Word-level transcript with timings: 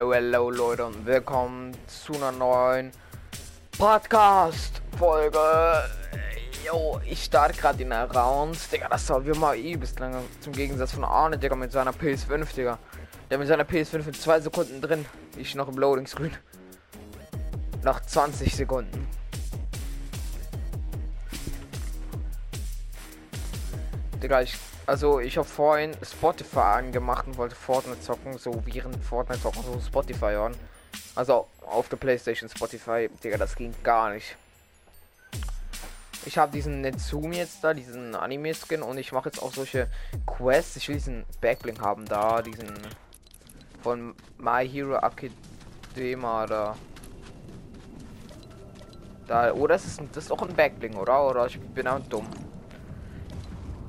Hallo 0.00 0.50
Leute 0.50 0.86
und 0.86 1.04
willkommen 1.06 1.76
zu 1.88 2.14
einer 2.14 2.30
neuen 2.30 2.92
Podcast-Folge. 3.76 5.40
Jo, 6.64 7.00
ich 7.04 7.24
starte 7.24 7.58
gerade 7.58 7.82
in 7.82 7.90
der 7.90 8.08
Rounds. 8.08 8.70
Digga, 8.70 8.88
das 8.88 9.04
soll 9.04 9.26
wir 9.26 9.34
mal 9.34 9.58
übelst 9.58 9.98
lange. 9.98 10.22
Zum 10.38 10.52
Gegensatz 10.52 10.92
von 10.92 11.02
Arne, 11.02 11.36
Digga, 11.36 11.56
mit 11.56 11.72
seiner 11.72 11.90
PS5, 11.90 12.54
Digga. 12.54 12.78
Der 13.28 13.38
mit 13.38 13.48
seiner 13.48 13.64
PS5 13.64 14.06
in 14.06 14.14
zwei 14.14 14.38
Sekunden 14.38 14.80
drin. 14.80 15.04
Ich 15.36 15.56
noch 15.56 15.66
im 15.66 15.76
Loading 15.76 16.06
Screen. 16.06 16.36
Nach 17.82 18.00
20 18.00 18.54
Sekunden. 18.54 19.04
Digga, 24.22 24.42
ich 24.42 24.56
also 24.88 25.20
ich 25.20 25.36
habe 25.36 25.46
vorhin 25.46 25.94
Spotify 26.02 26.78
angemacht 26.78 27.26
und 27.26 27.36
wollte 27.36 27.54
Fortnite 27.54 28.00
zocken, 28.00 28.38
so 28.38 28.62
während 28.64 29.04
Fortnite 29.04 29.42
zocken, 29.42 29.62
so 29.62 29.78
Spotify 29.80 30.30
hören. 30.30 30.56
Also 31.14 31.46
auf 31.66 31.90
der 31.90 31.98
Playstation 31.98 32.48
Spotify, 32.48 33.10
Digga, 33.22 33.36
das 33.36 33.54
ging 33.54 33.74
gar 33.84 34.10
nicht. 34.14 34.34
Ich 36.24 36.38
habe 36.38 36.52
diesen 36.52 36.80
Netsumi 36.80 37.36
jetzt 37.36 37.62
da, 37.62 37.74
diesen 37.74 38.14
Anime-Skin 38.14 38.82
und 38.82 38.96
ich 38.96 39.12
mache 39.12 39.28
jetzt 39.28 39.42
auch 39.42 39.52
solche 39.52 39.88
Quests. 40.26 40.76
Ich 40.76 40.88
will 40.88 40.96
diesen 40.96 41.26
Backbling 41.42 41.80
haben 41.82 42.06
da, 42.06 42.40
diesen 42.40 42.72
von 43.82 44.14
My 44.38 44.66
Hero 44.66 44.96
Academia 44.96 46.46
da. 46.46 46.76
Da, 49.26 49.52
oder 49.52 49.74
ist 49.74 49.84
es 49.84 49.96
das 50.12 50.24
ist 50.24 50.30
doch 50.30 50.40
ein 50.40 50.56
Backbling, 50.56 50.94
oder? 50.94 51.28
Oder 51.28 51.46
ich 51.46 51.60
bin 51.60 51.86
auch 51.86 52.00
dumm. 52.00 52.26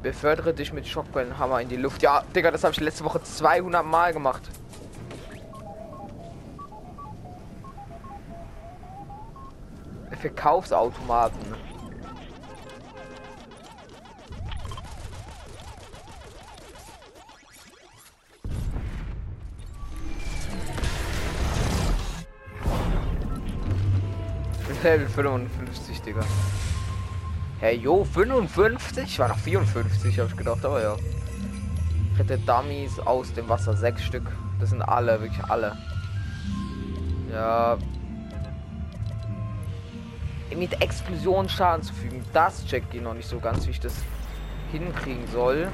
Befördere 0.02 0.53
dich 0.53 0.71
mit 0.71 0.88
Schockwellenhammer 0.88 1.62
in 1.62 1.67
die 1.67 1.76
Luft. 1.76 2.02
Ja, 2.02 2.23
Digga, 2.34 2.52
das 2.52 2.63
habe 2.63 2.73
ich 2.73 2.80
letzte 2.80 3.03
Woche 3.03 3.21
200 3.21 3.85
Mal 3.85 4.13
gemacht. 4.13 4.44
Verkaufsautomaten. 10.20 11.40
Level 24.81 25.07
55, 25.09 26.02
Digga. 26.02 26.21
Hey, 27.62 27.76
jo, 27.76 28.05
55? 28.05 29.20
War 29.20 29.27
noch 29.27 29.38
54, 29.38 30.18
habe 30.18 30.29
ich 30.29 30.38
gedacht, 30.38 30.63
aber 30.63 30.82
ja. 30.82 30.96
Dritte 32.15 32.38
Dummies 32.38 32.99
aus 32.99 33.34
dem 33.34 33.49
Wasser, 33.49 33.76
sechs 33.76 34.02
Stück. 34.02 34.32
Das 34.62 34.70
sind 34.70 34.82
alle, 34.82 35.20
wirklich 35.20 35.43
alle. 35.43 35.76
Ja. 37.30 37.77
Mit 40.55 40.82
Explosion 40.82 41.49
Schaden 41.49 41.84
zu 41.84 41.93
fügen, 41.93 42.24
das 42.32 42.65
checkt 42.65 42.93
ihr 42.93 43.02
noch 43.02 43.13
nicht 43.13 43.27
so 43.27 43.40
ganz, 43.40 43.68
wie 43.68 43.71
ich 43.71 43.80
das 43.82 43.93
hinkriegen 44.71 45.27
soll. 45.27 45.68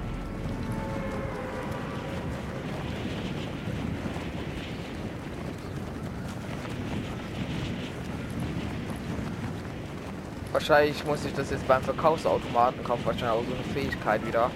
Wahrscheinlich 10.56 11.04
muss 11.04 11.26
ich 11.26 11.34
das 11.34 11.50
jetzt 11.50 11.68
beim 11.68 11.84
Verkaufsautomaten 11.84 12.82
kaufen, 12.82 13.02
wahrscheinlich 13.04 13.30
auch 13.30 13.44
so 13.46 13.54
eine 13.54 13.74
Fähigkeit 13.74 14.26
wieder. 14.26 14.50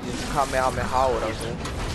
Wie 0.00 0.10
dieses 0.10 0.24
Kamehameha 0.34 1.06
oder 1.06 1.26
so. 1.26 1.87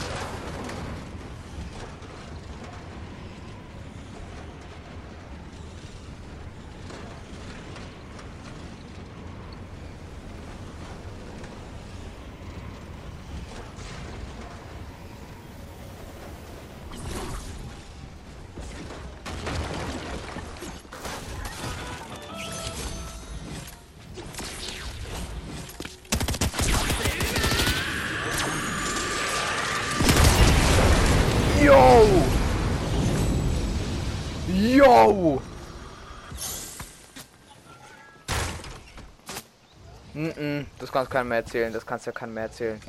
Kannst 41.03 41.12
keinem 41.12 41.28
mehr 41.30 41.38
erzählen, 41.40 41.74
das 41.74 41.86
kannst 41.86 42.06
du 42.06 42.12
ja 42.12 42.14
keinem 42.14 42.34
mehr 42.34 42.44
erzählen. 42.44 42.80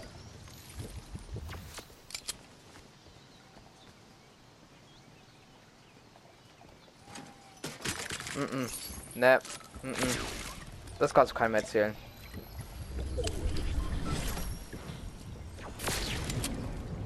Mm 8.37 8.41
-mm, 8.41 8.71
ne, 9.15 9.39
mm 9.83 9.93
-mm. 9.93 10.19
das 10.99 11.15
kannst 11.15 11.33
du 11.33 11.37
keinem 11.37 11.53
mehr 11.53 11.61
erzählen. 11.63 11.97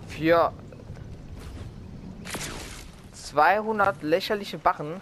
Vier 0.09 0.53
200 3.13 4.03
lächerliche 4.03 4.59
Barren. 4.59 5.01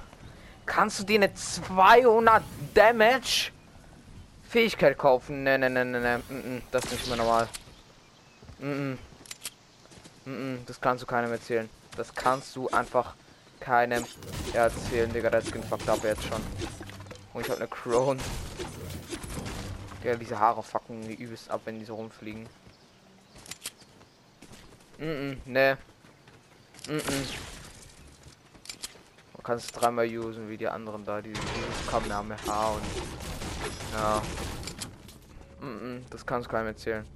Kannst 0.66 1.00
du 1.00 1.05
dir 1.05 1.16
eine 1.16 1.33
200 1.33 2.43
Damage 2.75 3.53
Fähigkeit 4.49 4.97
kaufen? 4.97 5.43
Ne, 5.43 5.59
ne, 5.59 5.71
ne, 5.71 5.84
ne, 5.84 6.01
ne. 6.01 6.62
Das 6.71 6.84
ist 6.84 6.93
nicht 6.93 7.09
mehr 7.09 7.17
normal. 7.17 7.49
Mm 8.59 8.95
das 10.67 10.81
kannst 10.81 11.05
du 11.05 11.07
keinem 11.07 11.31
erzählen. 11.31 11.71
Das 11.97 12.12
kannst 12.12 12.57
du 12.57 12.69
einfach 12.71 13.15
keinem 13.61 14.05
erzählen, 14.55 15.12
Digga. 15.12 15.31
Der 15.31 15.41
Skin 15.41 15.62
fuckt 15.62 15.89
ab 15.89 16.01
jetzt 16.03 16.25
schon. 16.25 16.43
Und 17.33 17.43
ich 17.43 17.49
hab 17.49 17.59
eine 17.59 17.69
Crown. 17.69 18.19
Ja, 20.03 20.17
diese 20.17 20.41
Haare 20.41 20.65
fucken 20.65 21.07
wie 21.07 21.15
übelst 21.15 21.49
ab, 21.49 21.61
wenn 21.65 21.78
die 21.78 21.84
so 21.84 21.95
rumfliegen. 21.95 22.49
Mm 24.99 25.34
ne. 25.45 25.78
Mm 26.89 26.97
-mm 26.97 27.47
kannst 29.47 29.81
dreimal 29.81 30.09
usen 30.09 30.49
wie 30.49 30.57
die 30.57 30.67
anderen 30.67 31.05
da, 31.05 31.23
die 31.23 31.33
dieses 31.33 31.87
Kamehameha 31.89 32.71
und 32.71 32.83
ja. 33.93 34.22
Mm 35.60 35.66
-mm, 35.66 36.00
das 36.10 36.25
kannst 36.25 36.49
keinem 36.49 36.69
erzählen. 36.69 37.06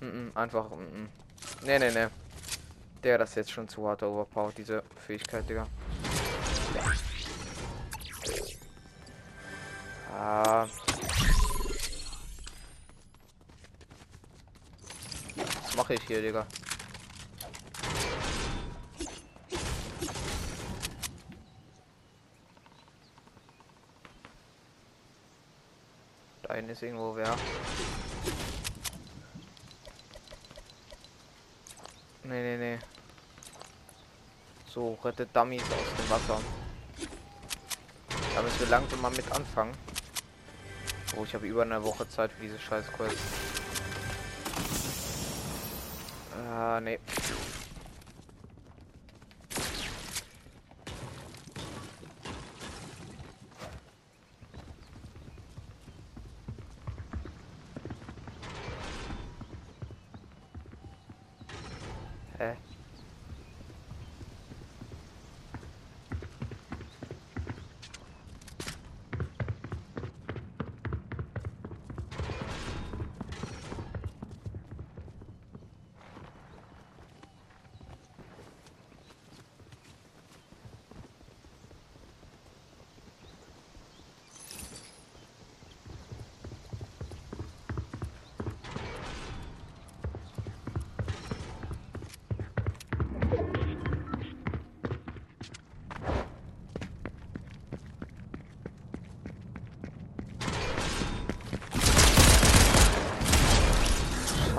Mm 0.00 0.30
einfach. 0.34 0.70
Mm 0.70 1.08
ne, 1.66 1.78
ne, 1.78 1.92
ne. 1.92 2.10
Der 3.02 3.18
das 3.18 3.34
jetzt 3.34 3.50
schon 3.50 3.68
zu 3.68 3.86
hart 3.86 4.02
overpowered, 4.02 4.58
diese 4.58 4.82
Fähigkeit, 5.06 5.48
Digga. 5.48 5.66
Ah. 10.12 10.66
Was 15.36 15.76
mache 15.76 15.94
ich 15.94 16.02
hier, 16.02 16.20
Digga? 16.20 16.46
Da 26.68 26.72
ist 26.72 26.82
irgendwo 26.82 27.16
wer. 27.16 27.34
Nee, 32.24 32.42
nee, 32.42 32.56
nee. 32.58 32.78
So, 34.66 34.98
rettet 35.02 35.34
Dummies 35.34 35.62
aus 35.62 35.96
dem 35.96 36.10
Wasser. 36.10 36.40
Da 38.34 38.42
müssen 38.42 38.60
wir 38.60 38.66
langsam 38.66 39.00
mal 39.00 39.10
mit 39.12 39.32
anfangen. 39.32 39.74
Oh, 41.16 41.24
ich 41.24 41.32
habe 41.32 41.46
über 41.46 41.62
eine 41.62 41.82
Woche 41.82 42.06
Zeit 42.06 42.32
für 42.32 42.42
diese 42.42 42.58
scheiß 42.58 42.92
Quest. 42.92 43.16
Ah, 46.36 46.80
nee. 46.82 46.98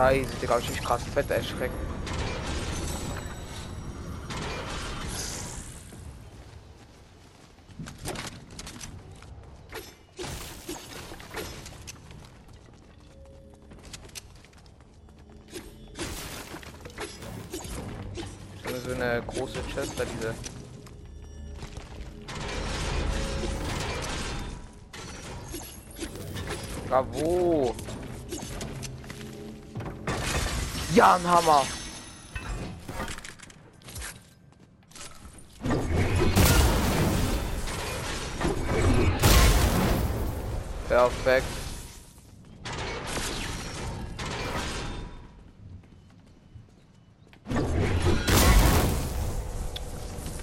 Scheiße, 0.09 0.35
Digga, 0.41 0.57
ich 0.57 0.69
mich 0.71 0.81
krass 0.81 1.03
fett 1.03 1.29
erschreckt. 1.29 1.71
So 18.83 18.95
eine 18.95 19.21
große 19.27 19.59
Chest 19.71 19.93
da 19.95 20.05
diese. 20.05 20.33
Bravo! 26.87 27.75
Ja, 30.95 31.15
ein 31.15 31.27
Hammer. 31.27 31.63
Perfekt. 40.87 41.45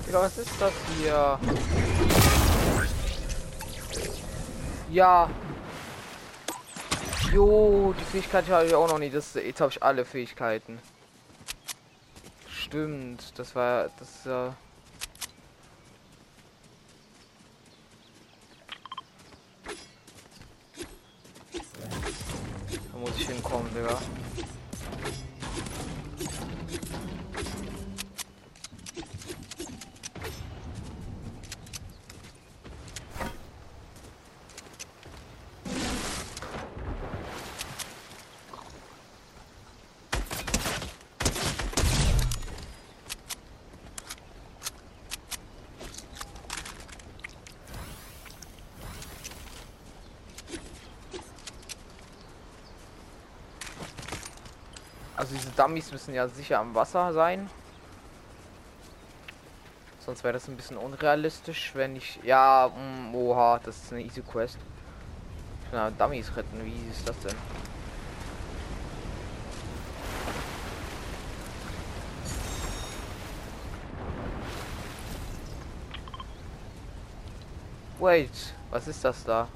Digga, 0.06 0.20
was 0.20 0.38
ist 0.38 0.50
das 0.60 0.72
hier? 0.96 1.38
Ja, 4.90 5.28
Jo, 7.36 7.92
die 8.00 8.04
Fähigkeit 8.04 8.48
habe 8.48 8.64
ich 8.64 8.74
auch 8.74 8.88
noch 8.88 8.98
nie. 8.98 9.10
Das, 9.10 9.34
jetzt 9.34 9.60
habe 9.60 9.70
ich 9.70 9.82
alle 9.82 10.06
Fähigkeiten. 10.06 10.78
Stimmt, 12.48 13.38
das 13.38 13.54
war 13.54 13.90
das 13.98 14.24
ja. 14.24 14.54
Da 21.52 22.98
muss 22.98 23.10
ich 23.18 23.28
hinkommen, 23.28 23.68
Digga. 23.74 23.98
Also 55.18 55.34
diese 55.34 55.55
Dummies 55.66 55.90
müssen 55.90 56.14
ja 56.14 56.28
sicher 56.28 56.60
am 56.60 56.76
Wasser 56.76 57.12
sein. 57.12 57.50
Sonst 59.98 60.22
wäre 60.22 60.34
das 60.34 60.46
ein 60.46 60.54
bisschen 60.54 60.76
unrealistisch, 60.76 61.72
wenn 61.74 61.96
ich... 61.96 62.20
Ja, 62.22 62.70
mh, 62.72 63.10
mm, 63.10 63.14
oha, 63.16 63.58
das 63.64 63.76
ist 63.76 63.92
eine 63.92 64.02
easy 64.02 64.22
Quest. 64.22 64.58
Na, 65.72 65.90
Dummies 65.90 66.36
retten, 66.36 66.64
wie 66.64 66.88
ist 66.88 67.08
das 67.08 67.18
denn? 67.18 67.34
Wait, 77.98 78.54
was 78.70 78.86
ist 78.86 79.04
das 79.04 79.24
da? 79.24 79.48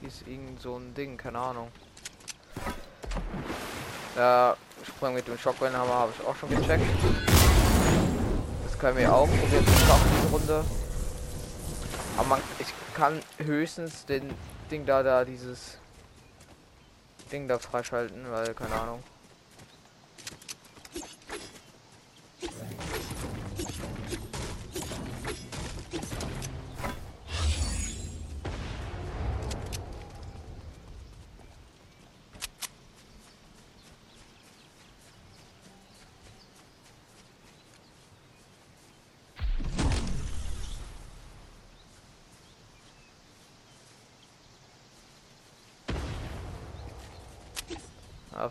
Hier 0.00 0.08
ist 0.08 0.26
irgend 0.26 0.58
so 0.62 0.78
ein 0.78 0.94
Ding, 0.94 1.18
keine 1.18 1.38
Ahnung. 1.38 1.70
Ja, 4.16 4.56
Sprung 5.00 5.14
mit 5.14 5.26
dem 5.26 5.38
Shockwave-Hammer 5.38 5.94
habe 5.94 6.12
ich 6.14 6.26
auch 6.26 6.36
schon 6.36 6.50
gecheckt. 6.50 6.84
Das 8.64 8.78
können 8.78 8.98
wir 8.98 9.10
auch 9.10 9.26
probieren 9.26 9.66
zu 9.66 9.72
schaffen, 9.86 10.10
diese 10.14 10.28
Runde. 10.30 10.64
Aber 12.18 12.28
man, 12.28 12.40
ich 12.58 12.66
kann 12.94 13.18
höchstens 13.38 14.04
den 14.04 14.30
Ding 14.70 14.84
da, 14.84 15.02
da, 15.02 15.24
dieses 15.24 15.78
Ding 17.32 17.48
da 17.48 17.58
freischalten, 17.58 18.30
weil, 18.30 18.52
keine 18.52 18.74
Ahnung. 18.74 19.02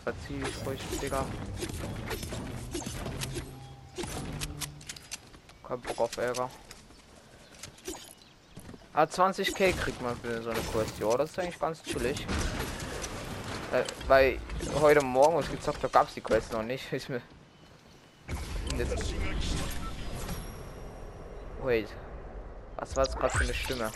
Verzieh 0.09 0.41
ich 0.41 0.65
ruhig, 0.65 0.81
Digga. 1.01 1.25
Kein 5.67 5.81
Bock 5.81 5.99
auf 5.99 6.17
Ärger. 6.17 6.49
Ah, 8.93 9.03
20k 9.03 9.73
kriegt 9.73 10.01
man 10.01 10.17
für 10.19 10.41
so 10.41 10.49
eine 10.49 10.59
Quest. 10.59 10.99
Ja, 10.99 11.15
das 11.15 11.29
ist 11.29 11.39
eigentlich 11.39 11.59
ganz 11.59 11.83
chillig. 11.83 12.25
Äh, 13.71 13.83
weil 14.07 14.39
heute 14.81 15.03
Morgen, 15.05 15.35
was 15.35 15.49
gezockt 15.51 15.83
habe, 15.83 15.93
gab 15.93 16.07
es 16.07 16.15
die 16.15 16.21
Quest 16.21 16.51
noch 16.53 16.63
nicht. 16.63 16.91
Ich 16.91 17.07
mir. 17.07 17.21
Jetzt... 18.77 19.13
Wait. 21.61 21.87
Was 22.77 22.95
war 22.95 23.05
das 23.05 23.15
gerade 23.15 23.37
für 23.37 23.43
eine 23.43 23.53
Stimme? 23.53 23.91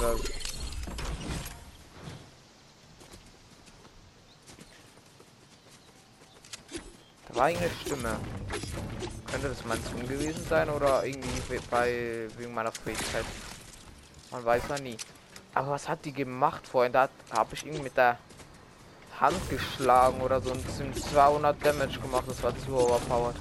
War 0.00 0.16
eine 7.40 7.70
Stimme. 7.84 8.16
Könnte 9.30 9.48
das 9.48 9.64
mein 9.64 9.78
Skin 9.84 10.08
gewesen 10.08 10.44
sein 10.48 10.70
oder 10.70 11.04
irgendwie 11.04 11.60
bei 11.70 12.28
wegen 12.36 12.54
meiner 12.54 12.72
Fähigkeit? 12.72 13.24
Man 14.30 14.44
weiß 14.44 14.62
ja 14.68 14.78
nie. 14.78 14.96
Aber 15.54 15.70
was 15.70 15.88
hat 15.88 16.04
die 16.04 16.12
gemacht 16.12 16.66
vorhin? 16.66 16.92
Da 16.92 17.08
habe 17.30 17.54
ich 17.54 17.64
irgendwie 17.64 17.84
mit 17.84 17.96
der 17.96 18.18
Hand 19.20 19.36
geschlagen 19.50 20.20
oder 20.20 20.40
so 20.40 20.50
und 20.50 20.70
sind 20.70 20.96
200 20.96 21.64
Damage 21.64 22.00
gemacht. 22.00 22.24
Das 22.26 22.42
war 22.42 22.56
zu 22.58 22.76
overpowered. 22.76 23.36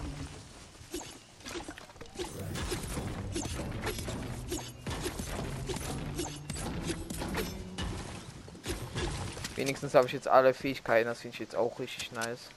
Wenigstens 9.56 9.96
habe 9.96 10.06
ich 10.08 10.14
jetzt 10.14 10.28
alle 10.28 10.54
Fähigkeiten. 10.54 11.08
Das 11.08 11.22
finde 11.22 11.34
ich 11.36 11.40
jetzt 11.40 11.56
auch 11.56 11.80
richtig 11.80 12.12
nice. 12.12 12.50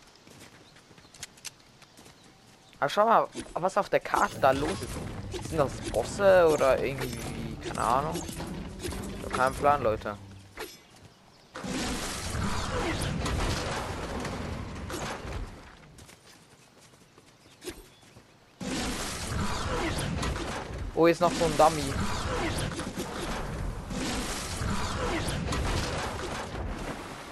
Aber 2.80 2.88
schau 2.88 3.04
mal, 3.04 3.28
was 3.52 3.76
auf 3.76 3.90
der 3.90 4.00
Karte 4.00 4.40
da 4.40 4.52
los 4.52 4.70
ist. 4.70 5.48
Sind 5.50 5.58
das 5.58 5.72
Bosse 5.92 6.48
oder 6.50 6.82
irgendwie, 6.82 7.18
keine 7.68 7.80
Ahnung. 7.80 8.22
Ich 8.82 9.24
habe 9.24 9.36
keinen 9.36 9.54
Plan, 9.54 9.82
Leute. 9.82 10.16
Oh, 20.94 21.06
ist 21.06 21.20
noch 21.20 21.32
so 21.32 21.44
ein 21.44 21.56
Dummy. 21.58 21.94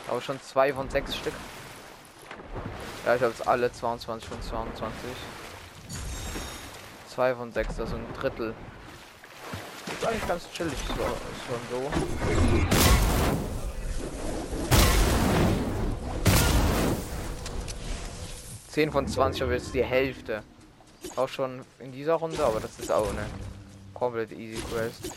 Aber 0.08 0.20
schon 0.20 0.40
zwei 0.42 0.74
von 0.74 0.90
sechs 0.90 1.16
Stück. 1.16 1.34
Ja, 3.06 3.14
ich 3.14 3.22
habe 3.22 3.32
jetzt 3.32 3.48
alle 3.48 3.72
22 3.72 4.28
von 4.28 4.42
22. 4.42 4.92
2 7.18 7.34
von 7.34 7.50
6, 7.50 7.80
also 7.80 7.96
ein 7.96 8.06
Drittel. 8.14 8.54
Ist 9.88 10.06
eigentlich 10.06 10.28
ganz 10.28 10.48
chillig 10.52 10.78
so, 10.86 10.94
schon 10.94 11.58
so. 11.68 11.90
Zehn 18.68 18.92
von 18.92 19.08
20, 19.08 19.42
aber 19.42 19.54
jetzt 19.54 19.74
die 19.74 19.82
Hälfte. 19.82 20.44
Auch 21.16 21.28
schon 21.28 21.64
in 21.80 21.90
dieser 21.90 22.14
Runde, 22.14 22.44
aber 22.44 22.60
das 22.60 22.78
ist 22.78 22.92
auch 22.92 23.10
eine 23.10 23.26
komplett 23.94 24.30
easy 24.30 24.62
Quest. 24.62 25.10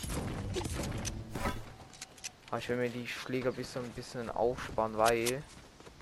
Aber 2.48 2.58
ich 2.58 2.68
will 2.68 2.78
mir 2.78 2.90
die 2.90 3.06
Schläge 3.06 3.50
ein 3.50 3.54
bisschen, 3.54 3.84
ein 3.84 3.90
bisschen 3.90 4.28
aufsparen, 4.28 4.98
weil. 4.98 5.40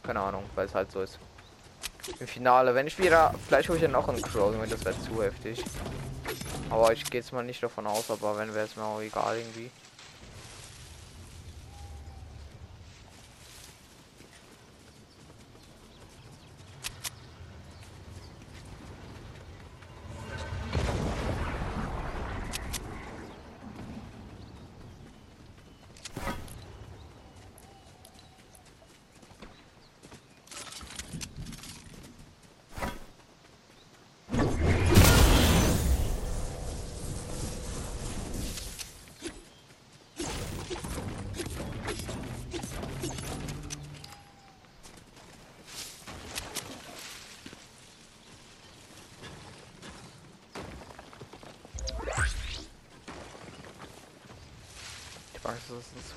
Keine 0.02 0.20
Ahnung, 0.20 0.44
weil 0.54 0.64
es 0.64 0.74
halt 0.74 0.90
so 0.90 1.02
ist. 1.02 1.18
Im 2.18 2.26
Finale, 2.26 2.74
wenn 2.74 2.86
ich 2.86 2.98
wieder. 2.98 3.34
Vielleicht 3.46 3.68
hole 3.68 3.76
ich 3.76 3.82
ja 3.82 3.88
noch 3.88 4.08
einen 4.08 4.20
Crow, 4.22 4.54
das 4.68 4.84
wäre 4.84 4.94
zu 5.02 5.22
heftig. 5.22 5.62
Aber 6.68 6.92
ich 6.92 7.04
gehe 7.04 7.20
jetzt 7.20 7.32
mal 7.32 7.42
nicht 7.42 7.62
davon 7.62 7.86
aus, 7.86 8.10
aber 8.10 8.36
wenn 8.38 8.54
wäre 8.54 8.66
es 8.66 8.76
mir 8.76 8.84
auch 8.84 9.00
egal 9.00 9.38
irgendwie. 9.38 9.70
Weiß, 55.50 55.68
dass 55.68 55.92
es 55.96 56.16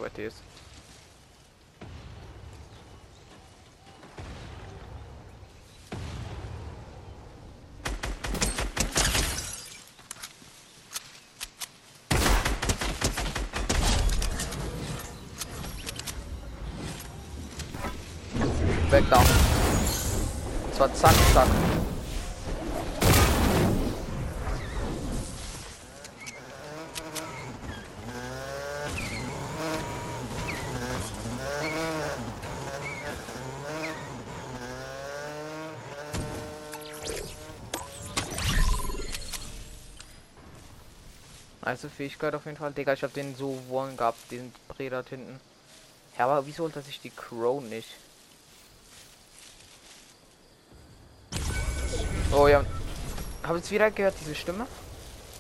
Also 41.74 41.90
Fähigkeit 41.90 42.36
auf 42.36 42.46
jeden 42.46 42.56
Fall. 42.56 42.72
Digga, 42.72 42.94
ich 42.94 43.02
habe 43.02 43.14
den 43.14 43.36
so 43.36 43.60
wollen 43.68 43.98
gehabt, 43.98 44.30
den 44.30 44.54
Breder 44.68 45.04
hinten. 45.10 45.40
Ja, 46.20 46.26
aber 46.26 46.46
wieso 46.46 46.66
holt 46.66 46.76
er 46.76 46.84
sich 46.84 47.02
die 47.02 47.10
Crow 47.10 47.64
nicht? 47.64 47.90
Oh 52.32 52.48
ja. 52.48 52.64
Habe 53.42 53.58
jetzt 53.58 53.72
wieder 53.72 53.90
gehört, 53.90 54.14
diese 54.22 54.36
Stimme? 54.36 54.68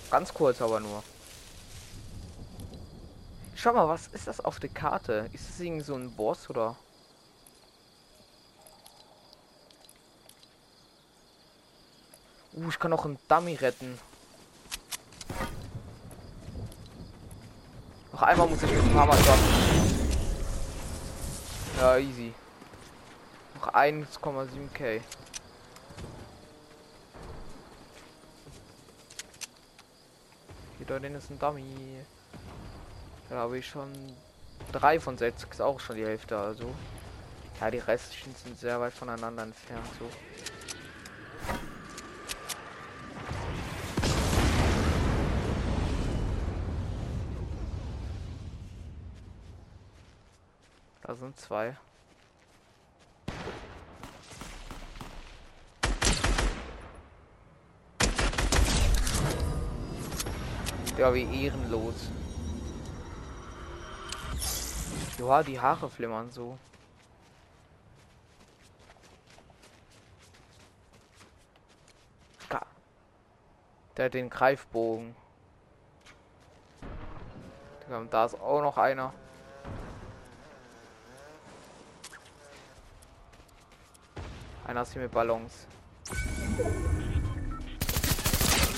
Ganz 0.10 0.34
kurz 0.34 0.60
aber 0.60 0.80
nur. 0.80 1.04
Schau 3.54 3.74
mal, 3.74 3.88
was 3.88 4.08
ist 4.08 4.26
das 4.26 4.40
auf 4.40 4.60
der 4.60 4.72
Karte? 4.72 5.30
Ist 5.34 5.48
das 5.48 5.60
irgendwie 5.60 5.86
so 5.86 5.94
ein 5.94 6.16
Boss 6.16 6.50
oder? 6.50 6.76
Uh, 12.54 12.70
ich 12.70 12.80
kann 12.80 12.92
auch 12.92 13.06
einen 13.06 13.20
Dummy 13.28 13.54
retten. 13.54 14.00
Einmal 18.28 18.48
muss 18.48 18.64
ich 18.64 18.72
mit 18.72 18.82
dem 18.82 18.94
Hammer 18.94 19.16
droppen. 19.16 19.74
Ja, 21.80 21.98
easy. 21.98 22.34
Noch 23.56 23.74
1,7k. 23.74 25.02
Hier 30.78 30.86
dort 30.88 31.04
ist 31.04 31.30
ein 31.30 31.40
Dummy. 31.40 32.06
Da 33.30 33.36
habe 33.38 33.58
ich 33.58 33.68
schon 33.68 33.92
drei 34.72 35.00
von 35.00 35.18
sechs, 35.18 35.44
ist 35.44 35.62
auch 35.62 35.80
schon 35.80 35.96
die 35.96 36.06
Hälfte, 36.06 36.38
also. 36.38 36.74
Ja, 37.62 37.72
die 37.72 37.80
restlichen 37.80 38.36
sind 38.36 38.60
sehr 38.60 38.80
weit 38.80 38.94
voneinander 38.94 39.44
entfernt, 39.44 39.88
so. 40.00 40.10
Da 51.04 51.16
sind 51.16 51.38
zwei. 51.38 51.76
Ja, 60.98 61.14
wie 61.14 61.46
ehrenlos. 61.46 62.10
Ja, 65.18 65.44
die 65.44 65.60
Haare 65.60 65.90
flimmern 65.90 66.32
so. 66.32 66.58
Der 73.96 74.06
hat 74.06 74.14
den 74.16 74.30
Greifbogen. 74.30 75.16
Da 78.10 78.26
ist 78.26 78.40
auch 78.40 78.62
noch 78.62 78.78
einer. 78.78 79.14
Einer 84.74 84.82
ist 84.82 84.94
hier 84.94 85.04
mit 85.04 85.12
Ballons. 85.12 85.68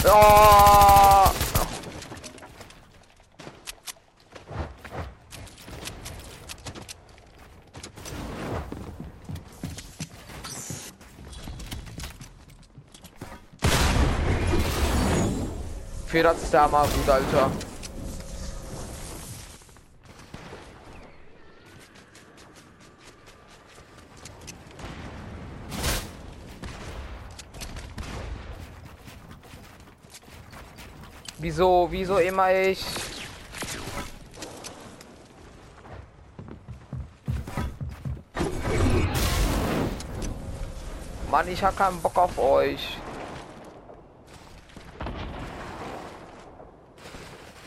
Oh! 0.04 1.30
Federt 16.08 16.36
ist 16.36 16.54
da 16.54 16.68
mal 16.68 16.86
gut, 16.90 17.10
Alter. 17.10 17.52
Wieso, 31.46 31.88
wieso 31.92 32.18
immer 32.18 32.52
ich? 32.52 32.84
Mann, 41.30 41.48
ich 41.48 41.64
hab 41.64 41.78
keinen 41.78 42.02
Bock 42.02 42.18
auf 42.18 42.36
euch. 42.40 42.98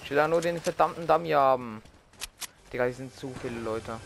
Ich 0.02 0.11
will 0.11 0.16
da 0.16 0.26
nur 0.26 0.40
den 0.40 0.61
verdammten 0.61 1.06
Dummy 1.06 1.30
haben. 1.30 1.80
Digga, 2.73 2.82
hier 2.82 2.94
sind 2.94 3.14
zu 3.14 3.32
viele 3.40 3.61
Leute. 3.61 4.00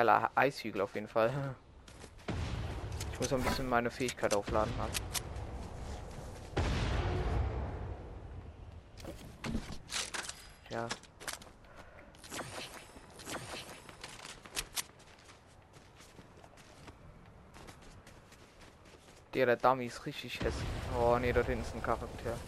Geiler 0.00 0.30
Eishügel 0.34 0.80
auf 0.80 0.94
jeden 0.94 1.08
Fall. 1.08 1.30
Ich 3.12 3.20
muss 3.20 3.30
ein 3.34 3.42
bisschen 3.42 3.68
meine 3.68 3.90
Fähigkeit 3.90 4.32
aufladen 4.32 4.72
haben. 4.78 4.92
Ja. 10.70 10.88
Der, 19.34 19.44
der 19.44 19.56
Dummy 19.56 19.84
ist 19.84 20.06
richtig 20.06 20.40
hässlich. 20.40 20.54
Oh 20.98 21.18
ne, 21.18 21.30
dort 21.34 21.44
hinten 21.44 21.60
ist 21.60 21.74
ein 21.74 21.82
Charakter. 21.82 22.38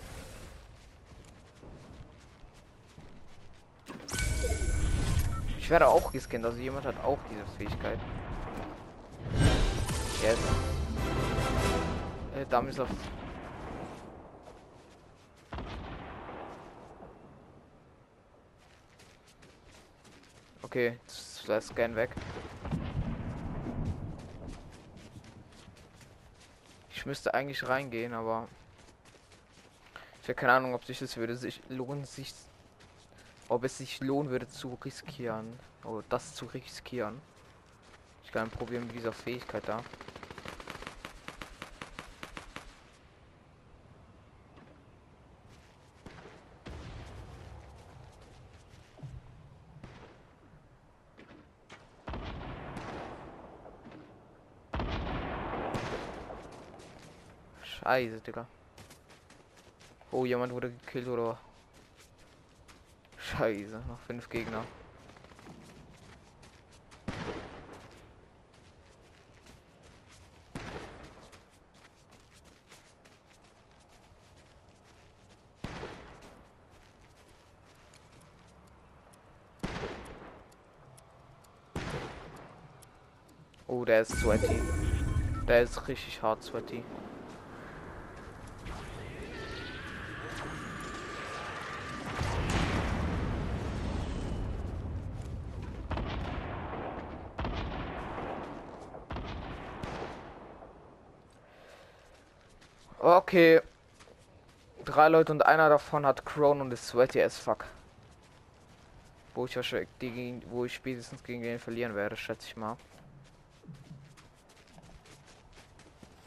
Werde 5.73 5.89
auch 5.89 6.13
gescannt, 6.13 6.45
also 6.45 6.59
jemand 6.59 6.85
hat 6.85 7.03
auch 7.03 7.19
diese 7.31 7.47
Fähigkeit. 7.57 7.99
Yes. 10.23 10.39
Der 12.37 12.45
Damm 12.45 12.69
ist 12.69 12.79
auf. 12.79 12.89
Okay, 20.61 20.99
das 21.07 21.47
lässt 21.47 21.69
Scan 21.69 21.97
weg. 21.97 22.11
Ich 26.91 27.07
müsste 27.07 27.33
eigentlich 27.33 27.67
reingehen, 27.67 28.13
aber 28.13 28.47
ich 30.21 30.29
habe 30.29 30.35
keine 30.35 30.53
Ahnung, 30.53 30.75
ob 30.75 30.85
sich 30.85 30.99
das 30.99 31.17
würde 31.17 31.35
sich 31.35 31.63
lohnen, 31.71 32.05
sich 32.05 32.35
ob 33.53 33.65
es 33.65 33.77
sich 33.77 34.01
lohnen 34.01 34.31
würde 34.31 34.49
zu 34.49 34.79
riskieren 34.83 35.53
oder 35.85 36.03
das 36.09 36.35
zu 36.35 36.47
riskieren. 36.47 37.21
Ich 38.25 38.33
kann 38.33 38.49
probieren 38.49 38.87
mit 38.87 38.97
dieser 38.97 39.13
Fähigkeit 39.13 39.63
da. 39.67 39.85
Scheiße, 57.63 58.21
Digga. 58.21 58.47
Oh, 60.11 60.25
jemand 60.25 60.55
wurde 60.55 60.71
gekillt 60.71 61.09
oder. 61.09 61.39
Scheiße, 63.43 63.83
noch 63.89 63.99
fünf 63.99 64.29
Gegner. 64.29 64.65
Oh, 83.67 83.85
der 83.85 84.03
ist 84.03 84.21
sweaty. 84.21 84.47
Der 85.49 85.63
ist 85.63 85.89
richtig 85.89 86.23
hart 86.23 86.45
sweaty. 86.45 86.85
Okay. 103.03 103.61
Drei 104.85 105.09
Leute 105.09 105.33
und 105.33 105.45
einer 105.45 105.69
davon 105.69 106.07
hat 106.07 106.25
Crown 106.25 106.61
und 106.61 106.73
ist 106.73 106.87
sweaty 106.87 107.21
as 107.21 107.37
fuck. 107.37 107.65
Wo 109.35 109.45
ich 109.45 109.57
wahrscheinlich 109.57 109.89
wo 110.49 110.65
ich 110.65 110.75
spätestens 110.75 111.25
gegen 111.25 111.43
den 111.43 111.59
verlieren 111.59 111.97
werde, 111.97 112.17
schätze 112.17 112.47
ich 112.47 112.57
mal. 112.57 112.77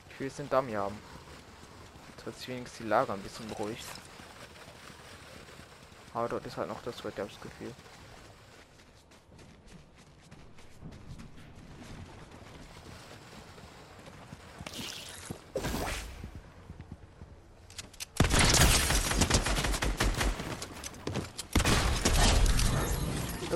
Ich 0.10 0.20
will 0.20 0.28
jetzt 0.28 0.40
den 0.40 0.50
Dummy 0.50 0.74
haben. 0.74 0.98
Jetzt 2.10 2.26
wird 2.26 2.38
sich 2.38 2.48
wenigstens 2.50 2.78
die 2.80 2.90
Lager 2.90 3.14
ein 3.14 3.22
bisschen 3.22 3.48
beruhigt. 3.48 3.86
Aber 6.14 6.28
dort 6.28 6.46
ist 6.46 6.58
halt 6.58 6.68
noch 6.68 6.82
das 6.84 6.98
Sweaty, 6.98 7.22
das 7.22 7.40
Gefühl. 7.40 7.72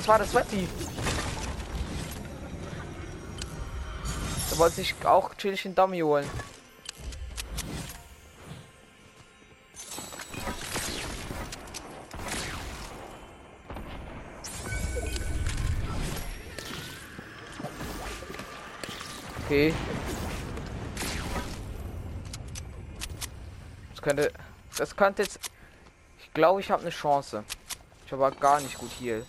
War 0.09 0.17
das 0.17 0.31
Sweaty. 0.31 0.67
Da 4.49 4.57
wollte 4.57 4.77
sich 4.77 4.95
auch 5.05 5.35
chillig 5.35 5.61
den 5.61 5.75
Dummy 5.75 5.99
holen. 5.99 6.27
Okay. 19.45 19.75
Das 23.91 24.01
könnte. 24.01 24.33
Das 24.75 24.95
könnte 24.95 25.21
jetzt. 25.21 25.39
Ich 26.17 26.33
glaube, 26.33 26.61
ich 26.61 26.71
habe 26.71 26.81
eine 26.81 26.89
Chance. 26.89 27.43
Ich 28.07 28.11
habe 28.11 28.35
gar 28.39 28.59
nicht 28.59 28.75
gut 28.79 28.89
hier. 28.97 29.23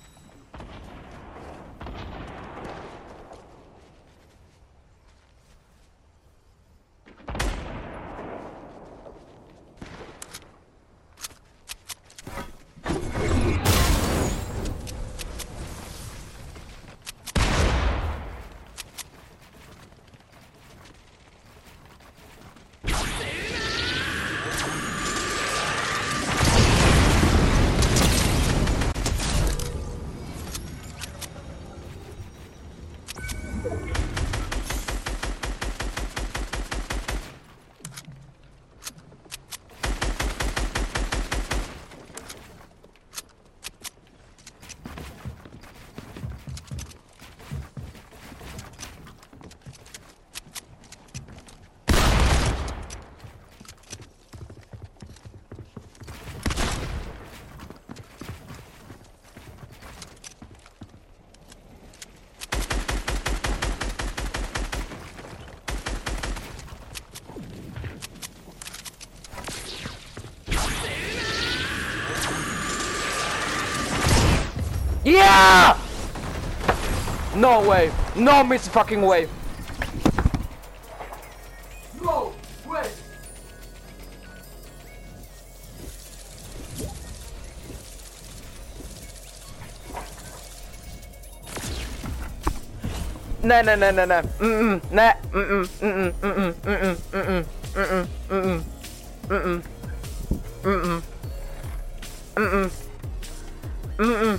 Yeah! 75.02 75.76
No 77.40 77.66
way. 77.66 77.90
No 78.14 78.44
miss 78.44 78.68
fucking 78.68 79.00
way. 79.00 79.26
No 82.02 82.34
way. 82.68 82.90
Nee, 93.42 93.62
nee, 93.62 93.76
nee, 93.76 93.90
nee, 93.90 94.04
nee. 94.04 94.22
Mm 94.38 94.52
-mm. 94.60 94.80
Mm 94.90 95.40
-mm, 95.40 95.68
mm 95.80 95.92
-mm, 95.96 96.12
mm 96.20 96.32
-mm, 96.36 96.54
mm 96.62 96.76
-mm, 96.76 96.96
mm 97.12 97.22
-mm, 97.24 97.44
mm 97.72 97.86
-mm, 97.88 98.62
mm 99.28 99.40
-mm, 99.40 99.62
mm 100.64 100.82
-mm, 100.82 101.02
mm 102.36 102.48
-mm, 102.52 102.70
mm 103.98 104.14
-mm. 104.14 104.38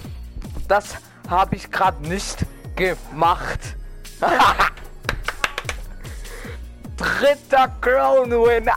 Das 0.68 0.98
habe 1.28 1.56
ich 1.56 1.72
gerade 1.72 2.08
nicht 2.08 2.46
gemacht. 2.82 3.60
Dritter 6.98 7.68
Crown 7.80 8.32
Win 8.32 8.70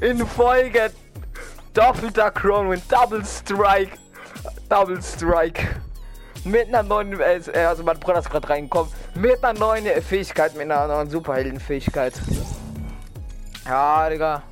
in 0.00 0.26
Folge. 0.26 0.90
Doppelter 1.74 2.30
Crown 2.30 2.70
Win, 2.70 2.82
Double 2.88 3.24
Strike. 3.24 3.98
Double 4.68 5.02
Strike. 5.02 5.66
Mit 6.44 6.68
einer 6.68 6.82
neuen, 6.82 7.18
äh, 7.20 7.40
also 7.60 7.82
mein 7.84 7.98
Bruder 7.98 8.18
ist 8.18 8.30
gerade 8.30 8.48
reingekommen. 8.48 8.92
Mit 9.14 9.44
einer 9.44 9.58
neuen 9.58 9.86
Fähigkeit, 10.02 10.54
mit 10.54 10.70
einer 10.70 10.88
neuen 10.88 11.08
Superheldenfähigkeit. 11.08 12.14
Ja, 13.64 14.08
Digga. 14.10 14.42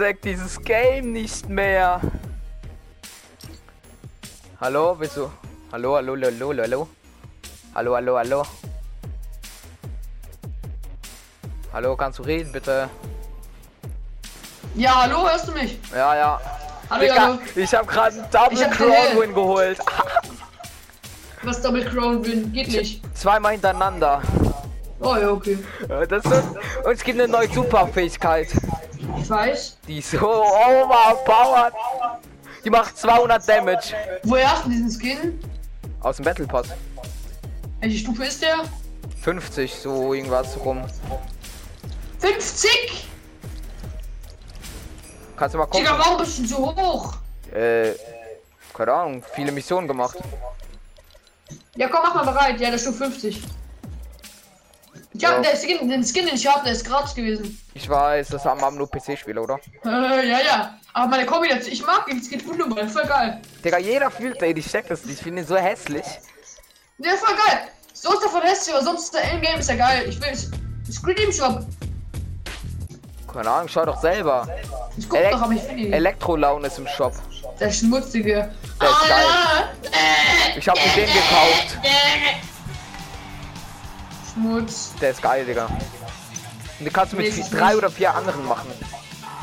Digga. 0.00 0.08
Ich 0.08 0.14
check 0.14 0.22
dieses 0.22 0.60
Game 0.62 1.12
nicht 1.12 1.48
mehr. 1.48 2.00
Hallo, 4.60 4.94
bist 4.94 5.16
du? 5.16 5.30
Hallo, 5.72 5.96
hallo, 5.96 6.16
hallo, 6.16 6.52
hallo. 6.56 6.88
Hallo, 7.74 7.94
hallo, 7.94 8.16
hallo. 8.18 8.42
Hallo, 11.72 11.96
kannst 11.96 12.18
du 12.18 12.22
reden, 12.24 12.52
bitte? 12.52 12.88
Ja, 14.74 15.02
hallo, 15.02 15.28
hörst 15.28 15.48
du 15.48 15.52
mich? 15.52 15.78
Ja, 15.92 16.16
ja. 16.16 16.40
Hallo, 16.90 17.02
Digga, 17.02 17.22
hallo. 17.22 17.38
ich 17.54 17.74
habe 17.74 17.86
gerade 17.86 18.16
einen 18.16 18.30
Double 18.30 18.70
Crown 18.70 19.20
Win 19.20 19.34
geholt. 19.34 19.78
Was 21.42 21.62
Double 21.62 21.84
Crown 21.84 22.24
Win? 22.24 22.52
Geht 22.52 22.68
nicht. 22.68 23.02
Zweimal 23.16 23.52
hintereinander. 23.52 24.20
Oh 25.00 25.16
ja, 25.16 25.30
okay. 25.30 25.58
Ja, 25.88 26.04
Das 26.04 26.24
ist, 26.24 26.44
und 26.84 26.92
es 26.92 27.02
gibt 27.02 27.18
eine 27.18 27.28
neue 27.32 27.48
Superfähigkeit. 27.48 28.48
Ich 29.20 29.28
weiß. 29.30 29.76
Die 29.86 29.98
ist 29.98 30.10
so 30.10 30.18
overpowered. 30.44 31.74
Die 32.64 32.70
macht 32.70 32.96
200 32.96 33.48
Damage. 33.48 33.94
Woher 34.24 34.50
hast 34.50 34.64
du 34.66 34.70
diesen 34.70 34.90
Skin? 34.90 35.40
Aus 36.00 36.16
dem 36.16 36.24
Battle 36.24 36.46
Pass. 36.46 36.68
Welche 37.80 37.98
Stufe 37.98 38.24
ist 38.24 38.42
der? 38.42 38.56
50, 39.22 39.74
so 39.74 40.14
irgendwas 40.14 40.58
rum. 40.64 40.82
50? 42.18 43.06
Kannst 45.36 45.54
du 45.54 45.58
mal 45.58 45.66
gucken? 45.66 45.80
Digga, 45.84 45.98
warum 45.98 46.18
bist 46.18 46.38
du 46.38 46.46
so 46.46 46.74
hoch? 46.76 47.14
Äh, 47.54 47.92
keine 48.74 48.92
Ahnung, 48.92 49.22
viele 49.34 49.52
Missionen 49.52 49.88
gemacht. 49.88 50.16
Ja, 51.76 51.88
komm, 51.88 52.00
mach 52.02 52.14
mal 52.14 52.24
bereit. 52.30 52.60
Ja, 52.60 52.66
der 52.68 52.74
ist 52.74 52.82
Stufe 52.82 53.04
50. 53.04 53.42
Ich 55.12 55.24
hab 55.24 55.36
Ja. 55.36 55.40
der 55.42 55.56
Skin, 55.56 55.88
den 55.88 56.04
Skin, 56.04 56.26
den 56.26 56.34
ich 56.34 56.46
hab, 56.46 56.62
der 56.64 56.72
ist 56.72 56.84
gratis 56.84 57.14
gewesen. 57.14 57.59
Ich 57.82 57.88
weiß, 57.88 58.28
das 58.28 58.44
haben 58.44 58.60
wir 58.60 58.70
nur 58.72 58.90
PC-Spiele, 58.90 59.40
oder? 59.40 59.58
Äh, 59.86 60.28
ja, 60.28 60.38
ja. 60.40 60.74
Aber 60.92 61.06
meine 61.08 61.24
Kombination, 61.24 61.72
ich 61.72 61.84
mag 61.86 62.04
den 62.04 62.20
Skin 62.22 62.38
unnormal, 62.42 62.86
voll 62.88 63.04
geil. 63.06 63.40
Digga, 63.64 63.78
jeder 63.78 64.10
fühlt 64.10 64.38
den, 64.42 64.54
ich 64.58 64.70
check 64.70 64.86
das 64.88 65.02
nicht. 65.06 65.16
Ich 65.16 65.22
finde 65.22 65.40
ihn 65.42 65.48
so 65.48 65.56
hässlich. 65.56 66.04
Der 66.98 67.14
ist 67.14 67.24
voll 67.24 67.34
geil. 67.46 67.60
So 67.94 68.12
ist 68.12 68.20
der 68.22 68.28
von 68.28 68.42
hässlich, 68.42 68.74
aber 68.74 68.84
sonst 68.84 69.04
ist 69.04 69.14
der 69.14 69.24
Endgame 69.32 69.58
ist 69.60 69.70
ja 69.70 69.76
geil. 69.76 70.04
Ich 70.10 70.20
will 70.20 70.36
Screen 70.92 71.32
Shop. 71.32 71.64
Keine 73.32 73.50
Ahnung, 73.50 73.68
schau 73.68 73.86
doch 73.86 73.98
selber. 74.00 74.46
Ich 74.98 75.08
guck 75.08 75.18
Elek 75.18 75.32
doch, 75.32 75.42
aber 75.42 75.52
ich 75.54 75.62
finde 75.62 75.82
ihn. 75.84 75.92
Elektrolaune 75.94 76.66
ist 76.66 76.78
im 76.78 76.86
Shop. 76.86 77.14
Der 77.58 77.70
schmutzige. 77.72 78.50
Der 78.78 78.88
ist 78.90 79.08
geil. 79.08 79.24
Ah, 79.26 79.64
Ich 80.56 80.68
hab 80.68 80.76
mir 80.76 80.92
den 80.94 81.06
gekauft. 81.06 81.78
Schmutz, 84.34 84.92
Der 85.00 85.10
ist 85.10 85.22
geil, 85.22 85.44
Digga. 85.46 85.68
Und 86.80 86.86
den 86.86 86.92
kannst 86.94 87.12
du 87.12 87.18
mit 87.18 87.26
ich 87.26 87.50
drei 87.50 87.68
nicht. 87.68 87.76
oder 87.76 87.90
vier 87.90 88.14
anderen 88.14 88.46
machen. 88.46 88.70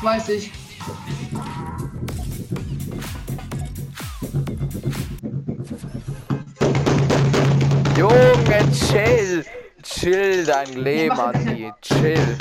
weiß 0.02 0.28
ich. 0.30 0.50
Junge, 7.96 8.72
chill. 8.72 9.44
Chill 9.84 10.44
dein 10.44 10.72
Leben, 10.74 11.18
Andi. 11.18 11.72
Chill. 11.80 12.36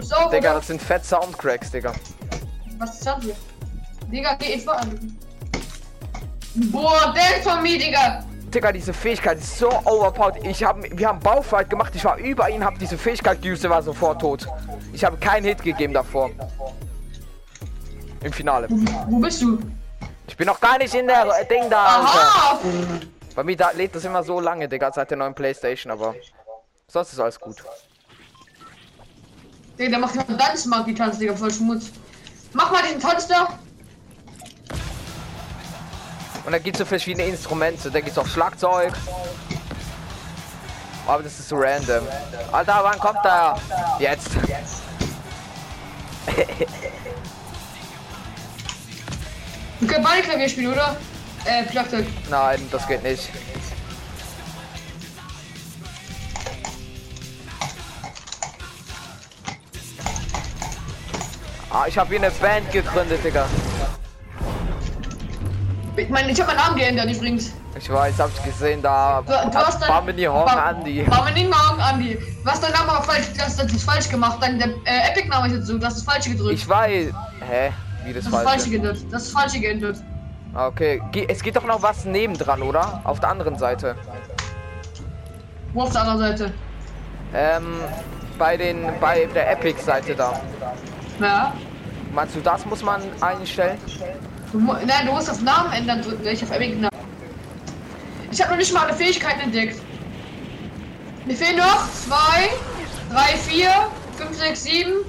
So, 0.00 0.28
Digga, 0.30 0.54
das 0.54 0.66
sind 0.66 0.82
fett 0.82 1.04
Soundcracks, 1.04 1.70
Digga. 1.70 1.92
Was 2.78 2.94
ist 2.94 3.06
das 3.06 3.22
hier? 3.22 3.36
Digga, 4.10 4.34
geh 4.34 4.54
ich 4.54 4.68
an. 4.68 5.16
Boah, 6.72 7.14
der 7.16 7.38
ist 7.38 7.48
von 7.48 7.62
mir, 7.62 7.78
Digga. 7.78 8.24
Digga, 8.54 8.72
diese 8.72 8.94
Fähigkeit 8.94 9.38
ist 9.38 9.58
so 9.58 9.68
overpowered. 9.84 10.42
Ich 10.44 10.64
hab, 10.64 10.82
wir 10.82 11.08
haben 11.08 11.20
Baufight 11.20 11.68
gemacht, 11.68 11.94
ich 11.94 12.04
war 12.04 12.16
über 12.16 12.48
ihn, 12.48 12.64
hab 12.64 12.78
diese 12.78 12.96
Fähigkeit 12.96 13.42
geübt, 13.42 13.62
er 13.62 13.70
war 13.70 13.82
sofort 13.82 14.20
tot. 14.20 14.46
Ich 14.92 15.04
habe 15.04 15.16
keinen 15.18 15.44
Hit 15.44 15.62
gegeben 15.62 15.92
davor. 15.92 16.30
Im 18.22 18.32
Finale. 18.32 18.68
Wo 19.08 19.18
bist 19.18 19.42
du? 19.42 19.58
Ich 20.26 20.36
bin 20.36 20.46
noch 20.46 20.60
gar 20.60 20.78
nicht 20.78 20.94
in 20.94 21.06
der 21.06 21.26
äh, 21.40 21.46
Ding 21.46 21.68
da, 21.70 22.00
Alter. 22.00 22.60
Bei 23.34 23.44
mir 23.44 23.56
da 23.56 23.70
lädt 23.70 23.94
das 23.94 24.04
immer 24.04 24.22
so 24.22 24.40
lange, 24.40 24.68
Digga, 24.68 24.90
seit 24.92 25.10
der 25.10 25.18
neuen 25.18 25.34
Playstation, 25.34 25.92
aber 25.92 26.14
sonst 26.88 27.12
ist 27.12 27.20
alles 27.20 27.38
gut. 27.38 27.62
Digga, 29.78 29.90
der 29.90 29.98
macht 29.98 30.16
ja 30.16 30.22
einen 30.26 30.38
Tanzmonkey 30.38 30.94
Tanz, 30.94 31.18
Digga, 31.18 31.36
voll 31.36 31.52
Schmutz. 31.52 31.92
Mach 32.54 32.72
mal 32.72 32.82
diesen 32.82 33.00
Tanz 33.00 33.28
da. 33.28 33.58
Und 36.48 36.52
da 36.52 36.58
gibt's 36.60 36.78
so 36.78 36.86
verschiedene 36.86 37.26
Instrumente, 37.26 37.90
da 37.90 38.00
gibt's 38.00 38.16
auch 38.16 38.26
Schlagzeug. 38.26 38.94
Aber 41.06 41.22
das 41.22 41.38
ist 41.38 41.46
so 41.50 41.56
random. 41.58 42.08
Alter, 42.50 42.80
wann 42.84 42.98
kommt 42.98 43.22
er? 43.22 43.60
Jetzt. 43.98 44.30
Wir 49.78 49.88
können 49.88 50.02
beide 50.02 50.22
Klavier 50.22 50.48
spielen, 50.48 50.72
oder? 50.72 50.96
Äh, 51.44 51.70
Schlagzeug. 51.70 52.06
Nein, 52.30 52.66
das 52.70 52.88
geht 52.88 53.02
nicht. 53.02 53.28
Ah, 61.68 61.84
ich 61.86 61.98
habe 61.98 62.08
hier 62.08 62.20
eine 62.20 62.30
Band 62.30 62.72
gegründet, 62.72 63.22
Digga. 63.22 63.46
Ich 65.98 66.08
meine, 66.08 66.30
ich 66.30 66.40
hab 66.40 66.46
meinen 66.46 66.56
Namen 66.58 66.76
geändert 66.76 67.10
übrigens. 67.10 67.52
Ich 67.76 67.90
weiß, 67.92 68.18
hab 68.20 68.30
ich 68.36 68.44
gesehen, 68.44 68.80
da. 68.82 69.20
Du, 69.22 69.32
du 69.50 69.58
hast 69.58 69.80
dein... 69.82 69.88
Bamini 69.88 70.24
Hong 70.24 70.44
Ba- 70.44 70.70
Andy. 70.70 71.02
Bamini 71.02 71.50
Hong 71.50 71.78
Andy. 71.80 72.14
Du 72.44 72.50
hast 72.50 72.62
deinen 72.62 72.72
Namen 72.72 72.90
aber 72.90 73.02
falsch, 73.04 73.26
das, 73.36 73.56
das 73.56 73.72
ist 73.72 73.82
falsch 73.84 74.08
gemacht. 74.08 74.38
Dein 74.40 74.58
der, 74.58 74.68
äh, 74.84 75.10
Epic-Name 75.10 75.48
ist 75.48 75.54
jetzt 75.54 75.66
so, 75.66 75.78
das 75.78 76.02
falsche 76.02 76.30
gedrückt. 76.30 76.54
Ich 76.54 76.68
weiß. 76.68 77.12
Hä? 77.48 77.72
Wie 78.04 78.12
das 78.12 78.24
das 78.24 78.26
ist 78.26 78.30
falsche 78.32 78.48
falsche? 78.48 78.70
geändert. 78.70 78.98
Das 79.10 79.22
ist 79.24 79.32
falsche 79.32 79.60
geändert. 79.60 79.96
Ah, 80.54 80.66
Okay. 80.68 81.02
Es 81.28 81.42
geht 81.42 81.56
doch 81.56 81.64
noch 81.64 81.82
was 81.82 82.04
nebendran, 82.04 82.62
oder? 82.62 83.00
Auf 83.04 83.20
der 83.20 83.30
anderen 83.30 83.58
Seite. 83.58 83.96
Wo 85.74 85.82
auf 85.82 85.92
der 85.92 86.02
anderen 86.02 86.18
Seite? 86.20 86.52
Ähm, 87.34 87.80
bei 88.38 88.56
den, 88.56 88.86
bei 89.00 89.26
der 89.34 89.50
Epic-Seite 89.52 90.14
da. 90.14 90.40
Ja. 91.20 91.52
Meinst 92.14 92.34
du, 92.36 92.40
das 92.40 92.64
muss 92.64 92.82
man 92.82 93.02
einstellen? 93.20 93.78
Du, 94.52 94.58
nein, 94.60 95.06
du 95.06 95.12
musst 95.12 95.30
auf 95.30 95.42
Namen 95.42 95.72
ändern 95.72 96.02
drücken, 96.02 96.26
ich 96.26 96.42
auf 96.42 96.50
Epic 96.50 96.74
Namen. 96.74 96.88
Ich 98.30 98.40
habe 98.40 98.52
noch 98.52 98.58
nicht 98.58 98.72
mal 98.72 98.86
alle 98.86 98.94
Fähigkeiten 98.94 99.40
entdeckt. 99.40 99.80
Mir 101.26 101.36
fehlen 101.36 101.58
noch 101.58 101.86
zwei, 101.92 102.48
drei, 103.10 103.36
vier, 103.36 103.70
fünf, 104.16 104.36
sechs, 104.38 104.64
sieben, 104.64 105.04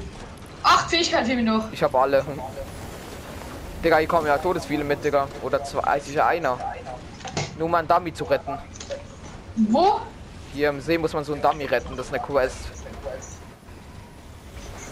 acht 0.64 0.90
Fähigkeiten 0.90 1.26
fehlen 1.26 1.46
mir 1.46 1.52
noch. 1.52 1.72
Ich 1.72 1.82
habe 1.82 1.98
alle. 1.98 2.26
Digga, 3.84 3.98
hier 3.98 4.08
kommen 4.08 4.28
ja 4.28 4.38
Todesviele 4.38 4.84
mit, 4.84 5.04
Digga. 5.04 5.28
Oder 5.42 5.64
zwei, 5.64 5.98
ist 5.98 6.10
ja 6.10 6.28
einer. 6.28 6.58
Nur 7.58 7.68
um 7.68 7.76
einen 7.76 7.88
Dummy 7.88 8.14
zu 8.14 8.26
retten. 8.26 8.58
Wo? 9.56 10.02
Hier 10.54 10.70
im 10.70 10.82
See 10.82 10.98
muss 10.98 11.14
man 11.14 11.24
so 11.24 11.34
einen 11.34 11.42
Dummy 11.42 11.66
retten, 11.66 11.96
das 11.96 12.08
ist 12.08 12.14
eine 12.14 12.22
Quest. 12.24 12.58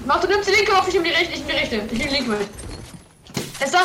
Mach, 0.05 0.21
du 0.21 0.27
nimmst 0.27 0.47
die 0.47 0.53
linke 0.53 0.77
auf, 0.77 0.87
ich 0.87 0.93
nehme 0.93 1.05
die 1.05 1.11
rechte, 1.11 1.33
ich 1.33 1.39
nehme 1.39 1.51
die 1.51 1.57
rechte. 1.57 1.75
Ich 1.75 1.91
nehme 1.91 2.09
die 2.09 2.15
linke 2.15 2.29
mit. 2.31 2.49
Da? 3.59 3.79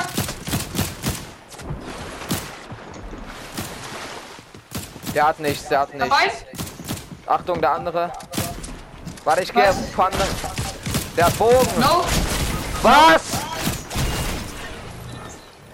Der 5.14 5.27
hat 5.27 5.40
nichts, 5.40 5.68
der 5.68 5.81
hat 5.81 5.94
nichts. 5.94 6.09
Dabei? 6.09 6.31
Achtung, 7.27 7.61
der 7.61 7.70
andere. 7.72 8.12
Warte, 9.25 9.42
ich 9.42 9.53
gehe 9.53 9.72
Pfanne. 9.72 10.16
Der 11.16 11.27
hat 11.27 11.38
Bogen. 11.38 11.81
No? 11.81 12.05
Was? 12.83 13.22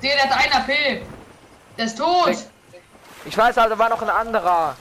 Der, 0.03 0.15
der 0.15 0.31
hat 0.31 0.45
1 0.45 0.55
AP. 0.55 1.03
Der 1.77 1.85
ist 1.85 1.97
tot. 1.97 2.37
Ich 3.25 3.37
weiß, 3.37 3.59
Alter, 3.59 3.79
war 3.79 3.89
noch 3.89 4.03
ein 4.03 4.11
anderer. 4.11 4.75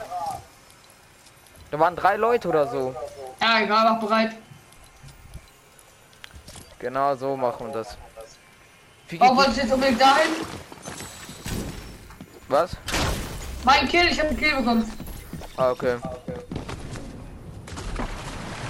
Da 1.70 1.78
waren 1.78 1.94
drei 1.96 2.16
Leute 2.16 2.48
oder 2.48 2.66
so. 2.66 2.94
Ja, 3.40 3.60
egal, 3.60 3.84
mach 3.92 4.00
bereit. 4.00 4.32
Genau 6.78 7.14
so 7.16 7.36
machen 7.36 7.66
wir 7.66 7.74
das. 7.74 7.96
Warum 9.18 9.36
wolltest 9.36 9.56
du 9.58 9.62
jetzt 9.62 9.72
unbedingt 9.72 10.00
dahin? 10.00 10.30
Was? 12.48 12.70
Mein 13.68 13.86
Kill, 13.86 14.06
ich 14.10 14.18
habe 14.18 14.30
einen 14.30 14.38
Kill 14.38 14.56
bekommen. 14.56 14.90
Ah, 15.58 15.72
okay. 15.72 15.96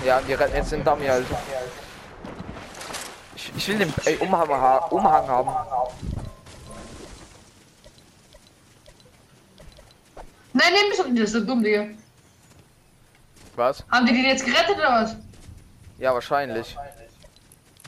Ja, 0.05 0.21
wir 0.27 0.41
retten 0.41 0.57
jetzt 0.57 0.73
den 0.73 0.83
Dummy 0.83 1.07
halt. 1.07 1.25
Ich, 3.37 3.53
ich 3.57 3.69
will 3.69 3.79
den 3.79 3.95
ey, 4.07 4.17
Umhang, 4.17 4.49
ha 4.49 4.79
Umhang 4.91 5.29
haben. 5.29 5.51
Nein, 10.53 10.73
nein, 10.73 10.89
bist 10.89 11.01
du 11.01 11.09
nicht, 11.09 11.23
das 11.23 11.29
ist 11.29 11.33
so 11.35 11.45
dumm, 11.45 11.63
Digga. 11.63 11.87
Was? 13.55 13.85
Haben 13.93 14.07
die 14.07 14.15
den 14.15 14.25
jetzt 14.25 14.45
gerettet 14.45 14.79
oder 14.79 14.91
was? 14.91 15.17
Ja, 15.99 16.13
wahrscheinlich. 16.13 16.77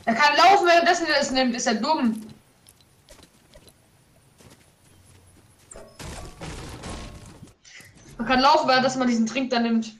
Er 0.05 0.15
kann 0.15 0.37
laufen, 0.37 0.65
währenddessen 0.65 1.07
er 1.07 1.19
es 1.19 1.31
nimmt, 1.31 1.57
ist 1.57 1.67
er 1.67 1.75
dumm. 1.75 2.25
Man 8.21 8.27
kann 8.27 8.39
laufen, 8.39 8.67
weil 8.67 8.83
dass 8.83 8.97
man 8.97 9.07
diesen 9.07 9.25
Trink 9.25 9.49
dann 9.49 9.63
nimmt. 9.63 9.97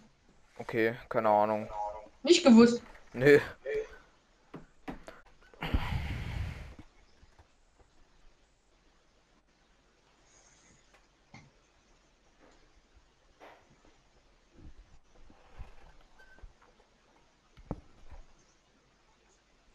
Okay, 0.60 0.94
keine 1.10 1.28
Ahnung. 1.28 1.68
Nicht 2.22 2.44
gewusst. 2.46 2.84
Nö. 3.14 3.40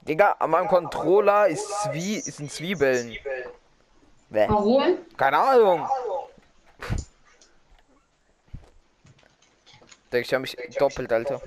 Digga, 0.03 0.37
an 0.39 0.51
meinem 0.51 0.69
Controller 0.69 1.49
ist, 1.49 1.69
Zwie 1.83 2.15
ist 2.15 2.39
ein 2.39 2.49
Zwiebeln. 2.49 3.17
Warum? 4.31 4.99
Keine 5.17 5.37
Ahnung. 5.37 5.89
Digga, 10.13 10.21
ich 10.21 10.35
hab 10.35 10.41
mich 10.41 10.57
doppelt, 10.79 11.13
Alter. 11.13 11.41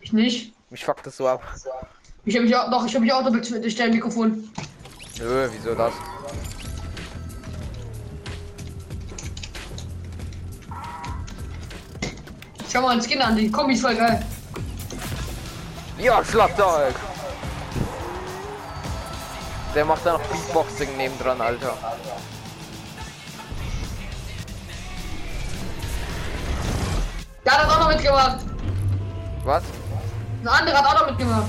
Ich 0.00 0.12
nicht. 0.12 0.52
Mich 0.70 0.84
fuckt 0.84 1.06
das 1.06 1.16
so 1.16 1.26
ab. 1.26 1.42
Ich 2.24 2.34
habe 2.34 2.44
mich 2.44 2.54
auch 2.54 2.70
doch, 2.70 2.86
ich 2.86 2.94
habe 2.94 3.04
mich 3.04 3.12
auch 3.12 3.24
doppelt 3.24 3.50
mit 3.50 3.78
dem 3.78 3.90
Mikrofon. 3.90 4.50
Nö, 5.18 5.48
wieso 5.50 5.74
das? 5.74 5.92
Schau 12.70 12.82
mal 12.82 12.90
einen 12.90 13.02
Skin 13.02 13.22
an, 13.22 13.34
die 13.34 13.50
Kombi 13.50 13.72
ist 13.72 13.80
voll 13.80 13.96
geil. 13.96 14.24
Ja, 15.98 16.22
Schlagzeug! 16.22 16.94
Der 19.74 19.84
macht 19.84 20.04
da 20.04 20.12
noch 20.12 20.22
Beatboxing 20.22 20.96
nebendran, 20.96 21.40
Alter. 21.40 21.76
Der 27.48 27.56
hat 27.56 27.70
auch 27.70 27.80
noch 27.80 27.88
mitgemacht. 27.88 28.40
Was? 29.44 29.62
Ein 30.42 30.48
anderer 30.48 30.78
hat 30.82 30.86
auch 30.86 31.00
noch 31.00 31.06
mitgemacht. 31.08 31.48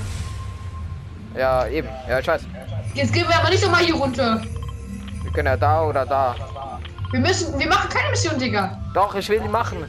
Ja, 1.36 1.66
eben. 1.66 1.88
Ja, 2.08 2.20
ich 2.20 2.26
weiß. 2.26 2.40
Jetzt 2.94 3.12
gehen 3.12 3.28
wir 3.28 3.36
aber 3.38 3.50
nicht 3.50 3.62
nochmal 3.62 3.84
hier 3.84 3.94
runter. 3.94 4.40
Wir 5.22 5.30
können 5.30 5.48
ja 5.48 5.58
da 5.58 5.82
oder 5.82 6.06
da. 6.06 6.34
Wir 7.10 7.20
müssen, 7.20 7.58
wir 7.58 7.68
machen 7.68 7.90
keine 7.90 8.08
Mission, 8.08 8.38
Digga. 8.38 8.78
Doch, 8.94 9.14
ich 9.14 9.28
will 9.28 9.40
die 9.40 9.48
machen. 9.48 9.84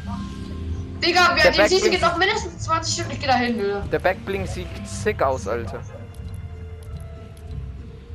Digga, 1.01 1.33
wir, 1.33 1.43
Der 1.43 1.51
die 1.63 1.69
Season 1.69 1.91
geht 1.91 2.01
noch 2.01 2.17
mindestens 2.17 2.59
20 2.65 2.93
Stunden. 2.93 3.11
Ich 3.11 3.19
geh 3.21 3.27
da 3.27 3.35
hin, 3.35 3.57
Digga. 3.57 3.79
Der 3.89 3.99
Backblink 3.99 4.49
sieht 4.49 4.67
sick 4.85 5.23
aus, 5.23 5.47
Alter. 5.47 5.79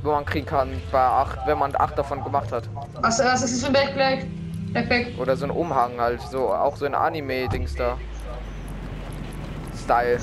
Wo 0.02 0.10
man 0.10 0.26
kriegen 0.26 0.44
kann 0.44 0.68
bei 0.92 1.00
acht, 1.00 1.38
wenn 1.46 1.58
man 1.58 1.74
acht 1.74 1.96
davon 1.96 2.22
gemacht 2.22 2.52
hat. 2.52 2.64
Was, 3.00 3.20
was 3.20 3.42
ist 3.42 3.54
das 3.54 3.60
für 3.62 3.66
ein 3.68 3.72
Backpack? 3.72 4.26
Backpack. 4.76 5.18
Oder 5.18 5.36
so 5.36 5.44
ein 5.46 5.50
Umhang 5.50 6.00
halt, 6.00 6.20
so 6.22 6.48
auch 6.52 6.76
so 6.76 6.84
ein 6.86 6.94
Anime-Dings 6.94 7.74
da. 7.74 7.98
Style. 9.82 10.18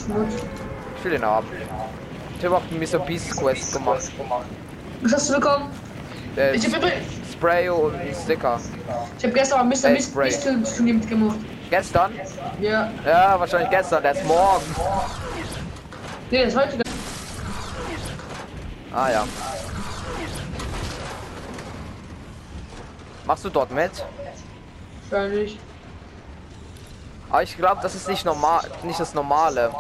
Ich 0.98 1.04
will 1.04 1.12
den 1.12 1.26
haben. 1.26 1.48
Ich 2.40 2.46
habe 2.46 2.58
auch 2.58 2.62
Mr. 2.72 3.00
Beast 3.00 3.36
Quest 3.38 3.74
gemacht. 3.74 4.04
Was 5.02 5.14
hast 5.14 5.30
du 5.30 5.36
bekommen? 5.36 5.70
Der 6.36 6.54
Ich 6.56 6.74
habe 6.74 6.92
Spray 7.32 7.70
und 7.70 7.94
Sticker. 8.24 8.60
ich 9.18 9.26
hab 9.26 9.34
gestern 9.34 9.68
Mr. 9.70 9.86
Ey, 9.86 9.94
Beast. 9.96 10.16
Beast 10.16 10.44
Turnier 10.78 10.94
mitgemacht. 10.96 11.38
Gestern? 11.70 12.12
Ja. 12.60 12.90
Ja, 13.06 13.40
wahrscheinlich 13.40 13.70
gestern, 13.70 14.04
der 14.04 14.12
ist 14.14 14.26
morgen. 14.26 14.64
Nee, 16.30 16.44
das 16.46 16.54
ist 16.54 16.60
heute. 16.60 16.78
Ah 18.94 19.10
ja. 19.10 19.24
Machst 23.26 23.46
du 23.46 23.50
dort 23.50 23.72
mit? 23.72 23.92
Wahrscheinlich. 25.14 25.60
Aber 27.30 27.44
ich 27.44 27.56
glaube, 27.56 27.82
das 27.82 27.94
ist 27.96 28.08
nicht 28.08 28.26
normal, 28.26 28.62
nicht 28.84 29.00
das 29.00 29.14
Normale. 29.14 29.72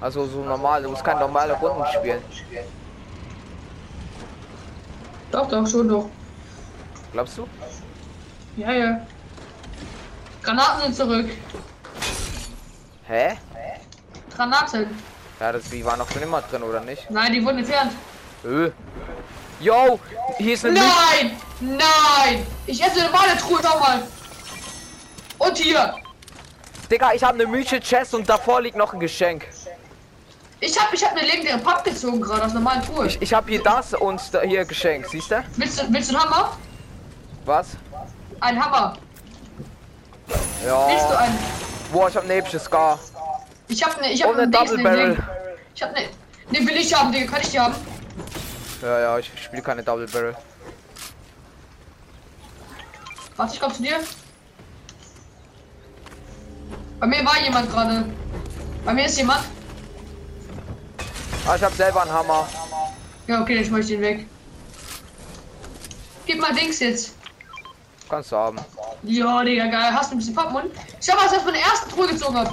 Also 0.00 0.26
so 0.26 0.40
normal, 0.42 0.82
du 0.82 0.90
musst 0.90 1.04
keine 1.04 1.20
normale 1.20 1.52
Runden 1.54 1.84
spielen. 1.86 2.22
Doch, 5.30 5.48
doch, 5.48 5.66
schon 5.66 5.88
doch. 5.88 6.06
Glaubst 7.12 7.38
du? 7.38 7.48
Ja, 8.56 8.72
ja. 8.72 9.06
Granaten 10.42 10.82
sind 10.82 10.96
zurück. 10.96 11.30
Hä? 13.06 13.36
Granaten. 14.34 14.86
Ja, 15.40 15.52
das 15.52 15.70
die 15.70 15.84
waren 15.84 15.98
noch 15.98 16.10
schon 16.10 16.22
immer 16.22 16.42
drin, 16.42 16.62
oder 16.62 16.80
nicht? 16.80 17.08
Nein, 17.10 17.32
die 17.32 17.44
wurden 17.44 17.58
entfernt. 17.58 17.92
Ö. 18.44 18.70
Yo, 19.60 20.00
hier 20.38 20.54
ist 20.54 20.66
eine. 20.66 20.80
Nein! 20.80 21.36
Nein! 21.60 22.46
Ich 22.66 22.82
esse 22.82 23.04
normale 23.04 23.36
Truhe, 23.38 23.60
schau 23.62 23.78
mal. 23.78 24.02
Und 25.42 25.58
hier. 25.58 25.94
Digga, 26.90 27.12
ich 27.14 27.24
habe 27.24 27.34
eine 27.34 27.46
mythische 27.46 27.80
Chest 27.80 28.14
und 28.14 28.28
davor 28.28 28.60
liegt 28.60 28.76
noch 28.76 28.92
ein 28.92 29.00
Geschenk. 29.00 29.46
Ich 30.60 30.78
hab, 30.78 30.92
ich 30.92 31.04
hab 31.04 31.12
eine 31.16 31.22
legendäre 31.26 31.58
Papp 31.58 31.82
gezogen 31.82 32.20
gerade 32.20 32.44
aus 32.44 32.52
normalen 32.52 32.82
Truhe. 32.82 33.06
Ich, 33.06 33.20
ich 33.20 33.34
habe 33.34 33.50
hier 33.50 33.60
das 33.62 33.94
und 33.94 34.20
da 34.32 34.42
hier 34.42 34.64
Geschenk, 34.64 35.06
siehst 35.08 35.32
du? 35.32 35.42
Willst 35.56 35.80
du, 35.82 35.92
willst 35.92 36.12
du 36.12 36.16
einen 36.16 36.24
Hammer? 36.24 36.56
Was? 37.44 37.70
Ein 38.40 38.64
Hammer. 38.64 38.96
Willst 40.28 40.40
du 40.62 40.66
Ja. 40.68 41.18
einen? 41.18 41.38
Boah, 41.92 42.08
ich 42.08 42.14
habe 42.14 42.24
eine 42.26 42.34
epische 42.36 42.60
Scar. 42.60 42.98
Ich 43.66 43.82
hab 43.82 44.00
ne, 44.00 44.12
ich 44.12 44.22
hab 44.22 44.30
Und 44.30 44.38
eine 44.38 44.48
Dings, 44.48 44.70
Double 44.70 44.84
Barrel. 44.84 45.08
Link. 45.08 45.22
Ich 45.74 45.82
hab 45.82 45.92
ne, 45.92 46.08
ne 46.50 46.58
will 46.68 46.76
ich 46.76 46.94
haben, 46.94 47.10
Digga, 47.10 47.32
kann 47.32 47.40
ich 47.42 47.50
die 47.50 47.58
haben? 47.58 47.74
Ja, 48.80 49.00
ja, 49.00 49.18
ich 49.18 49.30
spiele 49.42 49.62
keine 49.62 49.82
Double 49.82 50.06
Barrel. 50.06 50.36
Warte, 53.36 53.54
ich 53.54 53.60
komm 53.60 53.74
zu 53.74 53.82
dir. 53.82 53.96
Bei 57.02 57.08
mir 57.08 57.26
war 57.26 57.36
jemand 57.42 57.68
gerade. 57.68 58.04
Bei 58.84 58.94
mir 58.94 59.06
ist 59.06 59.18
jemand. 59.18 59.40
Ah, 61.44 61.56
ich 61.56 61.62
habe 61.64 61.74
selber 61.74 62.02
einen 62.02 62.12
Hammer. 62.12 62.46
Ja, 63.26 63.42
okay, 63.42 63.56
ich 63.60 63.68
den 63.88 64.00
weg. 64.00 64.24
Gib 66.26 66.40
mal 66.40 66.54
Dings 66.54 66.78
jetzt. 66.78 67.16
Kannst 68.08 68.30
du 68.30 68.36
haben. 68.36 68.60
Ja, 69.02 69.42
Digga, 69.42 69.66
geil. 69.66 69.92
Hast 69.92 70.12
du 70.12 70.14
ein 70.14 70.18
bisschen 70.18 70.36
Pappmund? 70.36 70.66
Schau 71.00 71.16
mal, 71.16 71.26
was 71.26 71.32
ich 71.32 71.40
von 71.40 71.52
der 71.52 71.62
ersten 71.62 71.90
Truhe 71.90 72.06
gezogen 72.06 72.36
hab. 72.38 72.52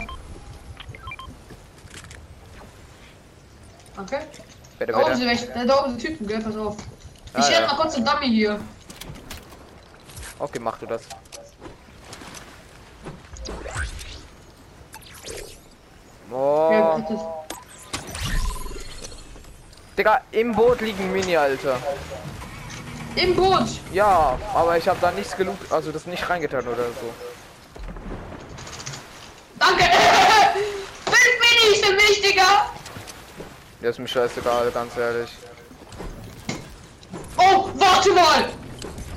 Okay. 4.01 4.21
Bitte, 4.79 4.93
Da 4.93 4.97
oben 5.05 5.15
sind 5.15 5.27
welche. 5.27 5.45
Da, 5.45 5.63
da 5.63 5.83
oben 5.83 5.89
sind 5.91 6.01
Typen, 6.01 6.25
gell? 6.25 6.41
Pass 6.41 6.57
auf. 6.57 6.75
Ich 6.77 7.35
Ah, 7.35 7.43
hätte 7.49 7.61
ja. 7.61 7.67
mal 7.67 7.75
kurz 7.75 7.93
einen 7.93 8.05
Dummy 8.05 8.29
hier. 8.29 8.59
Okay, 10.39 10.57
mach 10.59 10.79
du 10.79 10.87
das. 10.87 11.03
Ja. 16.31 17.01
Digga, 19.97 20.21
im 20.31 20.53
Boot 20.53 20.81
liegen 20.81 21.11
Mini, 21.11 21.35
Alter. 21.35 21.77
Im 23.15 23.35
Boot. 23.35 23.67
Ja, 23.91 24.37
aber 24.53 24.77
ich 24.77 24.87
habe 24.87 24.97
da 25.01 25.11
nichts 25.11 25.35
geloopt, 25.35 25.71
also 25.71 25.91
das 25.91 26.05
nicht 26.05 26.29
reingetan 26.29 26.65
oder 26.67 26.83
so. 26.83 27.13
Danke. 29.57 29.83
Fünf 31.05 31.63
Minis 31.63 31.85
für 31.85 31.93
mich, 31.93 32.21
Digga. 32.21 32.67
Ja, 33.81 33.89
ist 33.89 33.99
mir 33.99 34.07
scheißegal, 34.07 34.71
ganz 34.71 34.95
ehrlich. 34.95 35.31
Oh, 37.37 37.69
warte 37.75 38.11
mal. 38.13 38.49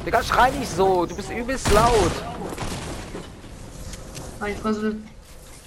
Digga, 0.05 0.23
schrei 0.23 0.51
nicht 0.51 0.75
so, 0.75 1.07
du 1.07 1.15
bist 1.15 1.31
übelst 1.31 1.71
laut. 1.71 2.13
Meine 4.41 4.57
Fresse. 4.57 4.97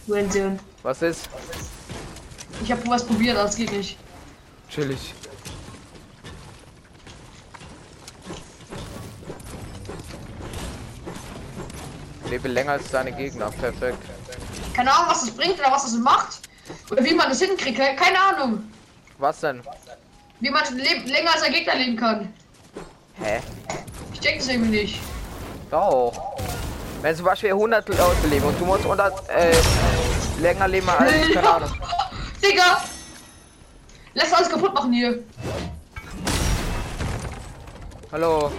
Wahnsinn. 0.08 0.60
Was 0.86 1.02
ist? 1.02 1.28
Ich 2.64 2.72
habe 2.72 2.88
was 2.88 3.04
probiert, 3.04 3.36
es 3.40 3.56
geht 3.56 3.72
nicht. 3.72 3.98
Chillig. 4.70 5.16
Lebe 12.30 12.48
länger 12.48 12.74
als 12.74 12.90
deine 12.90 13.12
Gegner, 13.12 13.52
perfekt. 13.52 13.98
Keine 14.74 14.92
Ahnung, 14.94 15.06
was 15.10 15.22
das 15.22 15.32
bringt 15.32 15.60
oder 15.60 15.72
was 15.72 15.84
das 15.84 15.94
macht. 15.94 16.40
Oder 16.92 17.04
wie 17.04 17.14
man 17.14 17.30
das 17.30 17.40
hinkriegt. 17.42 17.78
ke- 17.78 17.96
Keine 17.96 18.18
Ahnung. 18.20 18.64
Was 19.20 19.40
denn? 19.40 19.62
Wie 20.40 20.50
man 20.50 20.64
länger 20.78 21.34
als 21.34 21.44
ein 21.44 21.54
Gegner 21.54 21.76
leben 21.76 21.96
kann. 21.96 22.34
Hä? 23.22 23.40
Ich 24.14 24.20
denke 24.20 24.40
es 24.40 24.48
irgendwie 24.50 24.82
nicht. 24.82 25.00
Doch. 25.72 26.14
Wenn 27.02 27.16
zum 27.16 27.26
Beispiel 27.26 27.52
100 27.52 27.88
Leute 27.90 28.28
leben 28.30 28.46
und 28.46 28.60
du 28.60 28.66
musst 28.66 28.84
100 28.84 29.14
äh, 29.30 29.52
länger 30.40 30.68
leben 30.68 30.90
als, 30.90 31.34
keine 31.34 31.50
Ahnung. 31.50 31.72
Digga! 32.44 32.82
Lass 34.14 34.34
alles 34.34 34.50
kaputt 34.50 34.74
machen 34.74 34.94
hier. 34.94 35.20
Hallo. 38.12 38.52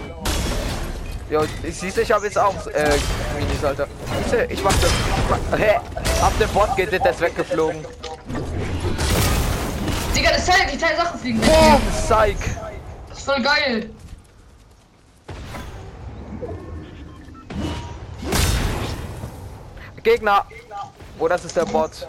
Jo, 1.29 1.43
siehst 1.69 1.97
du, 1.97 2.01
ich 2.01 2.11
habe 2.11 2.25
jetzt 2.25 2.37
auch 2.37 2.67
äh, 2.67 2.97
Minis, 3.37 3.63
Alter. 3.63 3.87
Siehst 4.21 4.33
du, 4.33 4.45
ich 4.45 4.63
mach 4.63 4.73
das. 4.73 5.59
Hä? 5.59 5.75
Ab 6.21 6.33
dem 6.39 6.49
Bot 6.49 6.75
geht 6.75 6.93
das 7.03 7.19
weggeflogen. 7.19 7.83
Digga, 10.15 10.31
das 10.31 10.45
Teil, 10.45 10.71
die 10.71 10.77
Teil 10.77 10.95
Sachen 10.95 11.19
fliegen 11.19 11.41
weg. 11.41 11.49
Boom, 11.49 11.81
Psych. 11.91 12.37
Das 13.09 13.17
ist 13.17 13.25
voll 13.25 13.41
geil. 13.41 13.89
Gegner. 20.03 20.45
Oh, 21.19 21.27
das 21.27 21.45
ist 21.45 21.55
der 21.55 21.65
Bot. 21.65 22.07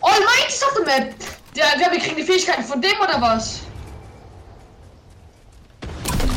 Oh, 0.00 0.08
mein 0.08 0.48
ist 0.48 0.64
auf 0.64 0.72
der 0.74 0.84
Map. 0.84 1.14
Der, 1.54 1.78
der, 1.78 1.90
wir 1.90 1.98
kriegen 1.98 2.16
die 2.16 2.22
Fähigkeiten 2.22 2.64
von 2.64 2.80
dem 2.80 2.98
oder 3.00 3.20
was? 3.20 3.60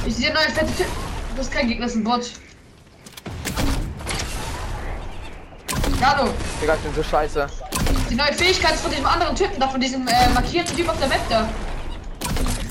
Ich 0.06 0.16
sehe 0.16 0.34
neue 0.34 0.50
fette 0.50 0.76
Typ. 0.76 0.88
Das 1.38 1.48
ist 1.48 1.54
kein 1.54 1.68
Gegner, 1.68 1.86
das 1.86 1.96
ist 1.96 2.02
ein 2.02 2.04
Bot. 2.04 2.32
Ja, 6.02 6.18
hallo. 6.18 6.32
Digga, 6.62 6.76
ich 6.76 6.82
bin 6.82 6.94
so 6.94 7.04
scheiße. 7.04 7.48
Die 8.10 8.16
neue 8.16 8.34
Fähigkeit 8.34 8.74
ist 8.74 8.82
von 8.82 8.92
diesem 8.92 9.06
anderen 9.06 9.36
Typen 9.36 9.60
da, 9.60 9.68
von 9.70 9.80
diesem 9.80 10.08
äh, 10.08 10.30
markierten 10.30 10.76
Typ 10.76 10.90
auf 10.90 11.00
der 11.00 11.08
Map 11.08 11.22
da. 11.30 11.48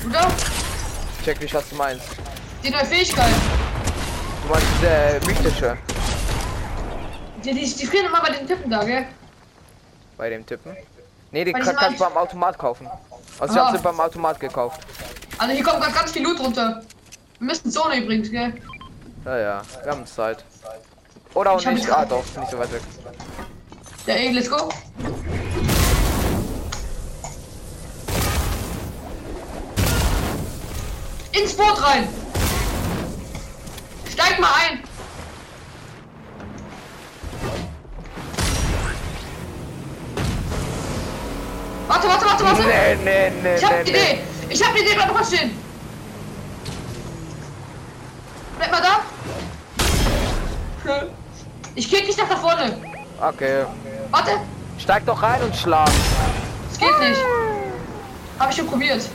Oder? 0.07 0.27
Check 1.23 1.41
nicht, 1.41 1.53
was 1.53 1.69
du 1.69 1.75
meinst. 1.75 2.05
Die 2.63 2.69
neue 2.69 2.85
Fähigkeit. 2.85 3.33
Du 4.43 4.53
meinst 4.53 4.67
der 4.81 5.19
mythische 5.25 5.77
Die, 7.43 7.53
die, 7.53 7.73
die 7.73 7.85
frieren 7.85 8.07
immer 8.07 8.21
bei 8.21 8.31
den 8.31 8.47
Typen 8.47 8.69
da, 8.69 8.83
gell? 8.83 9.07
Bei 10.19 10.29
dem. 10.29 10.43
Nee, 11.31 11.45
die 11.45 11.53
Weil 11.53 11.61
kann, 11.63 11.75
kannst 11.77 11.99
du 11.99 12.03
beim 12.03 12.17
Automat 12.17 12.57
kaufen. 12.57 12.87
Also 13.39 13.53
ich 13.55 13.59
Ah. 13.59 13.67
hab 13.67 13.75
sie 13.77 13.81
beim 13.81 13.99
Automat 13.99 14.39
gekauft. 14.39 14.81
Also 15.37 15.53
hier 15.53 15.63
kommt 15.63 15.81
gerade 15.81 15.93
ganz 15.95 16.11
viel 16.11 16.23
Loot 16.23 16.39
runter. 16.39 16.83
Wir 17.39 17.47
müssen 17.47 17.71
Zone 17.71 17.97
übrigens, 18.03 18.29
gell? 18.29 18.53
Ja, 19.25 19.37
ja, 19.37 19.61
wir 19.83 19.91
haben 19.91 20.05
Zeit. 20.05 20.43
Oder 21.33 21.51
auch 21.51 21.59
Ich 21.61 21.67
nicht. 21.67 21.89
Ah, 21.89 22.03
doch, 22.05 22.23
nicht 22.37 22.51
so 22.51 22.59
weit 22.59 22.71
weg. 22.73 22.81
Ja, 24.07 24.15
ey, 24.15 24.31
let's 24.33 24.49
go. 24.49 24.69
Ins 31.31 31.53
Boot 31.53 31.81
rein. 31.81 32.07
Steig 34.11 34.39
mal 34.39 34.51
ein. 34.67 34.88
Warte, 41.89 42.07
warte, 42.07 42.25
warte, 42.25 42.43
warte. 42.43 42.61
Nee, 42.61 42.95
nee, 43.03 43.31
nee, 43.41 43.55
Ich 43.55 43.65
hab 43.65 43.71
nee, 43.71 43.83
die 43.83 43.91
nee. 43.91 43.97
Idee. 43.97 44.21
Ich 44.49 44.63
hab 44.63 44.75
die 44.75 44.81
Idee, 44.81 44.93
bleib 44.93 45.11
mal 45.11 45.25
stehen. 45.25 45.57
Bleib 48.59 48.71
mal 48.71 48.81
da. 48.81 48.99
Ich 51.73 51.89
kick 51.89 52.05
dich 52.05 52.15
nach 52.15 52.29
da 52.29 52.35
vorne. 52.35 52.77
Okay. 53.19 53.65
Warte. 54.11 54.31
Steig 54.77 55.03
doch 55.07 55.19
rein 55.23 55.41
und 55.41 55.55
schlag. 55.55 55.89
Es 56.71 56.77
geht 56.77 56.99
nicht. 56.99 57.19
Hab 58.39 58.51
ich 58.51 58.55
schon 58.55 58.67
probiert. 58.67 59.09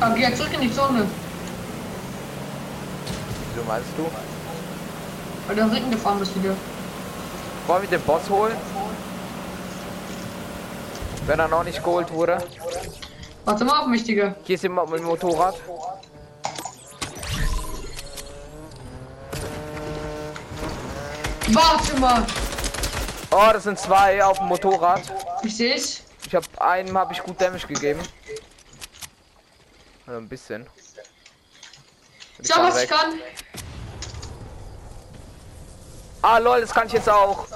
Ah, 0.00 0.14
geh 0.14 0.32
zurück 0.34 0.52
in 0.54 0.60
die 0.60 0.72
Zone. 0.72 1.06
Wieso 3.52 3.66
meinst 3.66 3.88
du? 3.96 4.08
Weil 5.46 5.56
du 5.56 5.62
Rücken 5.62 5.90
gefahren 5.90 6.20
bist 6.20 6.34
wieder. 6.36 6.54
Wollen 7.66 7.82
wir 7.82 7.88
den 7.88 8.00
Boss 8.02 8.30
holen? 8.30 8.56
Wenn 11.26 11.40
er 11.40 11.48
noch 11.48 11.64
nicht 11.64 11.82
geholt 11.82 12.12
wurde. 12.12 12.38
Warte 13.44 13.64
mal 13.64 13.80
auf 13.80 13.86
mich, 13.88 14.04
Digga. 14.04 14.34
Hier 14.44 14.54
ist 14.54 14.62
jemand 14.62 14.90
mit 14.90 15.00
dem 15.00 15.06
Motorrad. 15.06 15.56
Warte 21.48 22.00
mal. 22.00 22.26
Oh, 23.30 23.50
das 23.52 23.64
sind 23.64 23.78
zwei 23.78 24.22
auf 24.24 24.38
dem 24.38 24.46
Motorrad. 24.46 25.02
Ich 25.42 25.56
seh's. 25.56 26.02
Ich 26.26 26.34
habe 26.34 26.46
einem 26.58 26.96
habe 26.96 27.12
ich 27.12 27.22
gut 27.22 27.40
Damage 27.40 27.66
gegeben. 27.66 28.00
Also 30.08 30.20
ein 30.20 30.28
bisschen. 30.28 30.62
Und 32.38 32.48
Schau, 32.48 32.62
was 32.62 32.76
ich 32.82 32.90
weg. 32.90 32.98
kann. 32.98 33.20
Ah 36.22 36.38
lol, 36.38 36.62
das 36.62 36.70
kann 36.70 36.86
ich 36.86 36.94
jetzt 36.94 37.10
auch. 37.10 37.46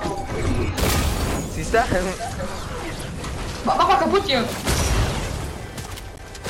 Siehst 1.54 1.72
du? 1.72 1.78
Mach, 3.64 3.88
mal 3.88 3.96
kaputt 3.96 4.24
hier. 4.26 4.44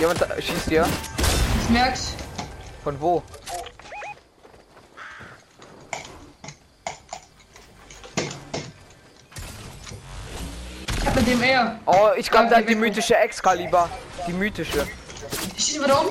Jemand 0.00 0.26
schießt 0.40 0.68
hier. 0.68 0.88
Ich 1.62 1.70
merk's. 1.70 2.14
Von 2.82 3.00
wo? 3.00 3.22
Ich 10.98 11.06
hab 11.06 11.14
mit 11.14 11.26
dem 11.28 11.42
eher. 11.44 11.78
Oh, 11.86 12.08
ich 12.16 12.28
glaube, 12.28 12.46
da 12.48 12.56
Ja, 12.56 12.62
hat 12.62 12.68
die 12.68 12.74
mythische 12.74 13.16
Excalibur. 13.16 13.88
Die 14.26 14.32
mythische. 14.32 14.84
Ich 15.56 15.64
schieße 15.64 15.84
wieder 15.84 16.00
um. 16.00 16.08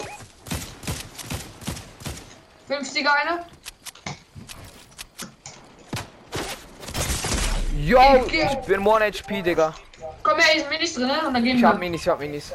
50er 2.70 3.10
eine. 3.10 3.46
Yo, 7.76 8.00
ich 8.28 8.58
bin 8.68 8.88
1 8.88 9.20
HP, 9.20 9.42
Digga. 9.42 9.74
Komm 10.24 10.38
her, 10.38 10.54
hier 10.54 10.62
ist 10.62 10.70
Minis 10.70 10.94
drin, 10.94 11.08
ne? 11.08 11.28
Und 11.28 11.34
dann 11.34 11.44
gehen 11.44 11.56
Ich 11.56 11.62
wir. 11.62 11.70
hab 11.70 11.80
Minis, 11.80 12.02
ich 12.02 12.08
hab 12.08 12.20
Minis. 12.20 12.52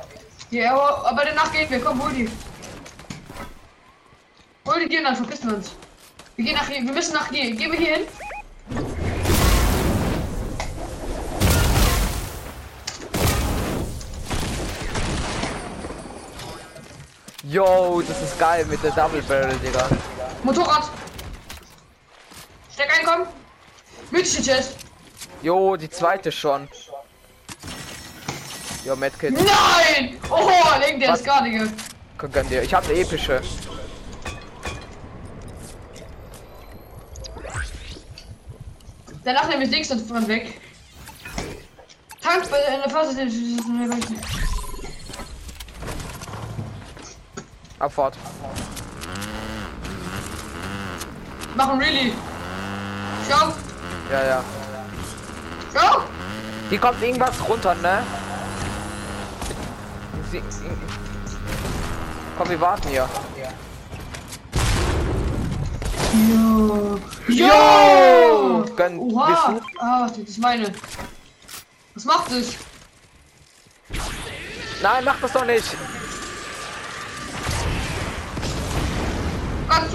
Ja, 0.50 0.72
aber, 0.74 1.10
aber 1.10 1.24
danach 1.24 1.52
gehen 1.52 1.68
wir. 1.68 1.80
Komm, 1.80 2.02
hol 2.02 2.12
die. 2.12 2.30
Hol 4.66 4.88
die 4.88 4.98
und 4.98 5.04
dann 5.04 5.16
verpissen 5.16 5.50
wir 5.50 5.56
uns. 5.56 5.72
Wir 6.36 6.44
gehen 6.44 6.54
nach 6.54 6.68
hier. 6.68 6.82
Wir 6.82 6.92
müssen 6.92 7.14
nach 7.14 7.28
hier. 7.28 7.50
Gehen 7.54 7.72
wir 7.72 7.78
hier 7.78 7.96
hin. 7.96 8.06
Yo, 17.48 18.02
das 18.02 18.20
ist 18.22 18.38
geil 18.40 18.64
mit 18.66 18.82
der 18.82 18.90
Double 18.90 19.22
Barrel, 19.22 19.56
Digga. 19.58 19.88
Motorrad. 20.42 20.90
Steck 22.72 22.90
ein, 22.98 23.06
komm. 23.06 23.28
Mythische 24.10 24.42
Chest. 24.42 24.78
Jo, 25.42 25.76
die 25.76 25.88
zweite 25.88 26.32
schon. 26.32 26.68
Jo, 28.84 28.96
Medkit. 28.96 29.32
Nein! 29.32 30.18
Oh, 30.28 30.50
leg 30.80 30.98
der 30.98 31.14
ist 31.14 31.24
gar 31.24 31.42
nicht. 31.42 31.72
Guck 32.18 32.36
an 32.36 32.48
dir. 32.48 32.62
Ich 32.62 32.74
hab 32.74 32.84
eine 32.84 32.98
epische. 32.98 33.40
Danach 39.22 39.48
nehmen 39.48 39.60
wir 39.60 39.68
Dings 39.68 39.90
und 39.92 40.08
fahren 40.08 40.26
weg. 40.26 40.60
Tank 42.20 42.50
bei 42.50 42.58
in 42.74 42.80
der 42.80 42.90
Phase. 42.90 44.45
Abfahrt. 47.86 48.16
Machen 51.54 51.78
really. 51.78 52.12
Schau, 53.28 53.52
Ja, 54.10 54.24
ja. 54.24 54.44
schau. 55.72 56.02
Hier 56.68 56.78
kommt 56.80 57.00
irgendwas 57.02 57.48
runter, 57.48 57.74
ne? 57.76 58.02
Sie, 60.30 60.42
komm, 62.36 62.48
wir 62.48 62.60
warten 62.60 62.88
hier. 62.88 63.08
Jo. 66.28 66.98
Jo! 67.28 68.64
Gönn, 68.76 68.98
Oha. 68.98 69.60
Ah, 69.78 70.08
das 70.08 70.18
ist 70.18 70.38
meine. 70.38 70.72
Was 71.94 72.04
macht 72.04 72.32
es? 72.32 72.56
Nein, 74.82 75.04
mach 75.04 75.20
das 75.20 75.32
doch 75.32 75.44
nicht. 75.44 75.64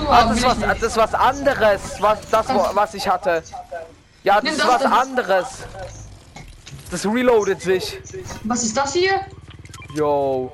Du 0.02 0.10
Ah, 0.10 0.26
das, 0.26 0.38
ist 0.38 0.44
was, 0.46 0.60
das 0.60 0.68
nicht. 0.74 0.84
ist 0.84 0.98
was 0.98 1.14
anderes, 1.14 1.82
was 2.00 2.20
das, 2.30 2.46
was 2.74 2.94
ich 2.94 3.08
hatte. 3.08 3.44
Ja, 4.24 4.36
das 4.36 4.44
Nimm 4.44 4.54
ist 4.54 4.62
das, 4.62 4.68
was 4.68 4.82
das 4.84 4.92
anderes. 4.92 5.46
Das 6.92 7.06
reloadet 7.06 7.62
sich. 7.62 8.00
Was 8.44 8.64
ist 8.64 8.76
das 8.76 8.94
hier? 8.94 9.22
Yo. 9.96 10.52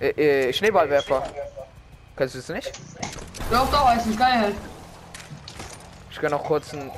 Äh, 0.00 0.48
äh, 0.48 0.52
Schneeballwerfer. 0.52 1.22
Kennst 2.16 2.34
du 2.34 2.38
es 2.40 2.48
nicht? 2.48 2.72
Doch, 3.50 3.70
doch, 3.70 3.94
ist 3.96 4.18
geil 4.18 4.38
halt. 4.40 4.54
Ich 6.10 6.18
kann 6.20 6.30
noch 6.30 6.44
kurz 6.44 6.72
ein. 6.74 6.90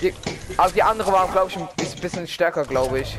Die, 0.00 0.14
also 0.56 0.74
die 0.74 0.82
andere 0.82 1.12
war, 1.12 1.26
glaube 1.28 1.50
ich, 1.50 1.56
ein 1.56 1.68
bisschen- 2.00 2.26
stärker, 2.28 2.64
glaube 2.64 3.00
ich. 3.00 3.18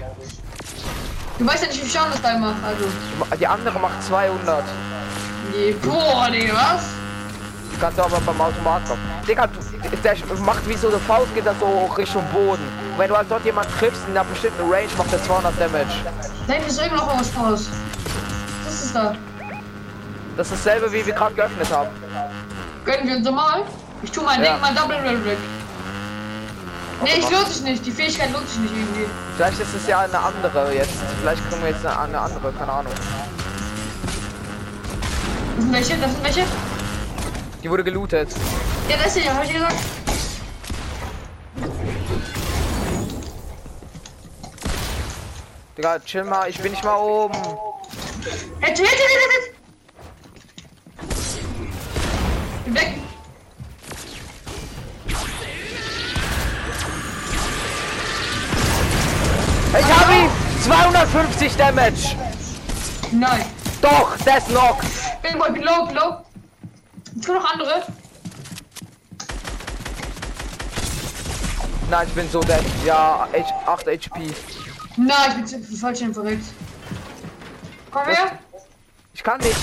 Du 1.37 1.45
weißt 1.45 1.63
ja 1.63 1.69
nicht, 1.69 1.83
wie 1.83 1.89
schauen 1.89 2.09
das 2.11 2.21
da 2.21 2.35
immer. 2.35 2.55
Also. 2.65 2.85
Die 3.37 3.47
andere 3.47 3.79
macht 3.79 4.01
200. 4.03 4.63
Nee, 5.51 5.75
boah, 5.83 6.27
nee, 6.29 6.49
was? 6.51 6.83
Das 7.71 7.79
kannst 7.79 7.97
du 7.97 8.03
aber 8.03 8.19
beim 8.21 8.41
Automat 8.41 8.85
kommen. 8.87 9.01
Digga, 9.27 9.47
du- 9.47 9.97
der 10.03 10.15
macht 10.39 10.67
wie 10.67 10.75
so 10.75 10.89
eine 10.89 10.99
Faust, 10.99 11.33
geht 11.33 11.45
das 11.45 11.55
so 11.59 11.85
Richtung 11.97 12.23
Boden. 12.33 12.63
Und 12.91 12.97
wenn 12.99 13.09
du 13.09 13.15
halt 13.15 13.27
dort 13.29 13.45
jemand 13.45 13.67
triffst 13.79 14.01
in 14.07 14.11
einer 14.17 14.25
bestimmten 14.25 14.61
Range, 14.69 14.87
macht 14.97 15.11
er 15.13 15.23
200 15.23 15.59
Damage. 15.59 15.85
Da 16.47 16.53
hinten 16.53 16.69
ist 16.69 16.79
irgendwo 16.81 17.05
noch 17.05 17.19
was 17.19 17.31
raus. 17.37 17.69
Was 18.65 18.83
ist 18.83 18.95
da? 18.95 19.15
Das 20.37 20.51
ist 20.51 20.65
dasselbe, 20.65 20.91
wie 20.91 21.05
wir 21.05 21.13
gerade 21.13 21.35
geöffnet 21.35 21.67
haben. 21.71 21.89
Gönnen 22.85 23.07
wir 23.07 23.17
uns 23.17 23.25
normal? 23.25 23.63
Ich 24.03 24.11
tu 24.11 24.21
mein 24.21 24.43
Ja. 24.43 24.53
Ding, 24.53 24.61
mein 24.61 24.75
Double 24.75 24.95
Rail 24.97 25.25
weg. 25.25 25.37
Nee, 27.01 27.09
ich 27.19 27.29
lohnt 27.29 27.47
sich 27.47 27.61
nicht. 27.63 27.85
Die 27.85 27.91
Fähigkeit 27.91 28.31
lohnt 28.33 28.47
sich 28.49 28.59
nicht 28.59 28.73
irgendwie. 28.75 29.05
Vielleicht 29.37 29.59
ist 29.59 29.73
es 29.73 29.87
ja 29.87 29.99
eine 29.99 30.19
andere 30.19 30.73
jetzt. 30.73 30.91
Vielleicht 31.21 31.49
kriegen 31.49 31.61
wir 31.61 31.69
jetzt 31.69 31.85
eine, 31.85 31.97
eine 31.99 32.19
andere, 32.19 32.51
keine 32.57 32.71
Ahnung. 32.71 32.93
Das 35.59 35.65
sind 35.65 35.73
welche? 35.73 35.97
Das 35.97 36.11
sind 36.13 36.23
welche? 36.23 36.45
Die 37.61 37.69
wurde 37.69 37.83
gelootet. 37.83 38.29
Ja, 38.87 38.95
das 38.95 39.13
ist 39.13 39.25
ja, 39.25 39.33
hab 39.33 39.43
ich 39.43 39.51
gesagt. 39.51 39.75
Digga, 45.77 45.99
chill 45.99 46.23
mal, 46.23 46.49
ich 46.49 46.57
bin 46.59 46.71
nicht 46.71 46.83
mal 46.83 46.95
oben. 46.95 47.37
Hit, 48.61 48.77
hit, 48.77 48.87
hit, 48.87 48.87
hit, 48.87 49.31
hit. 52.65 52.75
Weg. 52.75 52.93
Ich 59.77 59.99
habe 59.99 60.13
ihn 60.13 60.29
250 60.63 61.57
Damage. 61.57 62.15
Nein. 63.11 63.45
Doch, 63.81 64.17
Deathlock. 64.25 64.77
Bin 65.39 65.47
wohl 65.47 65.51
below, 65.61 65.85
below. 65.85 66.25
Es 67.17 67.25
kommen 67.25 67.39
noch 67.41 67.51
andere. 67.53 67.83
Nein, 71.89 72.07
ich 72.07 72.13
bin 72.13 72.29
so 72.29 72.41
dead. 72.41 72.61
Ja, 72.85 73.27
H 73.31 73.71
8 73.71 73.87
HP. 73.87 74.33
Nein, 74.97 75.43
ich 75.45 75.51
bin 75.51 75.91
hin 75.97 76.13
verrückt. 76.13 76.43
Komm 77.91 78.03
her. 78.05 78.37
Ich 79.13 79.23
kann 79.23 79.39
nicht. 79.39 79.55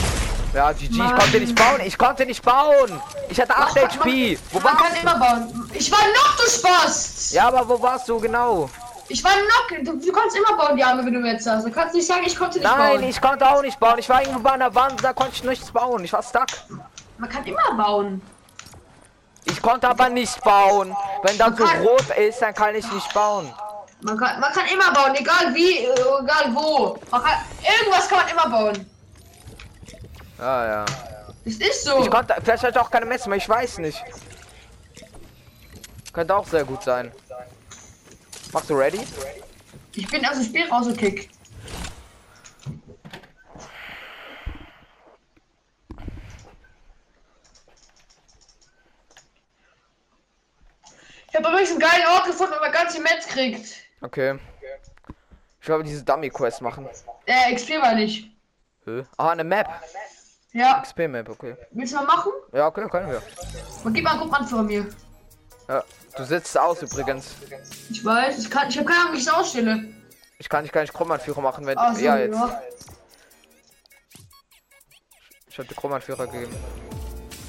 Ja, 0.54 0.72
GG, 0.72 0.84
ich 0.84 0.96
Mann. 0.96 1.18
konnte 1.18 1.40
nicht 1.40 1.54
bauen. 1.54 1.80
Ich 1.84 1.98
konnte 1.98 2.26
nicht 2.26 2.42
bauen. 2.42 3.00
Ich 3.28 3.38
hatte 3.40 3.54
8 3.54 3.74
Man- 3.76 3.84
HP. 3.84 4.38
Wo 4.52 4.60
Man 4.60 4.76
kann 4.76 4.86
warst 4.90 5.02
immer 5.02 5.18
bauen. 5.18 5.70
Ich 5.74 5.92
war 5.92 5.98
noch, 5.98 6.36
du 6.36 6.50
Spaß. 6.50 7.32
Ja, 7.32 7.48
aber 7.48 7.68
wo 7.68 7.80
warst 7.82 8.08
du 8.08 8.18
genau? 8.18 8.70
Ich 9.08 9.22
war 9.22 9.32
noch. 9.32 9.84
Du, 9.84 9.96
du 9.98 10.12
kannst 10.12 10.36
immer 10.36 10.56
bauen, 10.56 10.76
die 10.76 10.84
Arme, 10.84 11.04
wenn 11.04 11.14
du 11.14 11.20
jetzt 11.26 11.46
hast. 11.46 11.66
Du 11.66 11.70
kannst 11.70 11.94
nicht 11.94 12.06
sagen, 12.06 12.22
ich 12.26 12.36
konnte 12.36 12.58
nicht 12.58 12.68
Nein, 12.68 13.00
bauen. 13.00 13.08
ich 13.08 13.20
konnte 13.20 13.48
auch 13.48 13.62
nicht 13.62 13.78
bauen. 13.78 13.98
Ich 13.98 14.08
war 14.08 14.20
irgendwo 14.20 14.40
bei 14.40 14.52
einer 14.52 14.74
Wand, 14.74 15.02
da 15.02 15.12
konnte 15.12 15.32
ich 15.34 15.44
nichts 15.44 15.70
bauen. 15.70 16.02
Ich 16.04 16.12
war 16.12 16.22
stuck. 16.22 16.46
Man 17.18 17.30
kann 17.30 17.44
immer 17.44 17.74
bauen. 17.76 18.20
Ich 19.44 19.62
konnte 19.62 19.88
aber 19.88 20.08
nicht 20.08 20.42
bauen. 20.42 20.94
Wenn 21.22 21.38
da 21.38 21.52
so 21.56 21.64
rot 21.64 22.10
ist, 22.18 22.42
dann 22.42 22.52
kann 22.52 22.74
ich 22.74 22.90
nicht 22.90 23.14
bauen. 23.14 23.52
Man 24.02 24.18
kann, 24.18 24.40
man 24.40 24.52
kann 24.52 24.66
immer 24.66 24.92
bauen, 24.92 25.14
egal 25.14 25.54
wie, 25.54 25.86
egal 25.86 26.54
wo. 26.54 26.98
Man 27.10 27.22
kann, 27.22 27.32
irgendwas 27.62 28.08
kann 28.08 28.18
man 28.18 28.28
immer 28.28 28.48
bauen. 28.48 28.90
Ja, 30.38 30.66
ja. 30.66 30.84
Das 31.44 31.54
ist 31.54 31.84
so. 31.84 32.00
Ich 32.00 32.10
konnte, 32.10 32.34
vielleicht 32.42 32.64
hatte 32.64 32.78
ich 32.78 32.84
auch 32.84 32.90
keine 32.90 33.06
Messer 33.06 33.28
mehr, 33.28 33.38
ich 33.38 33.48
weiß 33.48 33.78
nicht. 33.78 34.02
Könnte 36.12 36.36
auch 36.36 36.46
sehr 36.46 36.64
gut 36.64 36.82
sein. 36.82 37.12
Machst 38.56 38.70
du 38.70 38.74
ready? 38.74 39.00
Ich 39.92 40.08
bin 40.08 40.24
aus 40.24 40.36
dem 40.36 40.44
Spiel 40.44 40.66
rausgekickt. 40.66 41.28
Ich 51.28 51.36
habe 51.36 51.48
übrigens 51.48 51.70
einen 51.72 51.80
geilen 51.80 52.06
Ort 52.14 52.24
gefunden, 52.24 52.54
wo 52.56 52.60
man 52.62 52.72
ganze 52.72 53.02
Metz 53.02 53.26
kriegt. 53.26 53.74
Okay. 54.00 54.38
Ich 55.60 55.66
glaube, 55.66 55.84
diese 55.84 56.02
Dummy-Quest 56.02 56.62
machen. 56.62 56.88
Äh, 57.26 57.54
XP 57.54 57.72
war 57.82 57.94
nicht. 57.94 58.30
Hä? 58.86 59.04
Ah, 59.18 59.32
eine 59.32 59.44
Map. 59.44 59.68
Ja, 60.54 60.80
XP-Map, 60.80 61.28
okay. 61.28 61.56
willst 61.72 61.92
du 61.92 61.96
mal 61.98 62.06
machen? 62.06 62.32
Ja, 62.54 62.68
okay, 62.68 62.88
können 62.88 63.10
wir. 63.10 63.22
Und 63.84 63.92
gib 63.92 64.02
mal 64.02 64.12
einen 64.12 64.20
Gruppen 64.20 64.34
an 64.34 64.48
von 64.48 64.64
mir. 64.64 64.86
Ja. 65.68 65.84
Du 66.16 66.24
sitzt 66.24 66.58
aus 66.58 66.82
übrigens. 66.82 67.26
Ich 67.90 68.04
weiß, 68.04 68.38
ich 68.38 68.50
kann, 68.50 68.68
ich 68.68 68.76
habe 68.78 68.86
keine 68.86 69.00
Ahnung, 69.00 69.14
wie 69.14 69.18
ich 69.18 69.26
es 69.26 69.32
ausstelle. 69.32 69.84
Ich 70.38 70.48
kann 70.48 70.64
dich 70.64 70.72
gar 70.72 70.80
nicht 70.80 70.94
Krummanführer 70.94 71.40
machen, 71.40 71.66
wenn. 71.66 71.78
So, 71.94 72.00
ja, 72.00 72.18
jetzt. 72.18 72.34
ja. 72.34 72.62
Ich 75.48 75.58
hab 75.58 75.68
dir 75.68 75.74
Krummanführer 75.74 76.26
gegeben. 76.26 76.54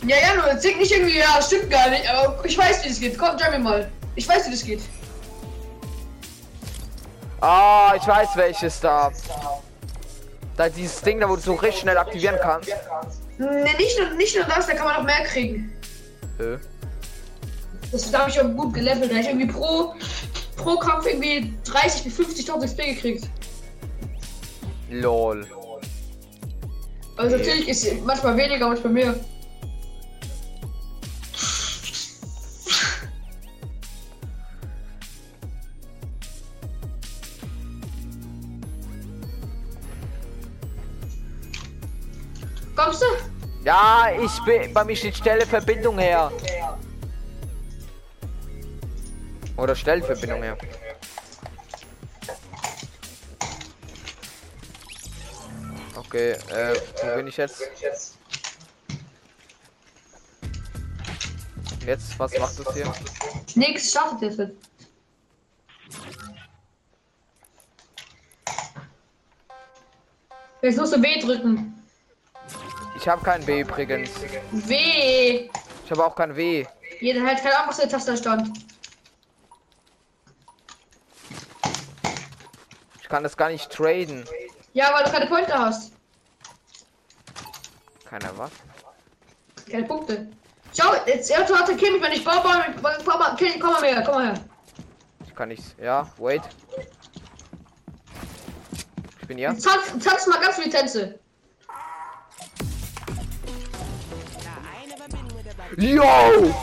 Ja, 0.06 0.18
ja, 0.18 0.36
nur, 0.36 0.60
sing 0.60 0.78
nicht 0.78 0.92
irgendwie, 0.92 1.18
ja, 1.18 1.42
stimmt 1.42 1.70
gar 1.70 1.90
nicht, 1.90 2.08
aber 2.10 2.46
ich 2.46 2.58
weiß, 2.58 2.84
wie 2.84 2.90
das 2.90 3.00
geht. 3.00 3.18
Komm, 3.18 3.38
join 3.38 3.52
mir 3.52 3.60
mal. 3.60 3.92
Ich 4.16 4.28
weiß, 4.28 4.48
wie 4.48 4.52
das 4.52 4.64
geht. 4.64 4.82
Ah, 7.42 7.94
ich 7.96 8.08
weiß 8.08 8.30
welches 8.36 8.80
da. 8.80 9.12
Da 10.56 10.70
dieses 10.70 11.02
Ding 11.02 11.20
da, 11.20 11.30
wo 11.30 11.36
du 11.36 11.42
so 11.42 11.54
richtig 11.54 11.82
schnell 11.82 11.98
aktivieren 11.98 12.38
kannst. 12.42 12.70
Ne, 13.38 13.64
nicht 13.78 14.00
nur, 14.00 14.10
nicht 14.16 14.36
nur 14.36 14.46
das, 14.46 14.68
da 14.68 14.74
kann 14.74 14.86
man 14.86 14.96
noch 14.96 15.04
mehr 15.04 15.24
kriegen. 15.24 15.72
Hä? 16.38 16.58
Das 17.92 18.12
da 18.12 18.20
habe 18.20 18.30
ich 18.30 18.40
auch 18.40 18.50
gut 18.54 18.74
gelevelt. 18.74 19.12
Da 19.12 19.16
hab 19.16 19.22
ich 19.22 19.28
irgendwie 19.30 19.48
pro, 19.48 19.94
pro 20.56 20.78
Kampf 20.78 21.06
irgendwie 21.08 21.54
30 21.66 22.04
bis 22.04 22.20
50.000 22.20 22.66
XP 22.66 22.78
gekriegt. 22.78 23.30
Lol. 24.90 25.48
Also 27.18 27.38
natürlich 27.38 27.68
ist 27.68 28.06
manchmal 28.06 28.38
weniger, 28.38 28.68
manchmal 28.68 28.94
mehr. 28.94 29.16
Kommst 42.76 43.02
du? 43.02 43.06
Ja, 43.66 44.10
ich 44.24 44.40
bin. 44.46 44.72
Bei 44.72 44.84
mir 44.86 44.96
steht 44.96 45.18
Stelle 45.18 45.46
Verbindung 45.46 45.98
her. 45.98 46.32
Oder 49.58 49.76
Stellverbindung 49.76 50.44
her. 50.44 50.58
Okay, 55.96 56.32
äh, 56.32 56.76
wo 57.04 57.16
bin 57.18 57.28
ich 57.28 57.38
jetzt? 57.38 57.64
Jetzt, 61.86 62.20
was 62.20 62.38
macht 62.38 62.60
das 62.60 62.74
hier? 62.74 62.94
Nix 63.56 63.92
startet 63.92 64.38
jetzt. 64.38 64.52
Jetzt 70.62 70.78
musst 70.78 70.96
du 70.96 71.02
W 71.02 71.20
drücken. 71.22 71.74
Ich 72.96 73.08
habe 73.08 73.24
kein 73.24 73.46
B 73.46 73.62
übrigens. 73.62 74.10
W. 74.52 75.50
Ich 75.86 75.92
habe 75.92 76.06
auch 76.06 76.16
kein 76.16 76.36
W. 76.36 76.66
Jeder 77.00 77.24
hat 77.24 77.38
keine 77.38 77.56
Ahnung, 77.56 77.70
was 77.70 77.78
der 77.78 77.90
Taste 77.90 78.18
stand. 78.18 78.50
Ich 83.08 83.10
kann 83.10 83.24
das 83.24 83.38
gar 83.38 83.48
nicht 83.48 83.72
traden. 83.72 84.26
Ja, 84.74 84.94
weil 84.94 85.06
du 85.06 85.12
keine 85.12 85.28
Punkte 85.28 85.58
hast. 85.58 85.94
Keiner 88.04 88.38
was? 88.38 88.52
Keine 89.72 89.86
Punkte. 89.86 90.28
Schau, 90.78 90.94
jetzt 91.06 91.32
er 91.32 91.40
attackiert 91.40 91.94
mich, 91.94 92.02
wenn 92.02 92.12
ich 92.12 92.26
baue, 92.26 92.42
baue, 92.42 92.66
baue, 92.82 92.98
baue 93.06 93.32
okay, 93.32 93.58
komm 93.62 93.72
mal 93.72 93.82
her, 93.82 94.04
komm 94.06 94.16
mal 94.16 94.34
her. 94.34 94.44
Ich 95.26 95.34
kann 95.34 95.48
nicht. 95.48 95.64
Ja, 95.80 96.12
wait. 96.18 96.42
Ich 99.22 99.28
bin 99.30 99.38
hier. 99.38 99.52
Tanz, 99.52 100.04
tanz 100.04 100.28
mal 100.28 100.42
ganz 100.42 100.58
viele 100.58 100.70
Tänze. 100.70 101.18
Yo! 105.78 106.54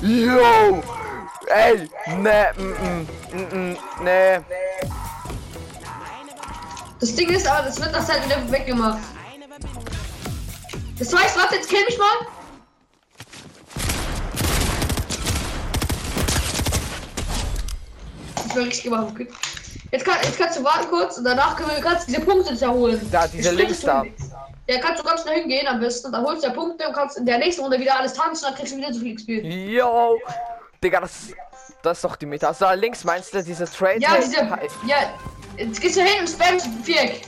Yo! 0.00 0.82
Ey! 1.48 1.86
Ne, 2.16 2.46
mm, 2.56 3.06
mm, 3.36 3.72
mm, 3.72 3.76
ne. 4.02 4.42
Das 7.00 7.14
Ding 7.14 7.28
ist 7.30 7.46
aber, 7.46 7.66
das 7.66 7.80
wird 7.80 7.92
nach 7.92 8.04
Zeit 8.04 8.24
wieder 8.24 8.50
weggemacht. 8.50 8.98
Das 10.98 11.14
heißt, 11.14 11.38
warte, 11.38 11.54
jetzt 11.56 11.68
kill 11.68 11.84
mich 11.84 11.96
mal. 11.96 12.26
Das 18.34 18.56
war 18.56 18.62
richtig 18.64 18.82
gemacht. 18.82 19.08
okay. 19.12 19.28
Jetzt, 19.92 20.04
kann, 20.04 20.16
jetzt 20.22 20.38
kannst 20.38 20.58
du 20.58 20.64
warten 20.64 20.88
kurz 20.88 21.18
und 21.18 21.24
danach 21.24 21.56
können 21.56 21.70
wir 21.70 21.80
du 21.80 21.96
diese 22.06 22.20
Punkte 22.20 22.60
erholen. 22.60 23.08
Da, 23.12 23.26
diese 23.28 23.52
Links 23.52 23.80
da. 23.80 24.04
Ja, 24.68 24.80
kannst 24.80 25.02
du 25.02 25.06
ganz 25.06 25.22
schnell 25.22 25.40
hingehen 25.40 25.66
am 25.66 25.80
besten. 25.80 26.12
Dann 26.12 26.24
holst 26.24 26.42
du 26.42 26.48
ja 26.48 26.52
Punkte 26.52 26.86
und 26.86 26.94
kannst 26.94 27.16
in 27.16 27.24
der 27.24 27.38
nächsten 27.38 27.62
Runde 27.62 27.78
wieder 27.78 27.98
alles 27.98 28.12
tanzen, 28.12 28.44
dann 28.44 28.54
kriegst 28.54 28.72
du 28.72 28.76
wieder 28.76 28.92
so 28.92 29.00
viel 29.00 29.14
XP. 29.14 29.28
Yo! 29.44 30.18
Digga, 30.82 31.00
das, 31.00 31.28
das 31.82 31.98
ist 31.98 32.04
doch 32.04 32.16
die 32.16 32.26
Meta. 32.26 32.48
Also 32.48 32.66
da 32.66 32.72
links 32.74 33.04
meinst 33.04 33.32
du 33.32 33.42
diese 33.42 33.64
Trade? 33.64 34.00
Ja, 34.00 34.16
diese. 34.16 34.36
Ja, 34.86 34.96
jetzt 35.58 35.80
gehst 35.80 35.96
du 35.96 36.02
hin 36.02 36.20
und 36.20 36.28
spammst 36.28 36.68
Viereck. 36.82 37.22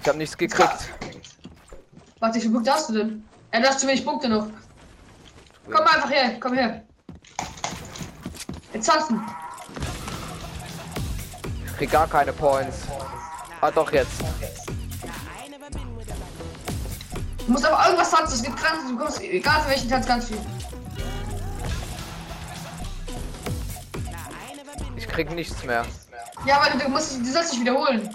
Ich 0.00 0.08
hab 0.08 0.16
nichts 0.16 0.36
gekriegt. 0.36 0.92
Warte, 2.20 2.36
wie 2.36 2.40
viele 2.40 2.54
Punkte 2.54 2.72
hast 2.72 2.88
du 2.88 2.94
denn? 2.94 3.24
Ja, 3.52 3.60
du 3.60 3.68
hast 3.68 3.80
zu 3.80 3.86
wenig 3.86 4.04
Punkte 4.04 4.28
noch. 4.28 4.46
Komm 5.64 5.84
mal 5.84 5.94
einfach 5.94 6.10
her, 6.10 6.36
komm 6.40 6.54
her. 6.54 6.84
Jetzt 8.72 8.86
tanzen. 8.86 9.20
Ich 11.66 11.76
krieg 11.76 11.90
gar 11.90 12.06
keine 12.06 12.32
Points. 12.32 12.82
Ah, 13.60 13.70
doch 13.70 13.90
jetzt. 13.92 14.12
Du 17.46 17.52
musst 17.52 17.64
aber 17.64 17.84
irgendwas 17.84 18.10
tanzen, 18.10 18.34
es 18.34 18.42
gibt 18.42 18.62
ganz, 18.62 18.88
du 18.88 18.96
kommst, 18.96 19.20
egal 19.20 19.62
für 19.62 19.70
welchen 19.70 19.88
Tanz, 19.88 20.06
ganz 20.06 20.26
viel. 20.26 20.38
Ich 25.06 25.12
krieg 25.12 25.30
nichts 25.30 25.62
mehr. 25.64 25.84
Ja, 26.46 26.60
weil 26.62 26.78
du, 26.78 26.88
musst, 26.88 27.18
du 27.18 27.24
sollst 27.32 27.52
dich 27.52 27.60
wiederholen. 27.60 28.10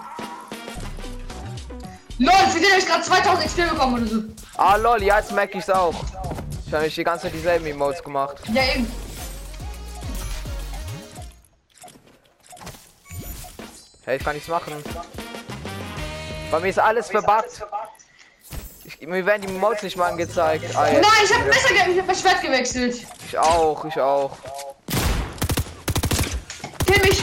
LOL, 2.18 2.32
für 2.50 2.60
den 2.60 2.70
hab 2.70 2.78
ich 2.78 2.86
gerade 2.86 3.02
2000 3.02 3.46
XP 3.46 3.70
bekommen 3.70 3.94
oder 4.02 4.06
so. 4.06 4.22
Ah, 4.56 4.76
lol, 4.76 5.02
ja, 5.02 5.18
jetzt 5.18 5.32
merke 5.32 5.58
ich's 5.58 5.70
auch. 5.70 5.94
Ich 6.66 6.72
habe 6.72 6.84
nicht 6.84 6.96
die 6.96 7.04
ganze 7.04 7.24
Zeit 7.26 7.34
dieselben 7.34 7.66
Emotes 7.66 8.02
gemacht. 8.02 8.36
Ja, 8.52 8.62
eben. 8.74 8.90
Hey, 14.04 14.16
ich 14.18 14.24
kann 14.24 14.34
nichts 14.34 14.48
machen. 14.48 14.72
Bei 16.50 16.60
mir 16.60 16.68
ist 16.68 16.78
alles 16.78 17.08
verbuggt. 17.08 17.62
Ich, 18.84 19.00
mir 19.06 19.24
werden 19.24 19.42
die 19.46 19.52
Mods 19.52 19.82
nicht 19.82 19.96
mal 19.96 20.10
angezeigt. 20.10 20.64
Ah, 20.76 20.86
Nein, 20.92 21.02
ich 21.24 21.32
hab 21.32 21.46
Messer, 21.46 21.68
ge- 21.68 21.92
ich 21.92 21.98
hab 21.98 22.06
mein 22.06 22.16
Schwert 22.16 22.42
gewechselt. 22.42 23.06
Ich 23.26 23.38
auch, 23.38 23.84
ich 23.84 23.98
auch. 24.00 24.32
Kill 26.92 27.00
mich. 27.08 27.22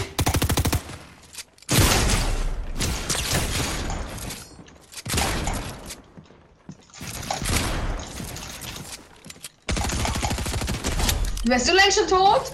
Wärst 11.46 11.70
du 11.70 11.74
längst 11.74 11.98
schon 12.00 12.08
tot? 12.08 12.52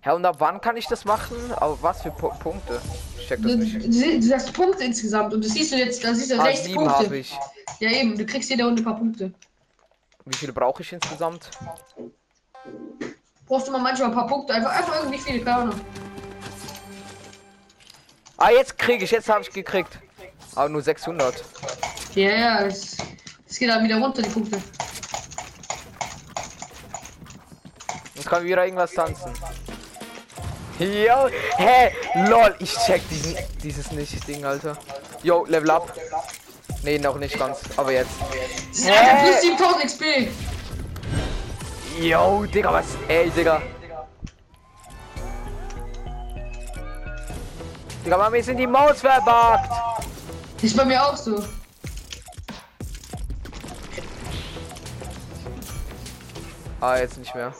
Hä, 0.00 0.10
und 0.10 0.24
ab 0.24 0.36
wann 0.38 0.60
kann 0.60 0.76
ich 0.76 0.86
das 0.86 1.04
machen? 1.04 1.36
Aber 1.56 1.78
was 1.82 2.02
für 2.02 2.10
Pu 2.10 2.28
Punkte? 2.38 2.80
Ich 3.18 3.26
check 3.28 3.42
das 3.42 3.52
Du, 3.52 3.58
nicht. 3.58 3.84
du, 3.86 4.20
du 4.28 4.34
hast 4.34 4.52
Punkte 4.52 4.84
insgesamt 4.84 5.34
und 5.34 5.44
das 5.44 5.52
siehst 5.52 5.72
du 5.72 5.76
jetzt, 5.76 6.02
da 6.04 6.14
siehst 6.14 6.30
du 6.30 6.40
Ah, 6.40 6.44
60 6.44 6.64
sieben 6.66 6.88
habe 6.88 6.94
Punkte. 7.04 7.16
ich. 7.16 7.36
Ja 7.80 7.90
eben, 7.90 8.16
du 8.16 8.24
kriegst 8.26 8.50
jede 8.50 8.64
Runde 8.64 8.82
ein 8.82 8.84
paar 8.84 8.96
Punkte. 8.96 9.32
Wie 10.24 10.36
viele 10.36 10.52
brauche 10.52 10.82
ich 10.82 10.92
insgesamt? 10.92 11.50
Brauchst 13.48 13.66
du 13.66 13.72
mal 13.72 13.78
manchmal 13.78 14.10
ein 14.10 14.14
paar 14.14 14.26
Punkte, 14.26 14.52
einfach, 14.52 14.70
einfach 14.70 14.96
irgendwie 14.98 15.18
viele, 15.18 15.40
keine 15.42 15.56
Ahnung. 15.56 15.80
Ah, 18.36 18.50
jetzt 18.50 18.78
kriege 18.78 19.04
ich, 19.04 19.10
jetzt 19.10 19.28
habe 19.28 19.40
ich 19.40 19.50
gekriegt. 19.50 19.98
Aber 20.54 20.68
nur 20.68 20.82
600. 20.82 21.42
Ja, 22.14 22.30
ja, 22.30 22.60
es, 22.66 22.96
es 23.48 23.58
geht 23.58 23.70
dann 23.70 23.82
wieder 23.82 23.98
runter, 23.98 24.22
die 24.22 24.28
Punkte. 24.28 24.60
Jetzt 28.14 28.28
kann 28.28 28.44
wieder 28.44 28.64
irgendwas 28.64 28.92
tanzen. 28.92 29.32
Yo, 30.78 31.28
hä, 31.56 31.90
lol, 32.28 32.54
ich 32.60 32.76
check 32.86 33.02
diesen, 33.08 33.36
dieses 33.62 33.90
nicht, 33.90 34.28
Ding, 34.28 34.44
Alter. 34.44 34.76
Yo, 35.22 35.44
Level 35.46 35.70
up. 35.70 35.92
Nee, 36.82 36.98
noch 36.98 37.18
nicht 37.18 37.36
ganz, 37.36 37.58
aber 37.76 37.92
jetzt. 37.92 38.10
Das 38.70 38.78
ist 38.78 38.86
plus 38.86 39.40
7000 39.42 39.84
XP. 39.84 40.04
Yo, 42.00 42.46
Digga, 42.46 42.72
was? 42.72 42.96
Ey, 43.08 43.28
Digga. 43.30 43.60
Digga, 48.04 48.16
Mami, 48.16 48.40
sind 48.40 48.56
die 48.56 48.68
Maus 48.68 49.00
verbuggt. 49.00 49.68
Ist 50.62 50.76
bei 50.76 50.84
mir 50.84 51.04
auch 51.04 51.16
so. 51.16 51.44
Ah, 56.80 56.98
jetzt 56.98 57.18
nicht 57.18 57.34
mehr. 57.34 57.52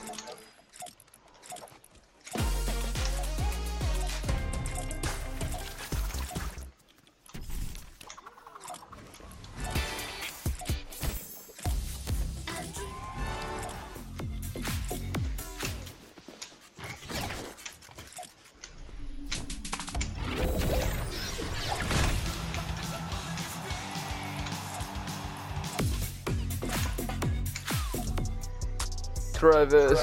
Travis. 29.50 29.98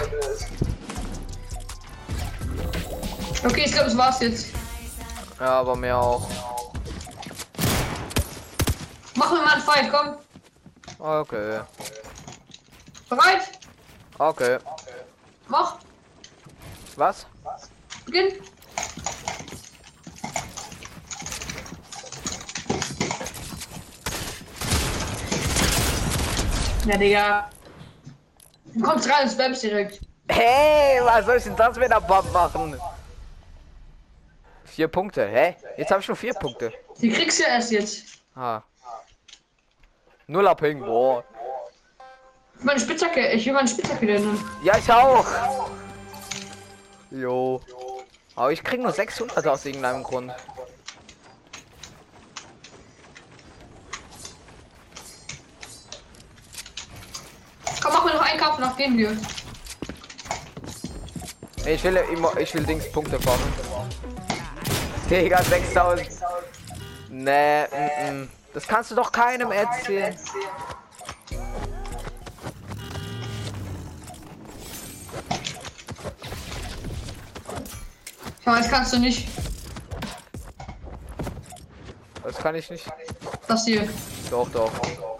Okay, 3.43 3.64
ich 3.66 3.72
glaube, 3.72 3.89
das 3.89 3.98
war's 3.98 4.20
jetzt. 4.22 4.48
Ja, 5.39 5.60
aber 5.60 5.76
mir 5.76 5.96
auch. 5.96 6.28
Machen 9.16 9.38
wir 9.38 9.46
mal 9.46 9.54
einen 9.54 9.62
Fight, 9.62 9.91
komm. 9.91 10.16
Okay. 10.98 11.62
Bereit? 13.08 13.60
Okay. 14.18 14.58
Mach. 15.48 15.78
Was? 16.96 17.28
Beginn. 18.06 18.34
Ja, 26.88 26.98
Digga. 26.98 27.55
Du 28.76 28.82
kommst 28.82 29.09
rein 29.09 29.23
und 29.23 29.32
spammst 29.32 29.63
direkt. 29.63 30.01
Hey, 30.28 30.99
was 31.01 31.26
soll 31.26 31.38
ich 31.38 31.43
denn 31.43 31.55
das 31.55 31.78
mit 31.78 31.89
der 31.89 32.01
Bomb 32.01 32.32
machen? 32.34 32.78
Vier 34.65 34.89
Punkte, 34.89 35.26
hä? 35.26 35.55
Jetzt 35.78 35.91
habe 35.91 36.01
ich 36.01 36.05
schon 36.05 36.15
vier 36.15 36.34
Punkte. 36.34 36.73
Die 36.99 37.09
kriegst 37.09 37.39
du 37.39 37.43
ja 37.43 37.49
erst 37.49 37.71
jetzt. 37.71 38.03
Ah. 38.36 38.61
Null 40.28 40.53
Ping, 40.55 40.82
boah. 40.82 41.23
Meine 42.59 42.80
Spitzhacke, 42.80 43.32
ich 43.32 43.45
will 43.45 43.53
meine 43.53 43.67
Spitzhacke 43.67 44.05
nennen. 44.05 44.43
Ja, 44.61 44.78
ich 44.78 44.91
auch. 44.91 45.26
Jo. 47.11 47.61
Aber 48.36 48.51
ich 48.51 48.61
krieg 48.61 48.82
nur 48.82 48.91
600 48.91 49.47
aus 49.47 49.65
irgendeinem 49.65 50.03
Grund. 50.03 50.34
Komm, 57.86 57.93
mach 57.93 58.05
mir 58.05 58.15
noch 58.15 58.38
Kampf, 58.38 58.57
nach 58.57 58.75
gehen 58.75 58.97
wir. 58.97 59.15
Ich 61.67 61.83
will 61.83 61.97
immer, 62.11 62.36
ich 62.38 62.51
will 62.55 62.63
Dings 62.63 62.91
Punkte 62.91 63.19
farmen. 63.19 63.53
Digga, 65.07 65.43
6000. 65.43 66.09
Nee, 67.09 67.63
mm 67.63 67.67
-mm. 67.69 68.27
das 68.55 68.67
kannst 68.67 68.89
du 68.89 68.95
doch 68.95 69.11
keinem 69.11 69.51
erzählen. 69.51 70.17
Ja, 78.45 78.57
das 78.57 78.69
kannst 78.69 78.93
du 78.93 78.97
nicht. 78.97 79.27
Das 82.23 82.38
kann 82.38 82.55
ich 82.55 82.67
nicht. 82.71 82.86
Das 83.47 83.65
hier. 83.65 83.88
Doch, 84.31 84.49
doch. 84.49 84.71
Das 84.79 85.14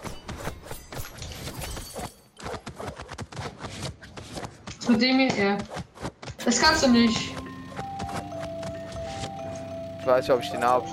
mit 4.90 5.02
dem 5.02 5.20
hier, 5.20 5.44
ja. 5.44 5.58
Das 6.44 6.62
kannst 6.62 6.84
du 6.84 6.90
nicht. 6.90 7.34
Ich 10.00 10.06
weiß 10.06 10.28
nicht, 10.28 10.32
ob 10.32 10.42
ich 10.42 10.52
den 10.52 10.64
habe. 10.64 10.88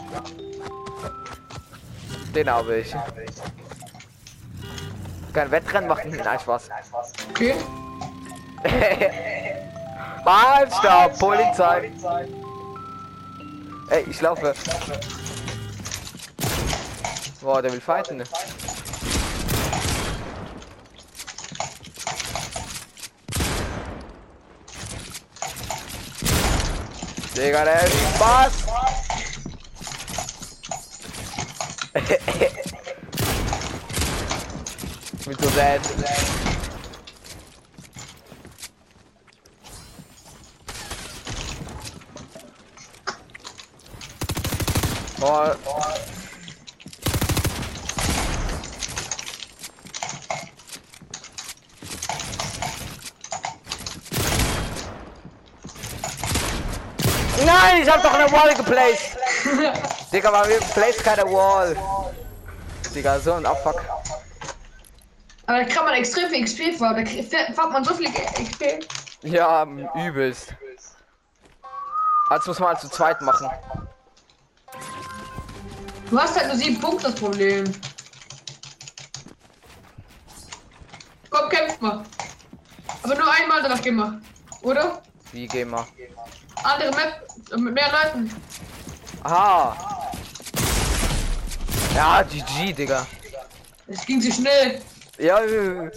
Den 2.35 2.49
habe 2.49 2.79
ich. 2.79 2.95
Kein 5.33 5.51
Wettrennen 5.51 5.89
machen. 5.89 6.11
Nein, 6.11 6.41
Spaß. 6.41 6.69
Okay. 7.31 7.55
Halt, 10.25 10.73
stopp, 10.73 11.19
Polizei. 11.19 11.91
Ey, 13.91 14.07
ich 14.09 14.21
laufe. 14.21 14.55
Boah, 17.41 17.61
der 17.61 17.73
will 17.73 17.81
fighten. 17.81 18.19
ne? 18.19 18.25
Digga, 27.37 27.65
der 27.65 27.83
ist 27.85 27.95
Spaß. 28.15 28.53
Ich 35.19 35.27
bin 35.27 35.37
so 35.39 35.49
sad. 35.51 35.81
Oh, 45.25 45.53
Nein, 57.45 57.72
ich 57.83 57.91
hab 57.91 58.03
doch 58.03 58.15
eine 58.15 58.31
Wall 58.31 58.55
geplaced. 58.55 59.19
Digga, 60.13 60.29
aber 60.29 60.49
wir 60.49 60.61
placed 60.61 61.03
keine 61.03 61.25
Wall. 61.25 61.77
Digga, 62.95 63.19
so 63.19 63.33
ein 63.35 63.45
Abfuck. 63.45 63.83
Aber 65.47 65.59
da 65.59 65.65
kann 65.65 65.85
man 65.85 65.95
extrem 65.95 66.31
viel 66.31 66.45
XP 66.45 66.79
fahren. 66.79 67.05
Da 67.05 67.11
fährt 67.53 67.73
man 67.73 67.85
so 67.85 67.95
viel 67.95 68.09
XP. 68.11 68.87
Ja, 69.23 69.67
übelst. 69.97 70.55
Als 72.29 72.47
muss 72.47 72.59
man 72.61 72.71
halt 72.71 72.81
zu 72.81 72.89
zweit 72.89 73.21
machen. 73.21 73.51
Du 76.09 76.21
hast 76.21 76.37
halt 76.37 76.49
nur 76.49 76.57
sieben 76.57 76.81
Punkte 76.81 77.05
das 77.05 77.15
Problem. 77.15 77.65
Komm, 81.31 81.49
kämpf 81.49 81.81
mal. 81.81 82.05
Aber 83.03 83.15
nur 83.15 83.33
einmal, 83.33 83.63
danach 83.63 83.81
gehen 83.83 83.97
wir. 83.97 84.21
Oder? 84.63 85.03
Wie 85.33 85.47
gehen 85.47 85.71
wir? 85.71 85.87
Andere 86.63 86.91
Map 86.91 87.27
äh, 87.53 87.57
mit 87.57 87.75
mehr 87.75 87.91
Leuten. 87.91 88.31
Aha. 89.25 89.77
Ja, 91.95 92.23
GG, 92.23 92.73
Digga. 92.73 93.07
Es 93.87 94.07
ging 94.07 94.21
zu 94.21 94.33
schnell. 94.33 94.81
Ja, 95.19 95.41
äh. 95.41 95.91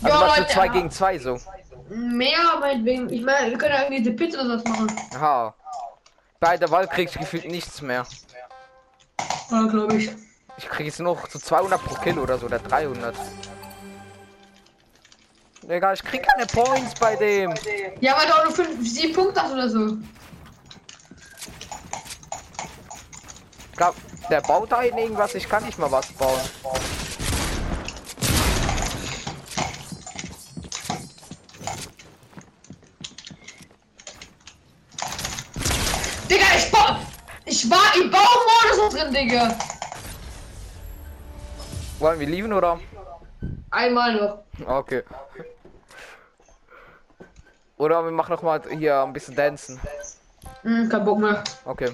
Also 0.00 0.08
Ja, 0.08 0.20
machst 0.20 0.36
du 0.36 0.40
Leute, 0.42 0.52
2 0.54 0.66
ja. 0.66 0.72
gegen 0.72 0.90
2 0.90 1.18
so. 1.18 1.40
Mehr 1.88 2.38
meinetwegen. 2.60 3.10
Ich 3.12 3.22
meine, 3.22 3.50
wir 3.50 3.58
können 3.58 3.74
ja 3.74 3.82
irgendwie 3.82 4.02
die 4.02 4.10
Pizza 4.12 4.42
oder 4.42 4.56
was 4.56 4.64
machen. 4.64 4.92
Aha. 5.14 5.54
Bei 6.40 6.56
der 6.56 6.70
Wahl 6.70 6.86
krieg 6.86 7.08
ich 7.10 7.18
gefühlt 7.18 7.46
nichts 7.46 7.82
mehr. 7.82 8.06
Ja, 9.50 9.62
glaube 9.66 9.96
ich. 9.96 10.10
Ich 10.58 10.68
krieg 10.68 10.86
jetzt 10.86 11.00
noch 11.00 11.28
so 11.28 11.38
200 11.38 11.82
pro 11.82 11.94
Kilo 11.96 12.22
oder 12.22 12.38
so, 12.38 12.46
oder 12.46 12.58
300. 12.58 13.14
Egal, 15.68 15.94
ich 15.94 16.02
krieg 16.02 16.22
keine 16.22 16.46
Points 16.46 16.94
bei 16.98 17.14
dem. 17.14 17.52
Ja, 18.00 18.16
weil 18.16 18.26
du 18.26 18.32
auch 18.32 18.44
nur 18.44 18.54
5, 18.54 18.88
7 18.88 19.12
Punkte 19.12 19.42
hast 19.42 19.52
oder 19.52 19.68
so. 19.68 19.98
Ich 23.70 23.76
glaub, 23.76 23.94
der 24.30 24.40
baut 24.40 24.72
da 24.72 24.80
hinten 24.80 24.98
irgendwas, 24.98 25.34
ich 25.34 25.46
kann 25.46 25.64
nicht 25.66 25.78
mal 25.78 25.92
was 25.92 26.10
bauen. 26.12 26.40
Digga, 36.30 36.46
ich 36.56 36.70
ba 36.72 36.98
Ich 37.44 37.70
war 37.70 37.94
im 37.94 38.10
Baumodus 38.10 38.94
drin, 38.94 39.12
Digga. 39.12 39.54
Wollen 41.98 42.20
wir 42.20 42.26
lieben 42.26 42.54
oder? 42.54 42.80
Einmal 43.70 44.14
noch. 44.14 44.38
Okay. 44.66 45.02
Oder 47.78 48.04
wir 48.04 48.10
machen 48.10 48.32
noch 48.32 48.42
mal 48.42 48.60
hier 48.70 49.02
ein 49.02 49.12
bisschen 49.12 49.34
dancen. 49.34 49.80
Hm, 50.62 50.88
kein 50.88 51.04
Bock 51.04 51.18
mehr. 51.18 51.42
Okay. 51.64 51.90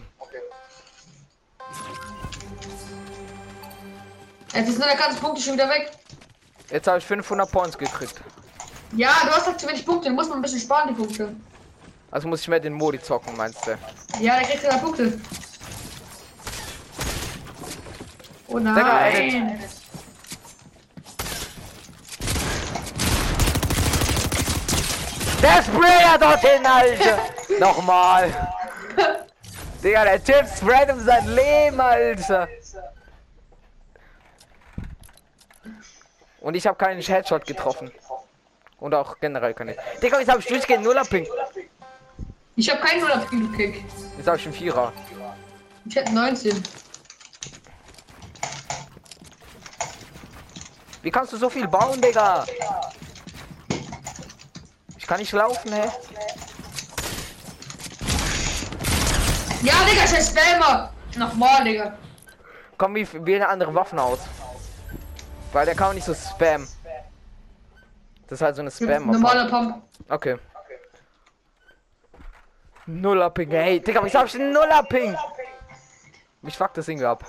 Jetzt 4.54 4.66
sind 4.68 4.80
deine 4.82 4.98
ganzen 4.98 5.20
Punkte 5.20 5.42
schon 5.42 5.54
wieder 5.54 5.68
weg. 5.68 5.90
Jetzt 6.70 6.86
habe 6.86 6.98
ich 6.98 7.04
500 7.04 7.50
Points 7.50 7.76
gekriegt. 7.76 8.20
Ja, 8.96 9.10
du 9.24 9.30
hast 9.30 9.46
halt 9.46 9.60
zu 9.60 9.68
wenig 9.68 9.84
Punkte. 9.84 10.08
Du 10.08 10.14
musst 10.14 10.30
mal 10.30 10.36
ein 10.36 10.42
bisschen 10.42 10.60
sparen, 10.60 10.88
die 10.88 10.94
Punkte. 10.94 11.34
Also 12.10 12.28
muss 12.28 12.40
ich 12.42 12.48
mehr 12.48 12.60
den 12.60 12.72
Modi 12.72 13.00
zocken, 13.00 13.36
meinst 13.36 13.66
du? 13.66 13.76
Ja, 14.20 14.36
dann 14.36 14.44
kriegst 14.44 14.64
du 14.64 14.68
da 14.68 14.76
Punkte. 14.78 15.20
Oh 18.46 18.58
nein. 18.58 19.60
Der 25.44 25.62
Sprayer 25.62 26.16
dorthin, 26.18 26.64
Alter! 26.64 27.18
Nochmal! 27.60 28.30
Digga, 29.82 30.04
der 30.04 30.24
Typ 30.24 30.46
sprayt 30.56 30.90
um 30.90 30.98
sein 31.00 31.28
Leben, 31.34 31.78
Alter! 31.78 32.48
Und 36.40 36.54
ich 36.54 36.66
habe 36.66 36.78
keinen 36.78 37.02
Headshot 37.02 37.44
getroffen. 37.44 37.92
Und 38.80 38.94
auch 38.94 39.20
generell 39.20 39.52
keine. 39.52 39.76
Digga, 40.02 40.18
jetzt 40.18 40.30
habe 40.30 40.40
ich 40.40 40.46
durchgehend 40.46 40.82
Nuller 40.82 41.04
Ping. 41.04 41.26
Ich 42.56 42.70
habe 42.70 42.80
keinen 42.80 43.02
0 43.02 43.10
Kilo 43.28 43.48
Kick. 43.48 43.84
Jetzt 44.16 44.26
habe 44.26 44.38
ich 44.38 44.46
einen 44.46 44.54
Vierer. 44.54 44.94
Ich 45.84 45.94
hätte 45.94 46.14
19. 46.14 46.62
Wie 51.02 51.10
kannst 51.10 51.34
du 51.34 51.36
so 51.36 51.50
viel 51.50 51.68
bauen, 51.68 52.00
Digga? 52.00 52.46
Ich 55.04 55.08
kann 55.08 55.20
nicht 55.20 55.32
laufen, 55.32 55.70
hä? 55.70 55.90
Ja, 59.62 59.74
Digga, 59.84 60.06
scheiß 60.06 60.30
Spammer. 60.30 60.94
Nochmal, 61.18 61.62
Digga. 61.62 61.98
Komm, 62.78 62.94
wie 62.94 63.06
wähle 63.26 63.46
andere 63.46 63.74
Waffen 63.74 63.98
aus. 63.98 64.20
Weil 65.52 65.66
der 65.66 65.74
kann 65.74 65.90
auch 65.90 65.92
nicht 65.92 66.06
so 66.06 66.14
spam. 66.14 66.66
Das 68.28 68.38
ist 68.38 68.40
halt 68.40 68.56
so 68.56 68.62
eine 68.62 68.70
spam 68.70 69.08
Normaler 69.08 69.46
Pump. 69.50 69.82
Okay. 70.08 70.38
Nuller 72.86 73.28
Ping, 73.28 73.50
hey, 73.50 73.80
Digga, 73.80 74.02
wieso 74.02 74.20
hab 74.20 74.26
ich 74.26 74.32
den 74.32 74.52
Nuller 74.52 74.84
Ping? 74.84 75.14
Mich 76.40 76.56
fuckt 76.56 76.78
das 76.78 76.86
Ding 76.86 77.04
ab. 77.04 77.22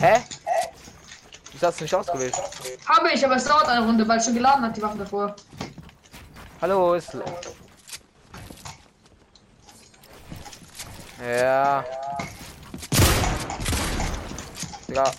Hä? 0.00 0.24
Hast 1.60 1.80
du 1.80 1.84
nicht 1.84 1.94
ausgewählt? 1.94 2.34
Habe 2.86 3.10
ich, 3.12 3.24
aber 3.24 3.36
es 3.36 3.44
dauert 3.44 3.68
eine 3.68 3.84
Runde, 3.84 4.06
weil 4.06 4.18
es 4.18 4.24
schon 4.24 4.34
geladen 4.34 4.64
hat, 4.64 4.76
die 4.76 4.82
Waffen 4.82 4.98
davor. 4.98 5.34
Hallo, 6.60 6.94
ist. 6.94 7.16
Ja. 11.20 11.84
Digga. 14.88 15.10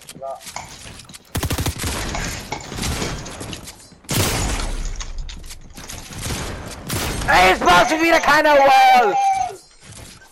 Ey, 7.28 7.52
es 7.52 7.60
baut 7.60 7.88
schon 7.88 8.02
wieder 8.02 8.18
keiner 8.18 8.54
Wall! 8.54 9.14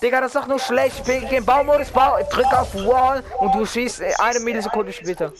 Digga, 0.03 0.21
das 0.21 0.35
ist 0.35 0.37
doch 0.37 0.47
nur 0.47 0.59
schlecht. 0.59 0.97
Ich 0.99 1.05
bin 1.05 1.23
im 1.29 1.45
Baumodus, 1.45 1.91
bau, 1.91 2.19
drück 2.31 2.53
auf 2.53 2.75
Wall 2.75 3.23
und 3.39 3.55
du 3.55 3.67
schießt 3.67 4.01
äh, 4.01 4.13
eine 4.19 4.41
Millisekunde 4.41 4.93
später. 4.93 5.33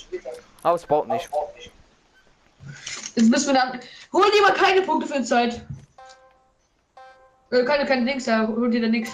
Aber 0.69 0.77
es 0.77 0.85
baut 0.85 1.09
nicht. 1.09 1.31
Jetzt 3.15 3.31
müssen 3.31 3.47
wir 3.47 3.55
dann. 3.55 3.81
Hol 4.13 4.31
dir 4.31 4.43
mal 4.43 4.53
keine 4.53 4.83
Punkte 4.83 5.09
für 5.09 5.21
die 5.21 5.25
Zeit. 5.25 5.65
Äh, 7.51 7.65
keine, 7.65 7.87
keine 7.87 8.05
Dings, 8.05 8.27
ja. 8.27 8.47
Hol 8.47 8.71
dir 8.71 8.83
da 8.83 8.89
nix. 8.89 9.09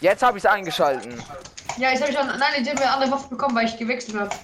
Jetzt 0.00 0.22
habe 0.22 0.36
ich 0.36 0.44
es 0.44 0.50
eingeschalten. 0.50 1.18
Ja, 1.78 1.88
jetzt 1.92 2.02
habe 2.02 2.12
ich 2.12 2.18
schon. 2.18 2.26
Nein, 2.26 2.40
haben 2.40 2.66
wir 2.66 2.72
eine 2.72 2.90
andere 2.90 3.10
Waffe 3.10 3.28
bekommen, 3.30 3.56
weil 3.56 3.64
ich 3.64 3.78
gewechselt 3.78 4.18
habe. 4.18 4.36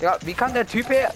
Ja, 0.00 0.16
wie 0.22 0.32
kann 0.32 0.54
der 0.54 0.66
Typ 0.66 0.86
hier... 0.86 1.10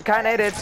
Hä? 0.00 0.04
Kein 0.04 0.26
Edit. 0.26 0.54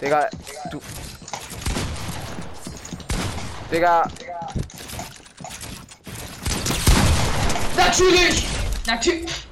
Digga, 0.00 0.28
du. 0.72 0.82
Digga, 3.70 4.10
Natürlich! 7.76 8.46
Natürlich! 8.86 9.43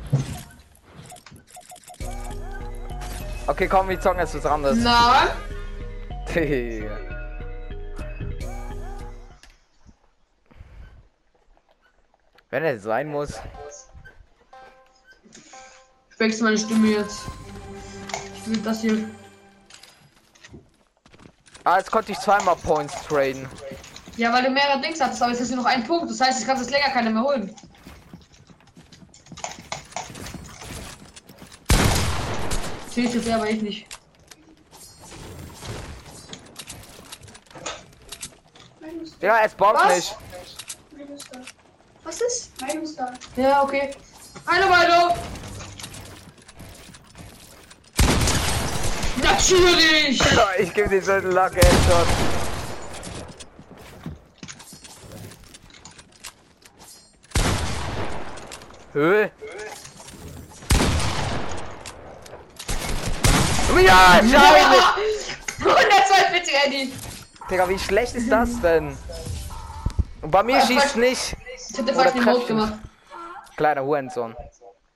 Okay, 3.52 3.68
komm, 3.68 3.88
wir 3.88 4.00
zocken 4.00 4.20
jetzt 4.20 4.34
was 4.34 4.46
anderes. 4.46 4.78
Na? 4.78 5.28
Digga. 6.34 6.96
Wenn 12.50 12.64
es 12.64 12.82
sein 12.82 13.08
muss. 13.08 13.40
Ich 16.10 16.18
wechsle 16.18 16.44
meine 16.44 16.58
Stimme 16.58 16.88
jetzt. 16.88 17.22
Ich 18.36 18.46
will 18.46 18.58
das 18.58 18.82
hier. 18.82 19.08
Ah, 21.64 21.78
jetzt 21.78 21.90
konnte 21.90 22.12
ich 22.12 22.18
zweimal 22.18 22.56
Points 22.56 22.94
traden. 23.06 23.48
Ja, 24.16 24.32
weil 24.32 24.44
du 24.44 24.50
mehrere 24.50 24.80
Dings 24.82 25.00
hattest, 25.00 25.22
aber 25.22 25.30
jetzt 25.30 25.40
hast 25.40 25.50
du 25.52 25.56
noch 25.56 25.64
einen 25.64 25.84
Punkt. 25.84 26.10
Das 26.10 26.20
heißt, 26.20 26.46
kannst 26.46 26.62
du 26.62 26.66
es 26.66 26.72
länger 26.72 26.90
keiner 26.92 27.08
mehr 27.10 27.22
holen. 27.22 27.54
Zählt 32.92 33.14
jetzt 33.14 33.28
aber 33.30 33.48
ich 33.48 33.62
nicht. 33.62 33.86
Ja, 39.20 39.38
es 39.44 39.54
baut 39.54 39.76
Was? 39.76 39.96
nicht. 39.96 40.16
Was 42.04 42.20
ist? 42.20 42.60
Meinungsstar. 42.60 43.14
Ja, 43.36 43.62
okay. 43.62 43.92
Hallo, 44.46 44.66
Milo! 44.66 45.16
Natürlich! 49.22 50.20
Ich 50.58 50.74
gebe 50.74 50.88
dir 50.88 51.02
so 51.02 51.12
einen 51.12 51.32
Luck 51.32 51.54
Headshot. 51.54 52.06
Höhe. 58.92 59.30
Ja, 63.80 64.20
scheiße! 64.20 64.82
142 65.58 66.54
Eddie. 66.66 66.92
Digga, 67.50 67.68
wie 67.68 67.78
schlecht 67.78 68.14
ist 68.14 68.30
das 68.30 68.60
denn? 68.60 68.96
Und 70.20 70.30
bei 70.30 70.42
mir 70.42 70.58
Ja, 70.58 70.66
schießt 70.66 70.96
nicht. 70.96 71.36
Ich 71.70 71.78
hätte 71.78 71.94
fast 71.94 72.14
den 72.14 72.24
Mode 72.24 72.46
gemacht. 72.46 72.74
Kleiner 73.56 73.84
Hurensohn. 73.84 74.36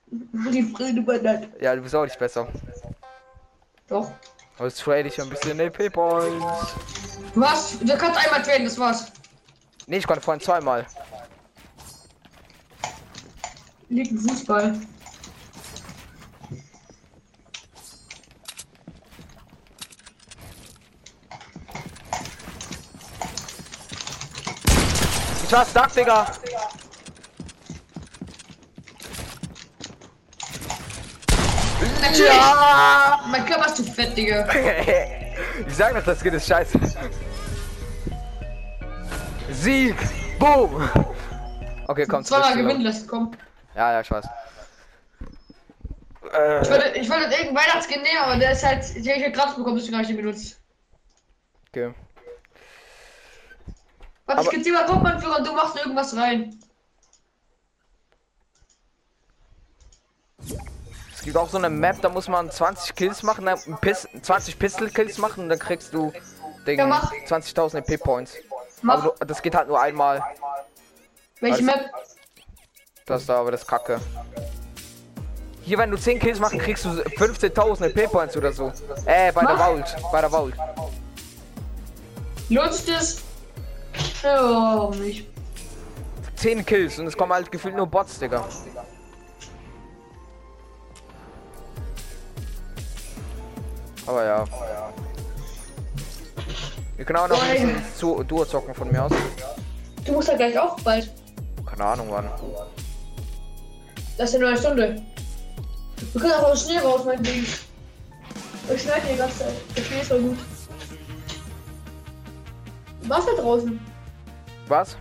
Die 0.07 0.63
Friede 0.75 1.01
übernannt. 1.01 1.49
Ja, 1.61 1.75
du 1.75 1.83
bist 1.83 1.95
auch 1.95 2.05
nicht 2.05 2.19
besser. 2.19 2.47
Doch. 3.89 4.11
Aber 4.57 4.69
jetzt 4.69 4.81
trade 4.81 5.09
ich 5.09 5.21
ein 5.21 5.29
bisschen 5.29 5.59
EP 5.61 5.93
Points. 5.93 6.75
Was? 7.35 7.79
Du 7.79 7.97
kannst 7.97 8.25
einmal 8.25 8.43
traden, 8.43 8.65
das 8.65 8.79
war's. 8.79 9.13
Nee, 9.87 9.99
ich 9.99 10.07
konnte 10.07 10.23
vorhin 10.23 10.41
zweimal. 10.41 10.87
Liegt 13.89 14.13
ein 14.13 14.19
Fußball. 14.19 14.81
Ich 25.47 25.53
war 25.53 25.65
stuck, 25.65 25.93
Digga. 25.95 26.27
Natürlich! 32.01 32.27
Ja! 32.27 33.21
Mein 33.31 33.47
Körper 33.47 33.67
ist 33.67 33.77
zu 33.77 33.85
fett, 33.85 34.17
Digga. 34.17 34.49
ich 35.69 35.75
sag 35.75 35.95
doch, 35.95 36.03
das 36.03 36.21
geht 36.21 36.35
ist 36.35 36.49
scheiße. 36.49 36.81
Sieg! 39.53 39.95
Boom! 40.41 40.91
Okay, 41.87 42.07
komm, 42.09 42.25
Zweimal 42.25 42.57
gewinnen 42.57 42.81
lassen, 42.81 43.07
komm. 43.07 43.31
Ja, 43.77 43.93
ja, 43.93 44.01
ich 44.01 44.11
weiß. 44.11 44.25
Ich 46.25 46.71
wollte, 46.71 46.89
ich 46.99 47.09
wollte 47.09 47.25
irgendeinen 47.27 47.57
Weihnachtsskin 47.57 48.03
nehmen, 48.03 48.19
aber 48.19 48.37
der 48.37 48.51
ist 48.51 48.67
halt, 48.67 48.97
den 48.97 49.05
ich 49.05 49.23
ja 49.23 49.31
gratis 49.31 49.55
bekommen, 49.55 49.77
deswegen 49.77 49.95
habe 49.95 50.03
ich 50.03 50.09
den 50.09 50.17
benutzt. 50.17 50.61
okay. 51.69 51.95
Warte, 54.27 54.57
ich 54.57 54.63
dir 54.65 54.73
mal 54.73 54.85
und 55.37 55.47
du 55.47 55.53
machst 55.53 55.77
irgendwas 55.77 56.17
rein. 56.17 56.59
Es 61.15 61.23
gibt 61.23 61.37
auch 61.37 61.49
so 61.49 61.59
eine 61.59 61.71
Map, 61.71 62.01
da 62.03 62.09
muss 62.09 62.29
man 62.29 62.51
20 62.51 62.95
Kills 62.95 63.23
machen, 63.23 63.47
dann 63.47 63.59
Pis 63.81 64.09
20 64.23 64.59
Pistol 64.59 64.91
Kills 64.91 65.19
machen 65.19 65.45
und 65.45 65.49
dann 65.49 65.59
kriegst 65.59 65.93
du 65.95 66.13
den 66.67 66.79
Ja, 66.79 66.87
mach. 66.87 67.13
20.000 67.13 67.79
EP 67.79 68.01
Points. 68.03 68.35
Mach. 68.83 69.03
Aber 69.03 69.15
du, 69.19 69.25
das 69.27 69.41
geht 69.43 69.55
halt 69.55 69.69
nur 69.69 69.81
einmal. 69.81 70.23
Welche 71.41 71.57
Also- 71.59 71.65
Map? 71.67 71.91
Das 73.07 73.27
da, 73.27 73.41
aber 73.41 73.53
das 73.53 73.65
kacke. 73.67 74.01
Hier, 75.63 75.79
wenn 75.79 75.91
du 75.91 75.97
10 75.97 76.19
Kills 76.19 76.39
machst, 76.41 76.59
kriegst 76.59 76.85
du 76.85 76.91
15.000 76.91 77.87
EP 77.87 78.09
Points 78.11 78.37
oder 78.37 78.53
so. 78.53 78.73
Äh, 79.05 79.33
bei 79.33 79.41
der 79.43 79.55
Mach. 79.55 79.59
Vault. 79.59 79.97
Bei 80.13 80.21
der 80.21 80.31
Vault. 80.31 80.55
Lohnt 82.49 82.75
sich 82.75 82.93
das? 82.95 83.23
Ja, 84.23 84.77
warum 84.77 84.99
nicht? 84.99 85.27
10 86.37 86.67
Kills 86.67 86.99
und 86.99 87.07
es 87.07 87.17
kommen 87.17 87.33
halt 87.33 87.51
gefühlt 87.51 87.77
nur 87.77 87.87
Bots, 87.87 88.19
Digga. 88.19 88.45
Aber 94.07 94.25
ja. 94.25 94.45
Wir 96.97 97.05
können 97.05 97.19
auch 97.19 97.29
noch 97.29 97.43
ein 97.43 97.53
bisschen 97.53 97.83
zu 97.97 98.23
Duo 98.23 98.45
zocken 98.45 98.75
von 98.75 98.91
mir 98.91 99.05
aus. 99.05 99.13
Du 100.05 100.13
musst 100.13 100.29
ja 100.29 100.37
gleich 100.37 100.59
auch 100.59 100.79
bald. 100.81 101.13
Keine 101.69 101.85
Ahnung 101.85 102.09
wann. 102.11 102.31
Das 104.17 104.31
ist 104.31 104.35
ja 104.35 104.41
nur 104.41 104.49
eine 104.49 104.59
Stunde. 104.59 105.03
Wir 106.13 106.21
können 106.21 106.35
auch 106.35 106.57
schnell 106.57 106.79
raus, 106.79 107.03
mein 107.05 107.23
Ding. 107.23 107.45
Ich 108.75 108.83
schneide 108.83 109.07
die 109.13 109.17
ganze 109.17 109.39
Zeit. 109.39 109.55
Der 109.77 109.83
Schnee 109.83 110.01
ist 110.01 110.09
voll 110.09 110.21
gut. 110.21 110.39
Du 113.09 113.43
draußen? 113.43 113.81
Was? 114.69 114.97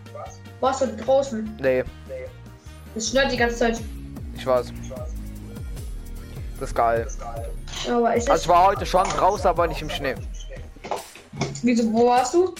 Warst 0.60 0.82
du 0.82 0.88
draußen? 0.97 1.58
Nee, 1.60 1.84
Es 2.95 3.10
schneit 3.10 3.32
die 3.32 3.38
ganze 3.38 3.56
Zeit. 3.58 3.82
ich 4.36 4.45
weiß. 4.45 4.68
Das 6.60 6.70
ist 6.70 6.76
geil. 6.76 7.08
Aber 7.89 8.10
Also 8.10 8.34
ich 8.34 8.47
war 8.47 8.68
heute 8.68 8.86
schon 8.86 9.03
draußen, 9.03 9.47
aber 9.47 9.68
nicht 9.68 9.82
im 9.82 9.89
Schnee. 9.89 10.16
Wieso, 11.64 11.91
wo 11.91 12.08
warst 12.08 12.34
du? 12.34 12.56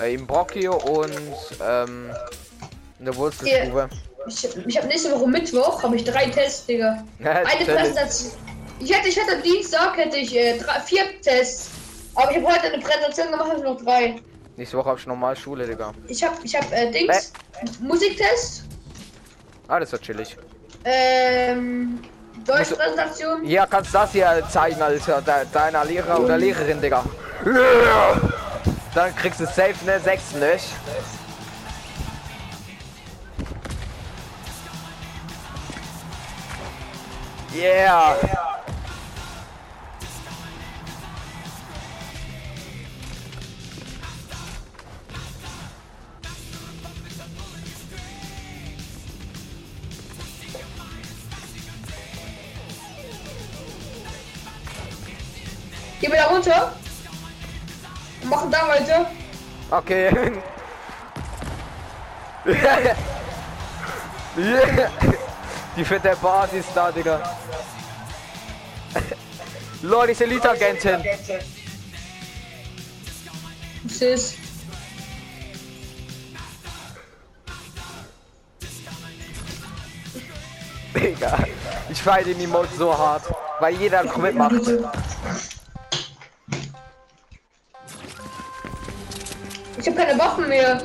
Äh, 0.00 0.14
Im 0.14 0.26
Brockio 0.26 0.76
und 0.76 1.12
ähm, 1.66 2.10
in 2.98 3.04
der 3.06 3.16
Wurzelstube. 3.16 3.88
Ich, 4.28 4.56
ich 4.66 4.76
habe 4.76 4.86
nächste 4.86 5.10
Woche 5.12 5.26
Mittwoch 5.26 5.82
habe 5.82 5.96
ich 5.96 6.04
drei 6.04 6.26
Tests, 6.26 6.66
Digga. 6.66 7.02
Eine. 7.18 7.64
Präsentation. 7.64 8.32
Ich 8.78 8.94
hätte, 8.94 9.08
ich 9.08 9.16
hätte 9.16 9.36
am 9.36 9.42
Dienstag 9.42 9.96
hätte 9.96 10.16
ich 10.18 10.36
äh, 10.36 10.58
drei, 10.58 10.80
vier 10.80 11.20
Tests. 11.22 11.70
Aber 12.14 12.30
ich 12.30 12.36
habe 12.38 12.46
heute 12.54 12.72
eine 12.72 12.82
Präsentation 12.82 13.30
gemacht, 13.30 13.50
habe 13.50 13.62
noch 13.62 13.82
drei. 13.82 14.20
Nächste 14.60 14.76
Woche 14.76 14.90
hab 14.90 14.98
ich 14.98 15.06
normal 15.06 15.34
Schule, 15.36 15.66
Digga. 15.66 15.94
Ich 16.06 16.22
habe, 16.22 16.36
ich 16.42 16.54
habe 16.54 16.66
äh, 16.76 16.90
Dings, 16.90 17.32
Musiktest, 17.80 18.64
Ah, 19.66 19.80
das 19.80 19.90
wird 19.90 20.02
chillig. 20.02 20.36
ähm, 20.84 21.98
Deutschpräsentation. 22.44 23.42
Ja, 23.46 23.64
kannst 23.64 23.94
das 23.94 24.12
hier 24.12 24.42
zeigen, 24.50 24.82
Alter. 24.82 25.22
De 25.22 25.46
deiner 25.50 25.82
Lehrer 25.86 26.20
oder 26.20 26.36
Lehrerin, 26.36 26.78
Digga. 26.78 27.02
Dann 28.94 29.16
kriegst 29.16 29.40
du 29.40 29.46
safe 29.46 29.82
ne 29.86 29.98
6 29.98 30.34
nicht. 30.34 30.66
Yeah. 37.56 38.59
Gehen 56.00 56.12
wir 56.12 56.18
da 56.18 56.26
runter. 56.26 56.72
Und 58.22 58.30
machen 58.30 58.50
da 58.50 58.68
weiter. 58.68 59.06
Okay. 59.70 60.32
yeah. 64.36 64.90
Die 65.76 65.84
fette 65.84 66.16
Basis 66.20 66.66
da, 66.74 66.90
Digga. 66.90 67.20
Lord, 69.82 70.10
diese 70.10 70.24
Elite-Agentin. 70.24 71.00
Ist? 74.00 74.36
Digga. 80.94 81.38
Ich 81.88 82.02
feiere 82.02 82.24
den 82.24 82.40
Emote 82.40 82.74
so 82.76 82.96
hart. 82.96 83.22
Weil 83.60 83.74
jeder 83.76 84.02
mitmacht. 84.18 84.62
Ich 89.80 89.86
habe 89.86 89.96
keine 89.96 90.18
Waffen 90.18 90.46
mehr. 90.46 90.82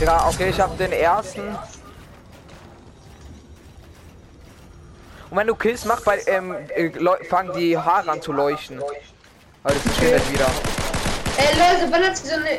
Digga, 0.00 0.28
okay, 0.28 0.50
ich 0.50 0.60
hab 0.60 0.76
den 0.76 0.90
ersten. 0.90 1.56
Und 5.30 5.36
wenn 5.36 5.46
du 5.46 5.54
Kills 5.54 5.84
machst, 5.84 6.04
bei, 6.04 6.20
ähm, 6.26 6.56
äh, 6.74 6.90
fangen 7.28 7.52
die 7.56 7.78
Haare 7.78 8.10
an 8.10 8.20
zu 8.20 8.32
leuchten. 8.32 8.82
Aber 9.62 9.74
das 9.74 9.82
verschwindet 9.82 10.32
wieder. 10.32 10.46
Ey 11.36 11.54
Leute, 11.56 11.92
wann 11.92 12.02
hat 12.04 12.16
sie 12.16 12.28
so 12.28 12.34
eine. 12.34 12.58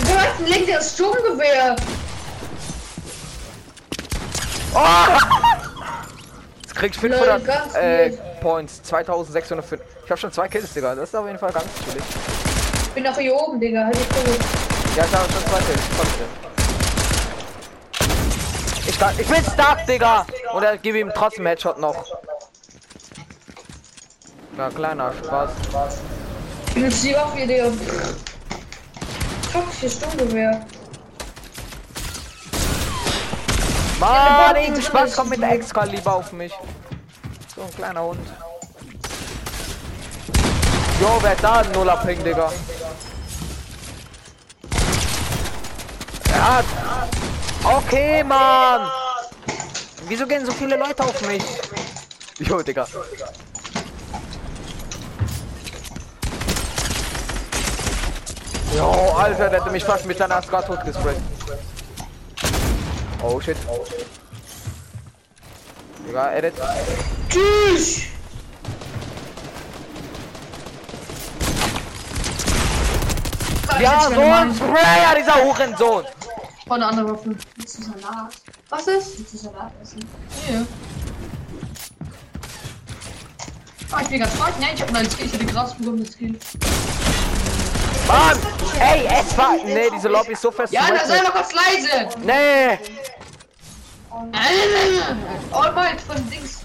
Wieso 0.00 0.18
hat 0.18 0.38
ein 0.38 0.46
legendäres 0.46 0.92
Sturmgewehr? 0.94 1.76
Jetzt 6.62 6.74
kriegst 6.74 7.00
500 7.00 7.44
ganz 7.46 7.74
äh. 7.74 8.10
Points. 8.42 8.82
2605. 8.82 9.80
Ich 10.08 10.10
hab 10.10 10.18
schon 10.18 10.32
zwei 10.32 10.48
Kills, 10.48 10.72
Digga. 10.72 10.94
Das 10.94 11.10
ist 11.10 11.14
auf 11.14 11.26
jeden 11.26 11.38
Fall 11.38 11.52
ganz 11.52 11.66
chillig. 11.84 12.02
Ich 12.82 12.88
bin 12.94 13.04
noch 13.04 13.18
hier 13.18 13.34
oben, 13.36 13.60
Digga. 13.60 13.84
Halt 13.84 13.94
die 13.94 14.06
Kurve. 14.06 14.38
Ja, 14.96 15.04
ich 15.04 15.14
habe 15.14 15.30
schon 15.30 15.42
zwei 15.44 15.58
Kills. 15.58 15.82
Trotzdem. 15.98 16.26
Ich, 18.86 18.98
kann, 18.98 19.14
ich 19.18 19.26
bin 19.26 19.44
stuck, 19.44 19.84
Digga! 19.86 20.24
Und 20.54 20.62
er 20.62 20.78
gebe 20.78 20.98
ihm 21.00 21.12
trotzdem 21.14 21.44
Headshot 21.44 21.78
noch. 21.78 22.06
Na, 24.56 24.70
kleiner 24.70 25.12
Spaß. 25.12 25.50
Ich 26.68 26.72
benutze 26.74 27.06
die 27.08 27.14
Waffe 27.14 27.46
Digga. 27.46 27.66
Fuck, 29.52 29.64
hier 29.78 29.90
Sturmgewehr. 29.90 30.66
Mann, 34.00 34.54
Bot- 34.54 34.56
irgendein 34.56 34.82
Spaß 34.82 35.16
kommt 35.16 35.28
mit 35.28 35.42
der 35.42 35.52
Excalibur 35.52 36.14
auf 36.14 36.32
mich. 36.32 36.54
So 37.54 37.60
ein 37.60 37.74
kleiner 37.76 38.02
Hund. 38.04 38.20
Jo, 41.00 41.18
wer 41.20 41.36
da 41.36 41.60
ein 41.60 41.70
Nuller 41.72 41.96
Ping, 41.98 42.24
Digga? 42.24 42.50
Er 46.32 46.56
hat. 46.56 46.64
Okay, 47.62 48.24
Mann! 48.24 48.90
Wieso 50.08 50.26
gehen 50.26 50.44
so 50.44 50.50
viele 50.50 50.76
Leute 50.76 51.04
auf 51.04 51.20
mich? 51.28 51.44
Jo, 52.40 52.62
Digga. 52.62 52.86
Jo, 58.76 58.90
Alter, 59.16 59.50
der 59.50 59.60
hätte 59.60 59.70
mich 59.70 59.84
fast 59.84 60.04
mit 60.04 60.18
seiner 60.18 60.36
Asgard 60.36 60.66
tot 60.66 60.84
gesprayt. 60.84 61.20
Oh 63.22 63.40
shit. 63.40 63.56
Digga, 66.06 66.32
edit. 66.32 66.54
Tschüss! 67.28 68.17
Ja, 73.80 74.02
so 74.02 74.20
ein 74.20 74.54
Sprayer, 74.54 75.14
dieser 75.16 75.44
Hurensohn. 75.44 76.04
Oh, 76.68 76.74
eine 76.74 76.86
andere 76.86 77.12
Waffe. 77.12 77.36
Willst 77.56 77.78
du 77.78 77.82
Salat? 77.82 78.32
Was 78.68 78.86
ist? 78.86 79.18
Willst 79.18 79.34
du 79.34 79.38
Salat 79.38 79.72
essen? 79.82 80.00
Hier. 80.46 80.66
Ah, 83.90 84.00
ich 84.02 84.08
bin 84.08 84.20
ganz 84.20 84.34
frei. 84.34 84.50
Nein, 84.60 84.70
ich 84.74 84.82
hab 84.82 84.90
nein 84.90 85.10
Skill. 85.10 85.26
Ich 85.26 85.32
hatte 85.32 85.46
Gras 85.46 85.74
bekommen, 85.74 86.04
das 86.04 86.12
Skill. 86.12 86.38
Mann! 88.06 88.38
Ey, 88.80 89.06
es 89.06 89.36
war. 89.38 89.54
Nee, 89.64 89.90
diese 89.94 90.08
Lobby 90.08 90.32
ist 90.32 90.42
so 90.42 90.50
fest. 90.50 90.72
Ja, 90.72 90.88
da 90.88 91.06
sei 91.06 91.22
mal 91.22 91.30
kurz 91.30 91.52
leise! 91.52 92.08
Nee! 92.24 92.78
All 95.52 95.72
might 95.72 96.00
von 96.00 96.16
Dings. 96.30 96.60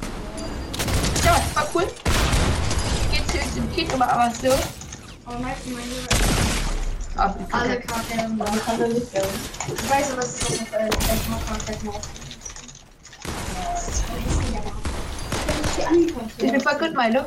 Ja, 1.24 1.41
war 1.53 1.68
cool. 1.74 1.88
Geht 3.11 3.30
zu 3.30 3.38
dem 3.55 3.72
Kick, 3.74 3.93
aber 3.93 4.11
aber 4.11 4.32
so. 4.32 4.53
Oh, 5.28 5.39
meinst 5.39 5.66
du 5.66 5.72
meine 5.72 6.32
Ab, 7.16 7.38
alle 7.51 7.80
Karten? 7.80 8.38
Man 8.38 8.59
kann 8.66 8.80
da 8.80 8.88
nicht. 8.88 9.07
Ich 9.14 9.89
weiß 9.89 10.11
aber, 10.11 10.22
was 10.24 10.34
ist 10.34 10.51
äh, 10.51 10.89
vielleicht 10.99 11.30
noch 11.30 11.41
voll 11.41 11.57
hässlich, 11.68 11.93
aber. 11.93 12.01
Wenn 16.38 16.47
ich 16.47 16.51
bin 16.51 16.61
voll 16.61 16.80
gut, 16.80 16.93
meine. 16.95 17.26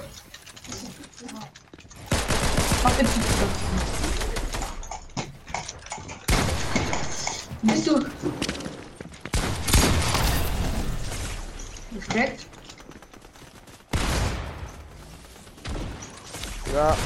Mach 2.82 2.92
den 2.92 3.06
Kick. 3.06 3.22
Bist 7.62 7.86
du? 7.86 8.04
Respekt. 11.96 12.46
Ja. 16.74 16.96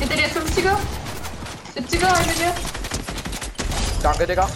Hinter 0.00 0.16
dir 0.16 0.28
50er? 0.28 0.76
70er 1.76 2.16
hinter 2.18 2.34
dir? 2.34 2.52
Danke, 4.02 4.26
Digga. 4.26 4.48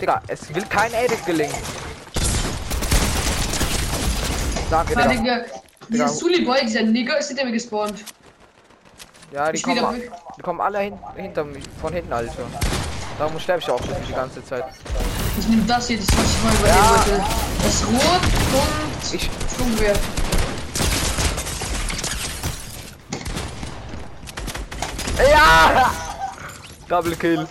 Digga, 0.00 0.22
es 0.28 0.54
will 0.54 0.64
kein 0.66 0.92
Edit 0.94 1.26
gelingen. 1.26 1.54
Danke, 4.70 4.94
Warte, 4.96 5.08
Digga. 5.08 5.22
Digga. 5.40 5.44
Dieser 5.88 6.08
Sully 6.08 6.44
Boy, 6.44 6.60
dieser 6.66 6.82
Nigger 6.82 7.18
ist 7.18 7.28
hinter 7.28 7.44
mir 7.46 7.52
gespawnt. 7.52 8.04
Ja, 9.32 9.50
die 9.50 9.60
kommen, 9.60 9.94
weg. 10.00 10.12
die 10.36 10.42
kommen 10.42 10.60
alle 10.60 10.78
hin, 10.80 10.98
hinter 11.16 11.44
mich, 11.44 11.64
von 11.80 11.92
hinten, 11.92 12.12
Alter. 12.12 12.32
Darum 13.18 13.38
sterbe 13.40 13.60
ich 13.60 13.70
auch 13.70 13.80
die 14.06 14.12
ganze 14.12 14.44
Zeit. 14.44 14.64
Ich 15.38 15.48
nehme 15.48 15.62
das 15.62 15.88
hier, 15.88 15.98
das 15.98 16.06
was 16.16 16.24
ich 16.24 16.42
mal 16.44 16.54
überlegen 16.54 16.78
Ja. 16.78 16.90
wollte. 16.90 17.24
Das 17.62 17.86
Rot 17.86 18.22
und 18.54 19.14
Ich, 19.14 19.30
Schwungwehr. 19.56 19.94
Ja! 25.24 25.92
Double 26.88 27.16
Kill. 27.16 27.46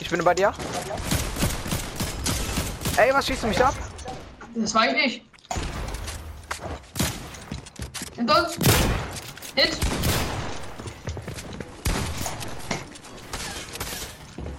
Ich 0.00 0.10
bin 0.10 0.22
bei 0.22 0.34
dir. 0.34 0.52
Ey, 2.96 3.12
was 3.12 3.26
schießt 3.26 3.42
du 3.42 3.46
mich 3.48 3.64
ab? 3.64 3.74
Das 4.54 4.74
war 4.74 4.86
ich 4.88 4.92
nicht. 4.92 5.22
Und 8.16 8.28
sonst? 8.28 8.58
Hit. 9.54 9.76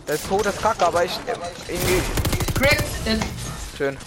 Der 0.07 0.15
ist 0.15 0.27
todeskacke, 0.27 0.85
aber 0.85 1.05
ich 1.05 1.11
irgendwie 1.67 2.01
Crack. 2.53 2.83
Hit. 3.05 3.21
schön. 3.77 3.97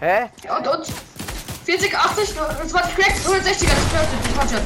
Hä? 0.00 0.30
Und, 0.48 0.68
und. 0.68 1.13
40, 1.64 1.96
80, 1.96 2.34
20 2.34 2.72
Cracks, 2.72 3.26
160er, 3.26 3.40
das 3.44 3.54
bedeutet, 3.56 4.18
ich 4.28 4.36
mach 4.36 4.48
schon. 4.48 4.60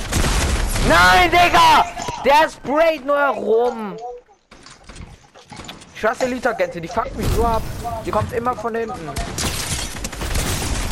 Nein, 0.89 1.31
Digga! 1.31 1.85
Der 2.25 2.51
sprayt 2.51 3.07
nur 3.07 3.17
herum. 3.17 3.97
Ich 5.95 6.05
hasse 6.05 6.25
Elite-Agente, 6.25 6.81
die 6.81 6.89
fuckt 6.89 7.17
mich 7.17 7.27
so 7.37 7.45
ab. 7.45 7.63
Die 8.05 8.11
kommt 8.11 8.33
immer 8.33 8.55
von 8.57 8.75
hinten. 8.75 9.11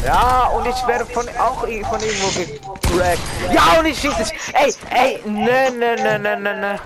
Ja, 0.04 0.46
und 0.48 0.66
ich 0.66 0.86
werde 0.86 1.04
von 1.06 1.26
auch 1.38 1.60
von 1.60 1.70
irgendwo 1.70 2.28
gecrackt. 2.28 3.20
Ja, 3.52 3.80
und 3.80 3.86
ich 3.86 3.98
schieße 3.98 4.16
dich. 4.16 4.32
Ey, 4.52 4.74
ey, 4.90 5.20
ne, 5.28 5.70
ne, 5.72 5.96
ne, 5.96 6.18
ne, 6.18 6.36
ne, 6.36 6.60
ne. 6.60 6.80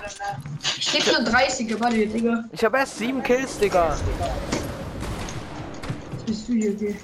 Ich 0.77 0.91
krieg 0.91 1.05
nur 1.05 1.31
30er, 1.31 1.79
warte, 1.79 2.07
Digga. 2.07 2.43
Ich 2.51 2.63
habe 2.63 2.77
erst 2.77 2.97
sieben 2.97 3.21
Kills, 3.21 3.59
Digga. 3.59 3.95
Was 6.11 6.23
bist 6.25 6.47
du 6.47 6.53
hier, 6.53 6.75
Digga? 6.75 6.95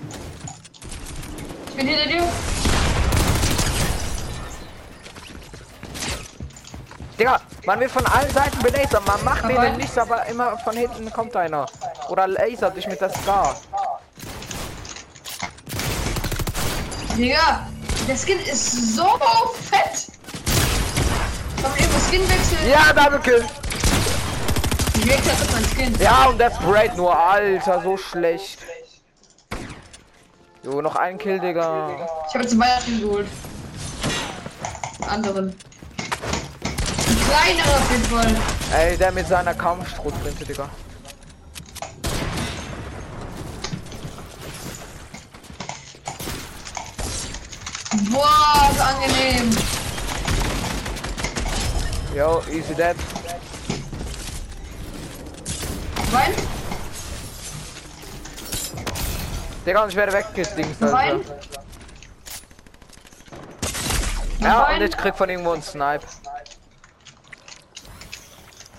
Ich 1.78 1.84
bin 1.86 1.94
hinter 1.94 2.10
dir. 2.10 2.24
Digga, 7.20 7.40
man 7.68 7.80
wird 7.80 7.92
von 7.92 8.04
allen 8.08 8.34
Seiten 8.34 8.58
belasert. 8.64 9.06
Man 9.06 9.24
macht 9.24 9.46
mir 9.46 9.60
Aber- 9.60 9.70
den 9.70 9.78
nichts, 9.78 9.96
aber 9.96 10.26
immer 10.26 10.58
von 10.58 10.76
hinten 10.76 11.14
kommt 11.14 11.36
einer. 11.36 11.68
Oder 12.10 12.26
lasert 12.28 12.76
dich 12.78 12.88
mit 12.88 13.00
der 13.00 13.12
Scar. 13.12 13.56
Digga, 17.16 17.68
der 18.08 18.18
Skin 18.18 18.40
ist 18.40 18.96
so 18.96 19.20
fett. 19.70 20.08
Man 21.62 21.72
irgendwo 21.76 22.00
Skin 22.10 22.22
wechseln? 22.28 22.72
Ja, 22.72 22.92
Double 22.92 23.20
Kill. 23.20 23.46
Ich 24.96 25.06
wechsle 25.08 25.34
meinen 25.54 25.66
Skin. 25.76 26.02
Ja, 26.02 26.26
und 26.26 26.40
der 26.40 26.50
sprayt 26.50 26.98
nur, 26.98 27.16
Alter, 27.16 27.84
so 27.84 27.98
schlecht. 27.98 28.58
Jo, 30.68 30.82
noch 30.82 30.98
ein 30.98 31.18
Kill, 31.18 31.40
Digga. 31.40 31.92
Ich 32.28 32.34
habe 32.34 32.44
jetzt 32.44 32.52
einen 32.52 32.60
Weihnachten 32.60 33.00
geholt. 33.00 33.28
Anderen. 35.08 35.56
Ein 35.98 37.20
kleinerer 37.26 37.78
auf 37.78 37.90
jeden 37.90 38.04
Fall. 38.04 38.36
Ey, 38.78 38.98
der 38.98 39.14
mit 39.14 39.26
seiner 39.30 39.54
Kampfstrohflinte, 39.54 40.44
Digga. 40.44 40.70
Boah, 48.12 48.70
so 48.76 48.84
angenehm. 48.84 49.50
Yo, 52.14 52.42
easy 52.52 52.76
dead. 52.76 52.98
Wein? 56.12 56.34
Digga, 59.68 59.84
und 59.84 59.90
ich 59.90 59.96
werde 59.98 60.14
weggedingst? 60.14 60.82
Alter. 60.82 61.18
Noch 64.40 64.48
Ja, 64.48 64.74
und 64.74 64.82
ich 64.82 64.96
krieg 64.96 65.14
von 65.14 65.30
irgendwo 65.30 65.52
einen 65.52 65.62
Snipe. 65.62 66.06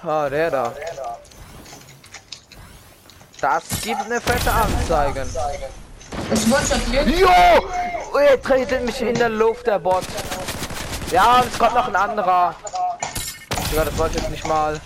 Ah, 0.03 0.31
der 0.31 0.51
da. 0.51 0.73
Das 3.39 3.65
gibt 3.83 4.01
eine 4.01 4.19
fette 4.19 4.51
Anzeige. 4.51 5.27
Das 6.31 6.47
One-Shot 6.47 6.81
hier. 6.91 7.03
Jo! 7.03 7.29
Oh, 8.15 8.17
er 8.17 8.41
tretet 8.41 8.87
mich 8.87 9.03
in 9.03 9.15
der 9.15 9.29
Luft, 9.29 9.67
der 9.67 9.79
Bot. 9.79 10.05
Ja, 11.11 11.41
und 11.41 11.53
es 11.53 11.59
kommt 11.59 11.75
noch 11.75 11.89
ein 11.89 11.97
anderer. 11.97 12.55
Digga, 13.71 13.85
das 13.85 13.99
wollte 13.99 14.17
ich 14.17 14.23
jetzt 14.23 14.31
nicht 14.31 14.47
mal. 14.47 14.81